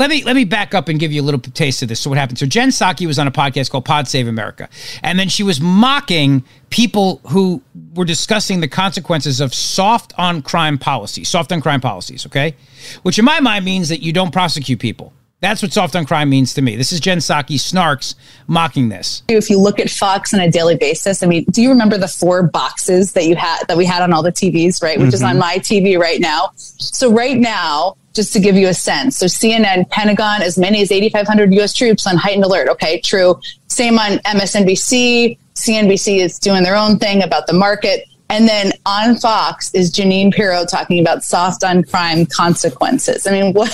Let 0.00 0.08
me 0.08 0.24
let 0.24 0.34
me 0.34 0.46
back 0.46 0.72
up 0.72 0.88
and 0.88 0.98
give 0.98 1.12
you 1.12 1.20
a 1.20 1.26
little 1.26 1.38
taste 1.38 1.82
of 1.82 1.88
this. 1.90 2.00
So 2.00 2.08
what 2.08 2.18
happened? 2.18 2.38
So 2.38 2.46
Jen 2.46 2.70
Psaki 2.70 3.06
was 3.06 3.18
on 3.18 3.26
a 3.26 3.30
podcast 3.30 3.70
called 3.70 3.84
Pod 3.84 4.08
Save 4.08 4.28
America, 4.28 4.66
and 5.02 5.18
then 5.18 5.28
she 5.28 5.42
was 5.42 5.60
mocking 5.60 6.42
people 6.70 7.20
who 7.28 7.60
were 7.94 8.06
discussing 8.06 8.60
the 8.60 8.68
consequences 8.68 9.42
of 9.42 9.52
soft 9.52 10.14
on 10.16 10.40
crime 10.40 10.78
policies, 10.78 11.28
soft 11.28 11.52
on 11.52 11.60
crime 11.60 11.82
policies. 11.82 12.24
Okay, 12.24 12.56
which 13.02 13.18
in 13.18 13.26
my 13.26 13.40
mind 13.40 13.66
means 13.66 13.90
that 13.90 14.00
you 14.00 14.10
don't 14.10 14.32
prosecute 14.32 14.80
people. 14.80 15.12
That's 15.40 15.60
what 15.60 15.70
soft 15.70 15.94
on 15.94 16.06
crime 16.06 16.30
means 16.30 16.54
to 16.54 16.62
me. 16.62 16.76
This 16.76 16.92
is 16.92 17.00
Jen 17.00 17.18
Psaki 17.18 17.56
snarks 17.56 18.14
mocking 18.46 18.88
this. 18.88 19.22
If 19.28 19.50
you 19.50 19.58
look 19.58 19.78
at 19.78 19.90
Fox 19.90 20.32
on 20.32 20.40
a 20.40 20.50
daily 20.50 20.76
basis, 20.76 21.22
I 21.22 21.26
mean, 21.26 21.44
do 21.50 21.60
you 21.60 21.68
remember 21.68 21.98
the 21.98 22.08
four 22.08 22.42
boxes 22.42 23.12
that 23.12 23.26
you 23.26 23.36
had 23.36 23.64
that 23.68 23.76
we 23.76 23.84
had 23.84 24.02
on 24.02 24.14
all 24.14 24.22
the 24.22 24.32
TVs, 24.32 24.82
right? 24.82 24.98
Which 24.98 25.08
mm-hmm. 25.08 25.14
is 25.14 25.22
on 25.22 25.38
my 25.38 25.58
TV 25.58 25.98
right 25.98 26.20
now. 26.20 26.52
So 26.56 27.12
right 27.12 27.38
now, 27.38 27.96
just 28.12 28.32
to 28.32 28.40
give 28.40 28.56
you 28.56 28.68
a 28.68 28.74
sense. 28.74 29.16
So 29.16 29.26
CNN, 29.26 29.88
Pentagon, 29.90 30.42
as 30.42 30.58
many 30.58 30.82
as 30.82 30.90
8,500 30.90 31.54
U.S. 31.54 31.72
troops 31.72 32.06
on 32.06 32.16
heightened 32.16 32.44
alert. 32.44 32.68
Okay, 32.68 33.00
true. 33.00 33.40
Same 33.68 33.98
on 33.98 34.18
MSNBC. 34.18 35.38
CNBC 35.54 36.18
is 36.18 36.38
doing 36.38 36.62
their 36.62 36.76
own 36.76 36.98
thing 36.98 37.22
about 37.22 37.46
the 37.46 37.52
market. 37.52 38.06
And 38.30 38.46
then 38.46 38.72
on 38.86 39.16
Fox 39.16 39.74
is 39.74 39.90
Jeanine 39.92 40.32
Pirro 40.32 40.64
talking 40.64 41.00
about 41.00 41.24
soft 41.24 41.64
on 41.64 41.82
crime 41.82 42.26
consequences. 42.26 43.26
I 43.26 43.32
mean, 43.32 43.52
what 43.54 43.70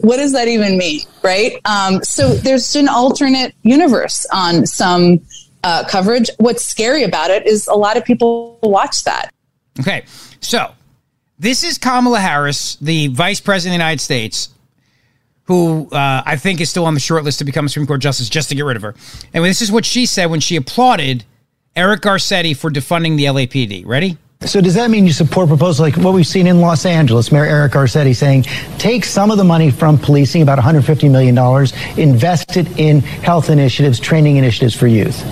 what 0.00 0.16
does 0.16 0.32
that 0.32 0.48
even 0.48 0.78
mean, 0.78 1.00
right? 1.22 1.60
Um, 1.66 2.02
so 2.02 2.32
there's 2.34 2.74
an 2.74 2.88
alternate 2.88 3.54
universe 3.62 4.26
on 4.32 4.66
some 4.66 5.20
uh, 5.62 5.84
coverage. 5.86 6.30
What's 6.38 6.64
scary 6.64 7.04
about 7.04 7.30
it 7.30 7.46
is 7.46 7.66
a 7.68 7.74
lot 7.74 7.96
of 7.98 8.04
people 8.04 8.58
watch 8.62 9.04
that. 9.04 9.30
Okay, 9.78 10.04
so 10.40 10.72
this 11.42 11.64
is 11.64 11.76
Kamala 11.76 12.20
Harris, 12.20 12.76
the 12.76 13.08
Vice 13.08 13.40
President 13.40 13.74
of 13.74 13.78
the 13.80 13.84
United 13.84 14.00
States, 14.00 14.48
who 15.44 15.88
uh, 15.90 16.22
I 16.24 16.36
think 16.36 16.60
is 16.60 16.70
still 16.70 16.86
on 16.86 16.94
the 16.94 17.00
short 17.00 17.24
list 17.24 17.40
to 17.40 17.44
become 17.44 17.68
Supreme 17.68 17.86
Court 17.88 18.00
justice 18.00 18.28
just 18.28 18.48
to 18.50 18.54
get 18.54 18.64
rid 18.64 18.76
of 18.76 18.82
her. 18.82 18.94
And 19.34 19.44
this 19.44 19.60
is 19.60 19.72
what 19.72 19.84
she 19.84 20.06
said 20.06 20.26
when 20.26 20.38
she 20.38 20.54
applauded 20.54 21.24
Eric 21.74 22.02
Garcetti 22.02 22.56
for 22.56 22.70
defunding 22.70 23.16
the 23.16 23.24
LAPD. 23.24 23.84
Ready? 23.84 24.16
So 24.42 24.60
does 24.60 24.74
that 24.74 24.88
mean 24.88 25.04
you 25.04 25.12
support 25.12 25.48
proposals 25.48 25.80
like 25.80 25.96
what 25.96 26.14
we've 26.14 26.26
seen 26.26 26.46
in 26.46 26.60
Los 26.60 26.86
Angeles, 26.86 27.32
Mayor 27.32 27.44
Eric 27.44 27.72
Garcetti 27.72 28.14
saying, 28.14 28.44
take 28.78 29.04
some 29.04 29.32
of 29.32 29.36
the 29.36 29.44
money 29.44 29.70
from 29.70 29.98
policing, 29.98 30.42
about 30.42 30.60
$150 30.60 31.10
million, 31.10 31.36
invest 31.98 32.56
it 32.56 32.68
in 32.78 33.00
health 33.00 33.50
initiatives, 33.50 33.98
training 33.98 34.36
initiatives 34.36 34.76
for 34.76 34.86
youth? 34.86 35.24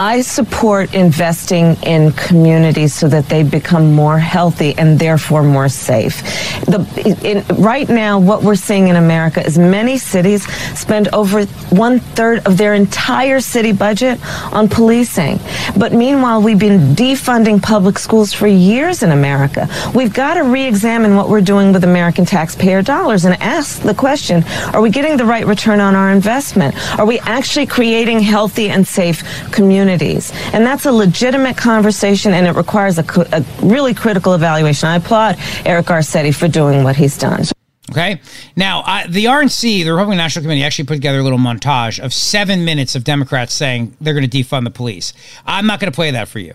I 0.00 0.22
support 0.22 0.94
investing 0.94 1.76
in 1.82 2.12
communities 2.12 2.94
so 2.94 3.06
that 3.08 3.28
they 3.28 3.42
become 3.42 3.92
more 3.92 4.18
healthy 4.18 4.74
and 4.78 4.98
therefore 4.98 5.42
more 5.42 5.68
safe. 5.68 6.49
The, 6.66 7.18
in, 7.24 7.62
right 7.62 7.88
now, 7.88 8.18
what 8.18 8.42
we're 8.42 8.54
seeing 8.54 8.88
in 8.88 8.96
America 8.96 9.44
is 9.44 9.58
many 9.58 9.98
cities 9.98 10.44
spend 10.78 11.08
over 11.12 11.44
one 11.70 12.00
third 12.00 12.46
of 12.46 12.56
their 12.56 12.74
entire 12.74 13.40
city 13.40 13.72
budget 13.72 14.18
on 14.52 14.68
policing. 14.68 15.40
But 15.76 15.92
meanwhile, 15.92 16.42
we've 16.42 16.58
been 16.58 16.94
defunding 16.94 17.62
public 17.62 17.98
schools 17.98 18.32
for 18.32 18.46
years 18.46 19.02
in 19.02 19.12
America. 19.12 19.68
We've 19.94 20.12
got 20.12 20.34
to 20.34 20.44
re-examine 20.44 21.16
what 21.16 21.28
we're 21.28 21.40
doing 21.40 21.72
with 21.72 21.84
American 21.84 22.24
taxpayer 22.24 22.82
dollars 22.82 23.24
and 23.24 23.40
ask 23.42 23.82
the 23.82 23.94
question, 23.94 24.44
are 24.72 24.80
we 24.80 24.90
getting 24.90 25.16
the 25.16 25.24
right 25.24 25.46
return 25.46 25.80
on 25.80 25.94
our 25.94 26.10
investment? 26.10 26.74
Are 26.98 27.06
we 27.06 27.18
actually 27.20 27.66
creating 27.66 28.20
healthy 28.20 28.68
and 28.70 28.86
safe 28.86 29.22
communities? 29.50 30.32
And 30.52 30.66
that's 30.66 30.86
a 30.86 30.92
legitimate 30.92 31.56
conversation 31.56 32.32
and 32.34 32.46
it 32.46 32.54
requires 32.54 32.98
a, 32.98 33.04
a 33.32 33.44
really 33.62 33.94
critical 33.94 34.34
evaluation. 34.34 34.88
I 34.88 34.96
applaud 34.96 35.36
Eric 35.64 35.86
Garcetti 35.86 36.34
for 36.34 36.48
doing 36.50 36.84
what 36.84 36.96
he's 36.96 37.16
done. 37.16 37.44
Okay. 37.90 38.20
Now, 38.54 38.82
I, 38.86 39.06
the 39.08 39.24
RNC, 39.24 39.84
the 39.84 39.90
Republican 39.90 40.18
National 40.18 40.44
Committee, 40.44 40.62
actually 40.62 40.84
put 40.84 40.94
together 40.94 41.18
a 41.18 41.22
little 41.22 41.38
montage 41.38 41.98
of 41.98 42.14
seven 42.14 42.64
minutes 42.64 42.94
of 42.94 43.02
Democrats 43.02 43.52
saying 43.52 43.96
they're 44.00 44.14
going 44.14 44.28
to 44.28 44.38
defund 44.38 44.64
the 44.64 44.70
police. 44.70 45.12
I'm 45.44 45.66
not 45.66 45.80
going 45.80 45.90
to 45.90 45.94
play 45.94 46.12
that 46.12 46.28
for 46.28 46.38
you 46.38 46.54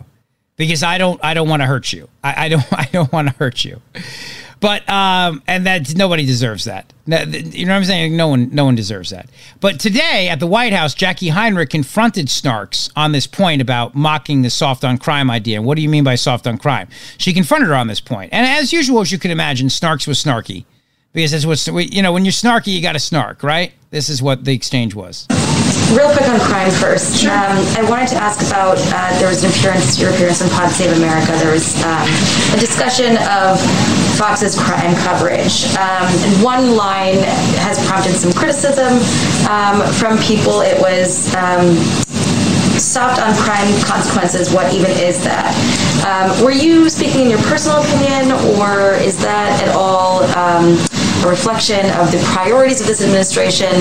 because 0.56 0.84
I 0.84 0.98
don't. 0.98 1.22
I 1.24 1.34
don't 1.34 1.50
want 1.50 1.62
to 1.62 1.66
hurt 1.66 1.92
you. 1.92 2.08
I, 2.24 2.46
I 2.46 2.50
don't. 2.50 2.66
I 2.72 2.86
don't 2.92 3.12
want 3.12 3.28
to 3.28 3.34
hurt 3.36 3.66
you. 3.66 3.82
But 4.60 4.88
um, 4.90 5.44
and 5.48 5.66
that 5.66 5.96
nobody 5.96 6.26
deserves 6.26 6.66
that. 6.66 6.92
You 7.06 7.66
know 7.66 7.74
what 7.74 7.78
I'm 7.78 7.84
saying? 7.84 8.18
No 8.18 8.30
one, 8.30 8.50
no 8.54 8.66
one 8.66 8.76
deserves 8.76 9.12
that. 9.12 9.30
But 9.60 9.80
today 9.80 10.28
at 10.30 10.40
the 10.40 10.48
White 10.48 10.74
House, 10.74 10.96
Jacqui 10.96 11.30
Heinrich 11.30 11.70
confronted 11.70 12.28
Snarks 12.28 12.92
on 12.96 13.12
this 13.12 13.28
point 13.28 13.62
about 13.62 13.96
mocking 13.96 14.42
the 14.42 14.50
soft 14.50 14.84
on 14.84 14.98
crime 14.98 15.30
idea. 15.30 15.62
What 15.62 15.76
do 15.76 15.82
you 15.82 15.90
mean 15.90 16.04
by 16.04 16.16
soft 16.16 16.48
on 16.48 16.58
crime? 16.58 16.88
She 17.18 17.34
confronted 17.34 17.70
her 17.70 17.76
on 17.76 17.88
this 17.88 18.00
point, 18.00 18.34
and 18.34 18.48
as 18.48 18.74
usual, 18.74 19.02
as 19.02 19.12
you 19.12 19.20
can 19.20 19.32
imagine, 19.32 19.68
Snarks 19.68 20.08
was 20.08 20.24
snarky 20.24 20.66
because 21.14 21.32
that's 21.32 21.46
what 21.46 21.94
you 21.94 22.02
know. 22.02 22.14
When 22.14 22.26
you're 22.26 22.32
snarky, 22.32 22.68
you 22.68 22.82
got 22.82 22.94
to 22.94 23.00
snark, 23.00 23.44
right? 23.44 23.72
This 23.92 24.10
is 24.10 24.22
what 24.22 24.44
the 24.44 24.54
exchange 24.54 24.96
was. 24.96 25.28
Real 25.94 26.12
quick 26.12 26.28
on 26.28 26.40
crime 26.40 26.72
first. 26.72 27.22
Sure. 27.22 27.32
Um, 27.32 27.58
I 27.78 27.86
wanted 27.90 28.08
to 28.10 28.18
ask 28.18 28.42
about 28.48 28.78
uh, 28.92 29.20
there 29.20 29.28
was 29.28 29.44
an 29.44 29.52
appearance, 29.52 30.00
your 30.00 30.10
appearance 30.12 30.42
on 30.42 30.50
Pod 30.50 30.72
Save 30.72 30.96
America. 30.98 31.32
There 31.38 31.52
was 31.52 31.76
um, 31.84 32.08
a 32.54 32.60
discussion 32.60 33.18
of 33.30 33.60
Fox's 34.18 34.58
crime 34.58 34.96
coverage. 35.06 35.66
Um, 35.78 36.08
and 36.26 36.44
one 36.44 36.76
line 36.76 37.20
has 37.64 37.80
prompted 37.88 38.16
some 38.16 38.34
criticism 38.34 38.98
um, 39.50 39.86
from 39.94 40.18
people. 40.20 40.62
It 40.62 40.80
was 40.82 41.34
um, 41.36 41.76
soft 42.80 43.22
on 43.22 43.36
crime 43.36 43.70
consequences. 43.84 44.52
What 44.54 44.74
even 44.74 44.92
is 44.92 45.24
that? 45.24 45.54
Um, 46.06 46.44
were 46.44 46.52
you 46.52 46.90
speaking 46.90 47.22
in 47.22 47.30
your 47.30 47.42
personal 47.44 47.82
opinion, 47.84 48.32
or 48.60 48.96
is 48.96 49.18
that 49.18 49.62
at 49.64 49.76
all 49.76 50.24
um, 50.36 50.78
a 51.24 51.30
reflection 51.30 51.86
of 51.98 52.12
the 52.12 52.22
priorities 52.34 52.82
of 52.82 52.88
this 52.88 53.02
administration 53.02 53.72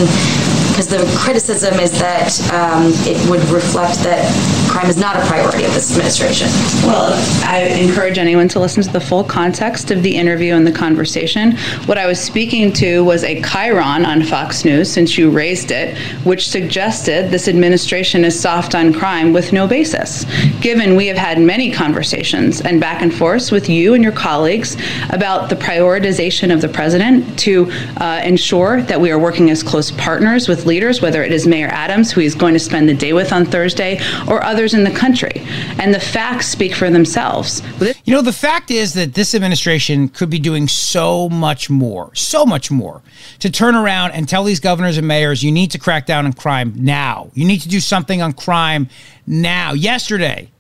because 0.75 0.89
the 0.89 1.18
criticism 1.20 1.79
is 1.79 1.93
that 2.01 2.35
um, 2.53 2.91
it 3.07 3.31
would 3.31 3.39
reflect 3.49 3.95
that 4.03 4.27
crime 4.75 4.91
is 4.91 4.99
not 4.99 5.14
a 5.14 5.25
priority 5.27 5.62
of 5.62 5.72
this 5.72 5.93
administration. 5.93 6.49
Well, 6.83 7.12
I 7.45 7.61
encourage 7.81 8.18
anyone 8.18 8.49
to 8.49 8.59
listen 8.59 8.83
to 8.83 8.91
the 8.91 9.01
full 9.01 9.22
context 9.22 9.93
of 9.93 10.03
the 10.03 10.12
interview 10.12 10.55
and 10.55 10.66
the 10.66 10.72
conversation. 10.72 11.57
What 11.87 11.97
I 11.97 12.09
was 12.09 12.18
speaking 12.18 12.72
to 12.75 13.05
was 13.05 13.22
a 13.22 13.41
chyron 13.43 14.05
on 14.05 14.25
Fox 14.25 14.64
News, 14.64 14.91
since 14.91 15.16
you 15.16 15.31
raised 15.31 15.70
it, 15.70 15.97
which 16.25 16.49
suggested 16.49 17.31
this 17.31 17.47
administration 17.47 18.25
is 18.25 18.39
soft 18.39 18.75
on 18.75 18.93
crime 18.93 19.33
with 19.33 19.53
no 19.53 19.68
basis. 19.68 20.27
Given 20.61 20.97
we 20.97 21.07
have 21.07 21.16
had 21.16 21.41
many 21.41 21.70
conversations 21.70 22.61
and 22.61 22.81
back 22.81 23.01
and 23.01 23.14
forth 23.14 23.53
with 23.53 23.68
you 23.68 23.95
and 23.95 24.03
your 24.03 24.12
colleagues 24.12 24.77
about 25.11 25.51
the 25.51 25.57
prioritization 25.57 26.53
of 26.53 26.61
the 26.61 26.68
president 26.68 27.39
to 27.39 27.70
uh, 27.99 28.20
ensure 28.25 28.83
that 28.83 29.01
we 29.01 29.12
are 29.12 29.20
working 29.20 29.51
as 29.51 29.62
close 29.62 29.93
partners 29.93 30.49
with 30.49 30.66
leaders, 30.66 31.01
whether 31.01 31.22
it 31.22 31.31
is 31.31 31.47
Mayor 31.47 31.68
Adams, 31.68 32.11
who 32.11 32.20
he's 32.20 32.35
going 32.35 32.55
to 32.55 32.61
spend 32.61 32.89
the 32.89 32.95
day 32.95 33.12
with 33.12 33.33
on 33.33 33.45
Thursday, 33.45 34.01
or 34.27 34.43
others 34.65 34.75
in 34.75 34.85
the 34.85 34.99
country. 34.99 35.43
And 35.79 35.93
the 35.95 36.01
facts 36.01 36.47
speak 36.47 36.75
for 36.75 36.89
themselves. 36.89 37.62
You 38.05 38.15
know, 38.15 38.23
the 38.23 38.33
fact 38.33 38.71
is 38.71 38.95
that 38.95 39.12
this 39.12 39.35
administration 39.35 40.09
could 40.09 40.31
be 40.31 40.39
doing 40.39 40.69
so 40.69 41.29
much 41.29 41.69
more, 41.69 42.15
so 42.15 42.47
much 42.47 42.71
more 42.71 43.03
to 43.41 43.51
turn 43.51 43.75
around 43.75 44.12
and 44.12 44.27
tell 44.27 44.45
these 44.45 44.61
governors 44.61 44.97
and 44.97 45.07
mayors, 45.07 45.43
you 45.43 45.53
need 45.53 45.71
to 45.73 45.79
crack 45.79 46.07
down 46.07 46.25
on 46.25 46.33
crime 46.33 46.73
now. 46.77 47.31
You 47.35 47.45
need 47.45 47.61
to 47.61 47.69
do 47.69 47.81
something 47.81 48.23
on 48.23 48.33
crime 48.33 48.89
now. 49.27 49.75
Yesterday, 49.75 50.51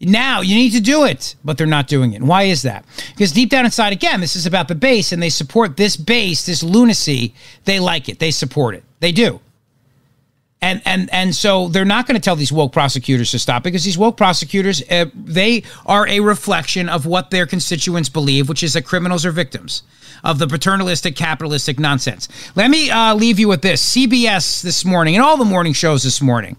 now 0.00 0.40
you 0.40 0.54
need 0.54 0.70
to 0.70 0.80
do 0.80 1.04
it, 1.04 1.34
but 1.44 1.58
they're 1.58 1.66
not 1.66 1.86
doing 1.86 2.14
it. 2.14 2.22
why 2.22 2.44
is 2.44 2.62
that? 2.62 2.86
Because 3.10 3.32
deep 3.32 3.50
down 3.50 3.66
inside, 3.66 3.92
again, 3.92 4.22
this 4.22 4.36
is 4.36 4.46
about 4.46 4.68
the 4.68 4.74
base, 4.74 5.12
and 5.12 5.22
they 5.22 5.28
support 5.28 5.76
this 5.76 5.98
base, 5.98 6.46
this 6.46 6.62
lunacy. 6.62 7.34
They 7.66 7.78
like 7.78 8.08
it. 8.08 8.18
They 8.18 8.30
support 8.30 8.74
it. 8.74 8.84
They 9.00 9.12
do. 9.12 9.40
And 10.62 10.82
and 10.84 11.08
and 11.12 11.34
so 11.34 11.68
they're 11.68 11.86
not 11.86 12.06
going 12.06 12.16
to 12.16 12.20
tell 12.20 12.36
these 12.36 12.52
woke 12.52 12.72
prosecutors 12.72 13.30
to 13.30 13.38
stop 13.38 13.62
because 13.62 13.84
these 13.84 13.96
woke 13.96 14.18
prosecutors 14.18 14.82
uh, 14.90 15.06
they 15.14 15.62
are 15.86 16.06
a 16.06 16.20
reflection 16.20 16.88
of 16.90 17.06
what 17.06 17.30
their 17.30 17.46
constituents 17.46 18.10
believe, 18.10 18.48
which 18.48 18.62
is 18.62 18.74
that 18.74 18.82
criminals 18.82 19.24
are 19.24 19.32
victims 19.32 19.82
of 20.22 20.38
the 20.38 20.46
paternalistic 20.46 21.16
capitalistic 21.16 21.78
nonsense. 21.78 22.28
Let 22.56 22.70
me 22.70 22.90
uh, 22.90 23.14
leave 23.14 23.38
you 23.38 23.48
with 23.48 23.62
this: 23.62 23.94
CBS 23.94 24.62
this 24.62 24.84
morning 24.84 25.14
and 25.16 25.24
all 25.24 25.38
the 25.38 25.46
morning 25.46 25.72
shows 25.72 26.02
this 26.02 26.20
morning 26.20 26.56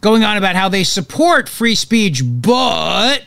going 0.00 0.24
on 0.24 0.36
about 0.36 0.56
how 0.56 0.68
they 0.68 0.84
support 0.84 1.48
free 1.48 1.74
speech, 1.74 2.22
but 2.24 3.24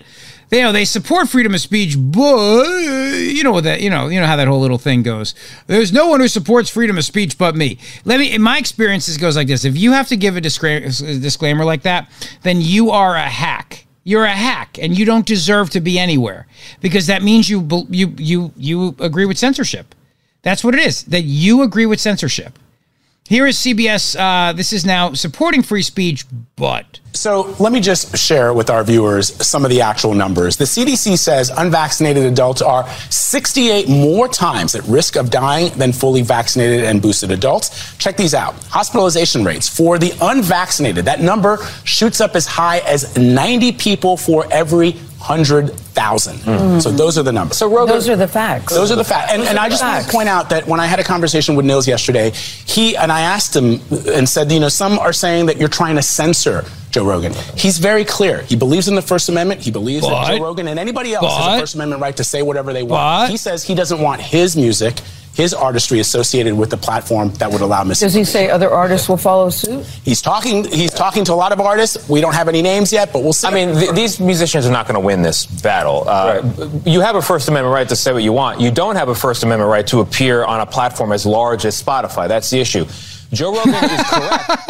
you 0.53 0.61
know 0.61 0.71
they 0.71 0.85
support 0.85 1.29
freedom 1.29 1.53
of 1.53 1.61
speech, 1.61 1.95
but 1.97 2.63
you 2.67 3.43
know 3.43 3.59
that 3.61 3.81
you 3.81 3.89
know 3.89 4.07
you 4.07 4.19
know 4.19 4.25
how 4.25 4.35
that 4.35 4.47
whole 4.47 4.59
little 4.59 4.77
thing 4.77 5.03
goes. 5.03 5.35
There's 5.67 5.91
no 5.91 6.07
one 6.07 6.19
who 6.19 6.27
supports 6.27 6.69
freedom 6.69 6.97
of 6.97 7.05
speech 7.05 7.37
but 7.37 7.55
me. 7.55 7.77
Let 8.05 8.19
me. 8.19 8.33
In 8.33 8.41
my 8.41 8.57
experience, 8.57 9.05
this 9.05 9.17
goes 9.17 9.35
like 9.35 9.47
this: 9.47 9.65
if 9.65 9.77
you 9.77 9.91
have 9.91 10.07
to 10.09 10.17
give 10.17 10.35
a 10.35 10.41
disclaimer 10.41 11.65
like 11.65 11.83
that, 11.83 12.09
then 12.43 12.61
you 12.61 12.91
are 12.91 13.15
a 13.15 13.21
hack. 13.21 13.85
You're 14.03 14.25
a 14.25 14.31
hack, 14.31 14.77
and 14.81 14.97
you 14.97 15.05
don't 15.05 15.25
deserve 15.25 15.69
to 15.71 15.79
be 15.79 15.97
anywhere 15.97 16.47
because 16.81 17.07
that 17.07 17.23
means 17.23 17.49
you 17.49 17.67
you 17.89 18.13
you 18.17 18.51
you 18.57 18.95
agree 18.99 19.25
with 19.25 19.37
censorship. 19.37 19.95
That's 20.41 20.63
what 20.63 20.73
it 20.73 20.81
is. 20.81 21.03
That 21.03 21.21
you 21.21 21.61
agree 21.61 21.85
with 21.85 22.01
censorship. 22.01 22.59
Here 23.25 23.47
is 23.47 23.57
CBS. 23.57 24.19
Uh, 24.19 24.51
this 24.51 24.73
is 24.73 24.85
now 24.85 25.13
supporting 25.13 25.63
free 25.63 25.81
speech, 25.81 26.25
but. 26.57 26.99
So 27.13 27.55
let 27.57 27.71
me 27.71 27.79
just 27.79 28.17
share 28.17 28.53
with 28.53 28.69
our 28.69 28.83
viewers 28.83 29.33
some 29.45 29.63
of 29.63 29.71
the 29.71 29.79
actual 29.79 30.13
numbers. 30.13 30.57
The 30.57 30.65
CDC 30.65 31.17
says 31.17 31.49
unvaccinated 31.49 32.25
adults 32.25 32.61
are 32.61 32.85
68 33.09 33.87
more 33.87 34.27
times 34.27 34.75
at 34.75 34.83
risk 34.85 35.15
of 35.15 35.29
dying 35.29 35.71
than 35.77 35.93
fully 35.93 36.21
vaccinated 36.21 36.83
and 36.83 37.01
boosted 37.01 37.31
adults. 37.31 37.95
Check 37.97 38.17
these 38.17 38.33
out. 38.33 38.55
Hospitalization 38.65 39.45
rates 39.45 39.69
for 39.69 39.97
the 39.97 40.13
unvaccinated, 40.21 41.05
that 41.05 41.21
number 41.21 41.59
shoots 41.85 42.19
up 42.19 42.35
as 42.35 42.45
high 42.45 42.79
as 42.79 43.15
90 43.15 43.71
people 43.73 44.17
for 44.17 44.45
every 44.51 44.97
100,000. 45.23 46.35
Mm. 46.39 46.81
So 46.81 46.91
those 46.91 47.17
are 47.17 47.23
the 47.23 47.31
numbers. 47.31 47.57
So 47.57 47.69
Rogan, 47.73 47.95
those 47.95 48.09
are 48.09 48.15
the 48.17 48.27
facts. 48.27 48.73
Those 48.73 48.91
are 48.91 48.97
the 48.97 49.05
facts. 49.05 49.31
And, 49.31 49.41
and 49.43 49.57
I 49.57 49.69
just 49.69 49.81
facts. 49.81 50.03
want 50.03 50.05
to 50.11 50.11
point 50.17 50.29
out 50.29 50.49
that 50.49 50.67
when 50.67 50.81
I 50.81 50.85
had 50.85 50.99
a 50.99 51.03
conversation 51.03 51.55
with 51.55 51.65
Nils 51.65 51.87
yesterday, 51.87 52.31
he 52.31 52.97
and 52.97 53.09
I 53.11 53.21
asked 53.21 53.55
him 53.55 53.79
and 54.09 54.27
said, 54.27 54.51
you 54.51 54.59
know, 54.59 54.67
some 54.69 54.99
are 54.99 55.13
saying 55.13 55.45
that 55.45 55.57
you're 55.57 55.69
trying 55.69 55.95
to 55.95 56.01
censor 56.01 56.65
Joe 56.91 57.05
Rogan. 57.05 57.33
He's 57.55 57.77
very 57.77 58.03
clear. 58.03 58.41
He 58.41 58.57
believes 58.57 58.89
in 58.89 58.95
the 58.95 59.01
First 59.01 59.29
Amendment. 59.29 59.61
He 59.61 59.71
believes 59.71 60.05
But- 60.05 60.25
that 60.27 60.37
Joe 60.37 60.43
Rogan 60.43 60.67
and 60.67 60.77
anybody 60.77 61.13
else 61.13 61.25
has 61.37 61.55
a 61.55 61.59
First 61.61 61.75
Amendment 61.75 62.01
right 62.01 62.17
to 62.17 62.23
say 62.25 62.41
whatever 62.41 62.73
they 62.73 62.83
want. 62.83 62.91
but- 63.27 63.29
he 63.31 63.37
says 63.37 63.63
he 63.63 63.75
doesn't 63.75 64.01
want 64.01 64.19
his 64.19 64.57
music, 64.57 64.95
his 65.33 65.53
artistry 65.53 65.99
associated 65.99 66.53
with 66.55 66.69
the 66.69 66.77
platform 66.77 67.33
that 67.35 67.51
would 67.51 67.61
allow 67.61 67.83
Does 67.83 68.13
he 68.13 68.23
say 68.23 68.49
other 68.49 68.69
artists 68.69 69.09
will 69.09 69.17
follow 69.17 69.49
suit? 69.49 69.85
He's 70.05 70.21
talking. 70.21 70.63
He's 70.65 70.91
talking 70.91 71.25
to 71.25 71.33
a 71.33 71.35
lot 71.35 71.51
of 71.51 71.59
artists. 71.59 72.07
We 72.07 72.21
don't 72.21 72.35
have 72.35 72.47
any 72.47 72.61
names 72.61 72.93
yet, 72.93 73.11
but 73.11 73.23
we'll 73.23 73.33
see. 73.33 73.47
I 73.47 73.51
mean, 73.51 73.75
th- 73.75 73.91
these 73.91 74.19
musicians 74.19 74.65
are 74.67 74.71
not 74.71 74.85
going 74.87 74.95
to 74.95 75.05
win 75.05 75.21
this 75.23 75.45
battle. 75.45 76.03
Uh, 76.07 76.41
You 76.85 77.01
have 77.01 77.15
a 77.15 77.21
First 77.21 77.47
Amendment 77.49 77.73
right 77.73 77.89
to 77.89 77.95
say 77.95 78.13
what 78.13 78.23
you 78.23 78.33
want. 78.33 78.61
You 78.61 78.71
don't 78.71 78.95
have 78.95 79.09
a 79.09 79.15
First 79.15 79.43
Amendment 79.43 79.69
right 79.71 79.87
to 79.87 79.99
appear 80.01 80.45
on 80.45 80.61
a 80.61 80.65
platform 80.65 81.11
as 81.11 81.25
large 81.25 81.65
as 81.65 81.81
Spotify. 81.81 82.27
That's 82.27 82.49
the 82.49 82.59
issue. 82.59 82.85
Joe 83.31 83.55
Rogan 83.55 83.73
is 83.73 84.03
correct. 84.03 84.49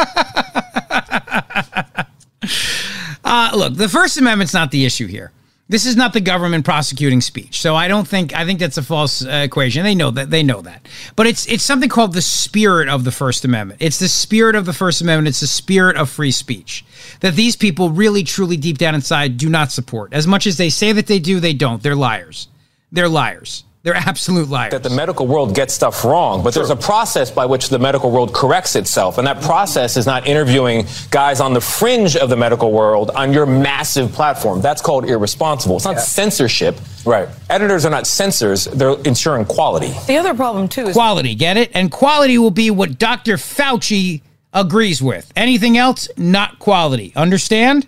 Uh, 3.26 3.52
look, 3.56 3.74
the 3.76 3.90
First 3.90 4.18
Amendment's 4.18 4.54
not 4.54 4.70
the 4.70 4.86
issue 4.86 5.08
here. 5.08 5.32
This 5.74 5.88
is 5.88 5.96
not 5.96 6.14
the 6.14 6.22
government 6.22 6.66
prosecuting 6.66 7.20
speech. 7.20 7.60
So 7.60 7.76
I 7.76 7.88
don't 7.88 8.08
think 8.08 8.32
I 8.36 8.46
think 8.46 8.60
that's 8.60 8.78
a 8.78 8.84
false 8.84 9.26
uh, 9.26 9.42
equation. 9.44 9.84
They 9.84 9.96
know 9.96 10.12
that 10.12 10.30
they 10.30 10.44
know 10.44 10.62
that. 10.62 10.88
But 11.16 11.26
it's 11.26 11.48
it's 11.48 11.64
something 11.64 11.90
called 11.90 12.14
the 12.14 12.22
spirit 12.22 12.90
of 12.90 13.06
the 13.06 13.12
First 13.12 13.44
Amendment. 13.44 13.82
It's 13.82 13.98
the 13.98 14.08
spirit 14.08 14.56
of 14.56 14.68
the 14.68 14.74
First 14.74 15.02
Amendment. 15.02 15.30
It's 15.30 15.40
the 15.40 15.48
spirit 15.48 15.98
of 15.98 16.12
free 16.12 16.30
speech 16.30 16.86
that 17.22 17.34
these 17.34 17.56
people 17.56 17.90
really 17.90 18.24
truly 18.24 18.56
deep 18.56 18.78
down 18.78 18.94
inside 18.94 19.38
do 19.38 19.50
not 19.50 19.72
support. 19.72 20.14
As 20.14 20.28
much 20.28 20.46
as 20.46 20.58
they 20.58 20.70
say 20.70 20.92
that 20.92 21.08
they 21.08 21.18
do, 21.18 21.40
they 21.40 21.54
don't. 21.54 21.82
They're 21.82 21.96
liars. 21.96 22.50
They're 22.92 23.10
liars. 23.10 23.64
They're 23.84 23.96
absolute 23.96 24.48
liars. 24.48 24.72
that 24.72 24.82
the 24.82 24.90
medical 24.90 25.28
world 25.28 25.54
gets 25.54 25.74
stuff 25.74 26.06
wrong, 26.06 26.42
but 26.42 26.54
there's 26.54 26.70
a 26.70 26.76
process 26.76 27.30
by 27.30 27.46
which 27.46 27.68
the 27.68 27.78
medical 27.78 28.12
world 28.12 28.34
corrects 28.34 28.78
itself, 28.78 29.18
and 29.18 29.28
that 29.28 29.42
process 29.42 29.98
is 29.98 30.06
not 30.06 30.26
interviewing 30.26 30.86
guys 31.12 31.42
on 31.42 31.54
the 31.54 31.60
fringe 31.60 32.16
of 32.16 32.30
the 32.30 32.38
medical 32.38 32.72
world 32.72 33.12
on 33.12 33.34
your 33.34 33.46
massive 33.46 34.14
platform. 34.14 34.62
That's 34.62 34.82
called 34.82 35.04
irresponsible. 35.04 35.76
It's 35.76 35.86
not 35.86 36.00
censorship. 36.00 36.80
Right. 37.06 37.28
Editors 37.50 37.86
are 37.86 37.90
not 37.90 38.08
censors, 38.08 38.64
they're 38.66 38.98
ensuring 39.02 39.44
quality. 39.44 39.94
The 40.08 40.16
other 40.16 40.34
problem 40.34 40.70
too 40.70 40.88
is 40.88 40.94
quality, 40.94 41.36
get 41.36 41.58
it? 41.58 41.70
And 41.74 41.92
quality 41.92 42.38
will 42.38 42.52
be 42.52 42.72
what 42.72 42.98
Dr. 42.98 43.34
Fauci 43.36 44.22
agrees 44.54 45.02
with. 45.02 45.30
Anything 45.36 45.78
else, 45.78 46.08
not 46.16 46.58
quality. 46.60 47.12
Understand? 47.18 47.88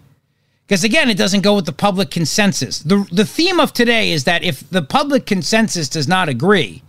Because 0.67 0.83
again, 0.83 1.09
it 1.09 1.17
doesn't 1.17 1.41
go 1.41 1.55
with 1.55 1.65
the 1.65 1.71
public 1.71 2.09
consensus. 2.09 2.79
The, 2.79 3.07
the 3.11 3.25
theme 3.25 3.59
of 3.59 3.71
today 3.71 4.11
is 4.11 4.23
that 4.23 4.43
if 4.43 4.67
the 4.69 4.81
public 4.81 5.25
consensus 5.25 5.87
does 5.87 6.07
not 6.07 6.27
agree, 6.27 6.81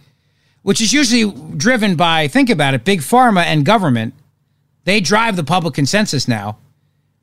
which 0.63 0.81
is 0.81 0.93
usually 0.93 1.31
driven 1.57 1.95
by, 1.95 2.27
think 2.27 2.49
about 2.49 2.75
it, 2.75 2.85
big 2.85 3.01
pharma 3.01 3.45
and 3.45 3.67
government, 3.67 4.15
they 4.85 5.01
drive 5.01 5.37
the 5.37 5.45
public 5.45 5.75
consensus 5.75 6.27
now. 6.27 6.57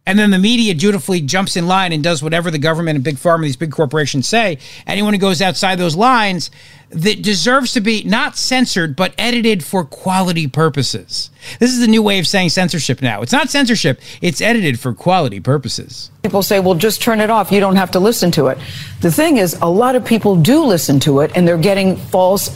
And 0.06 0.20
then 0.20 0.32
the 0.32 0.40
media 0.40 0.74
dutifully 0.74 1.22
jumps 1.22 1.56
in 1.56 1.66
line 1.66 1.94
and 1.94 2.04
does 2.04 2.22
whatever 2.22 2.52
the 2.52 2.58
government 2.60 2.96
and 2.96 3.04
big 3.04 3.16
pharma, 3.16 3.44
these 3.44 3.56
big 3.56 3.72
corporations 3.72 4.28
say. 4.28 4.58
Anyone 4.86 5.14
who 5.14 5.20
goes 5.20 5.42
outside 5.42 5.80
those 5.80 5.96
lines 5.96 6.52
that 6.90 7.22
deserves 7.22 7.74
to 7.74 7.82
be 7.82 8.04
not 8.04 8.38
censored, 8.38 8.96
but 8.96 9.14
edited 9.18 9.64
for 9.64 9.86
quality 9.86 10.48
purposes. 10.48 11.30
This 11.60 11.72
is 11.72 11.80
the 11.80 11.88
new 11.88 12.04
way 12.04 12.20
of 12.20 12.28
saying 12.28 12.50
censorship 12.50 13.02
now. 13.02 13.22
It's 13.22 13.32
not 13.32 13.50
censorship, 13.50 14.00
it's 14.22 14.42
edited 14.42 14.80
for 14.80 14.94
quality 14.94 15.40
purposes. 15.40 16.12
people 16.22 16.44
say, 16.44 16.60
well, 16.60 16.76
just 16.76 17.02
turn 17.02 17.20
it 17.22 17.30
off. 17.30 17.52
You 17.52 17.62
don't 17.62 17.78
have 17.78 17.92
to 17.92 18.00
listen 18.00 18.30
to 18.32 18.48
it. 18.48 18.58
The 19.02 19.12
thing 19.12 19.38
is, 19.38 19.58
a 19.62 19.70
lot 19.70 19.96
of 19.96 20.06
people 20.06 20.36
do 20.36 20.64
listen 20.64 21.00
to 21.02 21.22
it 21.22 21.32
and 21.36 21.48
they're 21.48 21.58
getting 21.58 21.96
false, 21.96 22.50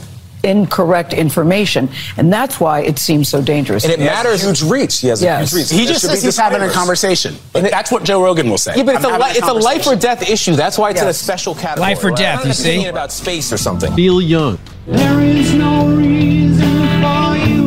incorrect 0.44 1.12
information. 1.12 1.88
And 2.16 2.32
that's 2.32 2.60
why 2.60 2.80
it 2.80 2.98
seems 2.98 3.28
so 3.28 3.42
dangerous. 3.42 3.84
And 3.84 3.92
it 3.92 4.00
matters. 4.00 4.42
Huge 4.42 4.62
reach. 4.62 5.00
He 5.00 5.08
has 5.08 5.20
a 5.22 5.24
Yes. 5.24 5.50
huge 5.52 5.60
reach. 5.62 5.70
He 5.70 5.76
There 5.84 5.86
just 5.94 6.04
says 6.06 6.22
he's 6.22 6.36
having 6.36 6.56
a 6.60 6.66
disclaimers. 6.66 6.74
conversation. 6.76 7.36
But 7.52 7.70
that's 7.70 7.90
what 7.90 8.04
Joe 8.04 8.22
Rogan 8.22 8.48
will 8.48 8.58
say. 8.58 8.74
Yeah, 8.76 8.82
but 8.84 8.96
it's, 8.96 9.04
I'm 9.04 9.14
a, 9.20 9.24
li- 9.24 9.32
it's 9.32 9.48
a 9.48 9.52
life 9.52 9.86
or 9.86 9.96
death 9.96 10.28
issue. 10.28 10.54
That's 10.56 10.78
why 10.78 10.90
it's 10.90 11.02
in 11.02 11.08
a 11.08 11.12
special 11.12 11.54
category. 11.54 11.90
Life 11.90 12.04
or 12.04 12.08
right? 12.08 12.16
death, 12.16 12.38
I'm 12.40 12.44
you 12.44 12.48
not 12.48 12.56
see? 12.56 12.86
about 12.86 13.12
space 13.12 13.52
or 13.52 13.58
something. 13.58 13.92
Feel 13.94 14.20
young. 14.22 14.58
There 14.86 15.20
is 15.20 15.54
no 15.54 15.86
reason 15.86 17.02
for 17.02 17.36
you 17.36 17.56
die. 17.56 17.57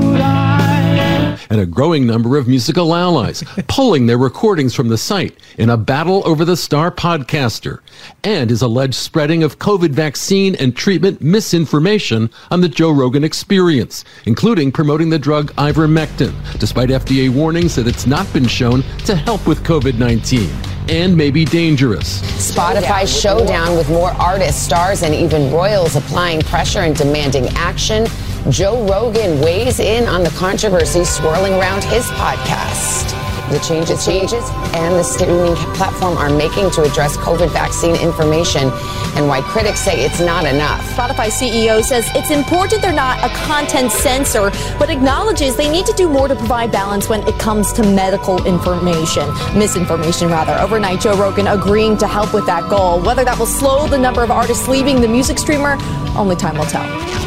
And 1.51 1.59
a 1.59 1.65
growing 1.65 2.07
number 2.07 2.37
of 2.37 2.47
musical 2.47 2.95
allies, 2.95 3.43
pulling 3.67 4.07
their 4.07 4.17
recordings 4.17 4.73
from 4.73 4.87
the 4.87 4.97
site 4.97 5.37
in 5.57 5.69
a 5.69 5.75
battle 5.75 6.23
over 6.25 6.45
the 6.45 6.55
star 6.55 6.89
podcaster, 6.89 7.79
and 8.23 8.49
his 8.49 8.61
alleged 8.61 8.95
spreading 8.95 9.43
of 9.43 9.59
COVID 9.59 9.89
vaccine 9.89 10.55
and 10.55 10.75
treatment 10.75 11.21
misinformation 11.21 12.29
on 12.49 12.61
the 12.61 12.69
Joe 12.69 12.91
Rogan 12.91 13.25
experience, 13.25 14.05
including 14.25 14.71
promoting 14.71 15.09
the 15.09 15.19
drug 15.19 15.51
ivermectin, 15.55 16.33
despite 16.57 16.87
FDA 16.87 17.29
warnings 17.29 17.75
that 17.75 17.85
it's 17.85 18.07
not 18.07 18.31
been 18.31 18.47
shown 18.47 18.81
to 19.05 19.13
help 19.13 19.45
with 19.45 19.61
COVID 19.65 19.99
19 19.99 20.49
and 20.89 21.15
may 21.15 21.31
be 21.31 21.45
dangerous. 21.45 22.21
Spotify 22.53 23.05
showdown 23.21 23.77
with 23.77 23.89
more 23.89 24.11
artists, 24.11 24.61
stars, 24.61 25.03
and 25.03 25.13
even 25.13 25.51
royals 25.51 25.95
applying 25.95 26.41
pressure 26.41 26.79
and 26.79 26.95
demanding 26.95 27.47
action. 27.49 28.07
Joe 28.49 28.85
Rogan 28.87 29.39
weighs 29.39 29.79
in 29.79 30.07
on 30.07 30.23
the 30.23 30.31
controversy 30.31 31.05
swirling 31.05 31.53
around 31.53 31.83
his 31.83 32.05
podcast. 32.17 33.09
The 33.51 33.59
changes, 33.59 34.03
changes, 34.03 34.43
and 34.73 34.95
the 34.95 35.03
streaming 35.03 35.53
platform 35.75 36.17
are 36.17 36.29
making 36.29 36.71
to 36.71 36.81
address 36.81 37.17
COVID 37.17 37.51
vaccine 37.51 37.95
information, 37.95 38.71
and 39.15 39.27
why 39.27 39.41
critics 39.41 39.81
say 39.81 40.03
it's 40.03 40.19
not 40.19 40.45
enough. 40.45 40.81
Spotify 40.95 41.27
CEO 41.27 41.83
says 41.83 42.09
it's 42.15 42.31
important 42.31 42.81
they're 42.81 42.91
not 42.91 43.19
a 43.23 43.29
content 43.45 43.91
censor, 43.91 44.49
but 44.79 44.89
acknowledges 44.89 45.55
they 45.55 45.69
need 45.69 45.85
to 45.85 45.93
do 45.93 46.09
more 46.09 46.27
to 46.27 46.35
provide 46.35 46.71
balance 46.71 47.09
when 47.09 47.21
it 47.27 47.37
comes 47.37 47.71
to 47.73 47.83
medical 47.83 48.43
information, 48.45 49.27
misinformation 49.55 50.29
rather. 50.29 50.53
Overnight, 50.53 51.01
Joe 51.01 51.15
Rogan 51.15 51.47
agreeing 51.47 51.95
to 51.97 52.07
help 52.07 52.33
with 52.33 52.47
that 52.47 52.67
goal. 52.69 53.01
Whether 53.01 53.23
that 53.23 53.37
will 53.37 53.45
slow 53.45 53.87
the 53.87 53.99
number 53.99 54.23
of 54.23 54.31
artists 54.31 54.67
leaving 54.67 54.99
the 54.99 55.07
music 55.07 55.37
streamer, 55.37 55.77
only 56.17 56.35
time 56.35 56.57
will 56.57 56.65
tell. 56.65 57.20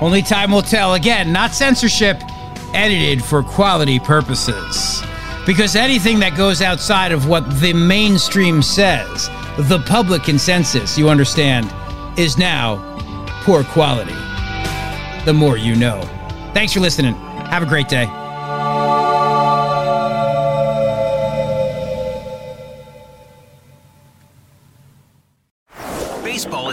Only 0.00 0.22
time 0.22 0.50
will 0.52 0.62
tell. 0.62 0.94
Again, 0.94 1.32
not 1.32 1.52
censorship, 1.52 2.22
edited 2.74 3.24
for 3.24 3.42
quality 3.42 3.98
purposes. 3.98 5.02
Because 5.46 5.76
anything 5.76 6.18
that 6.18 6.36
goes 6.36 6.60
outside 6.60 7.12
of 7.12 7.28
what 7.28 7.60
the 7.60 7.72
mainstream 7.72 8.62
says, 8.62 9.28
the 9.58 9.82
public 9.86 10.22
consensus, 10.24 10.98
you 10.98 11.08
understand, 11.08 11.72
is 12.18 12.36
now 12.36 12.76
poor 13.42 13.64
quality. 13.64 14.12
The 15.24 15.32
more 15.32 15.56
you 15.56 15.76
know. 15.76 16.02
Thanks 16.52 16.72
for 16.72 16.80
listening. 16.80 17.14
Have 17.14 17.62
a 17.62 17.66
great 17.66 17.88
day. 17.88 18.25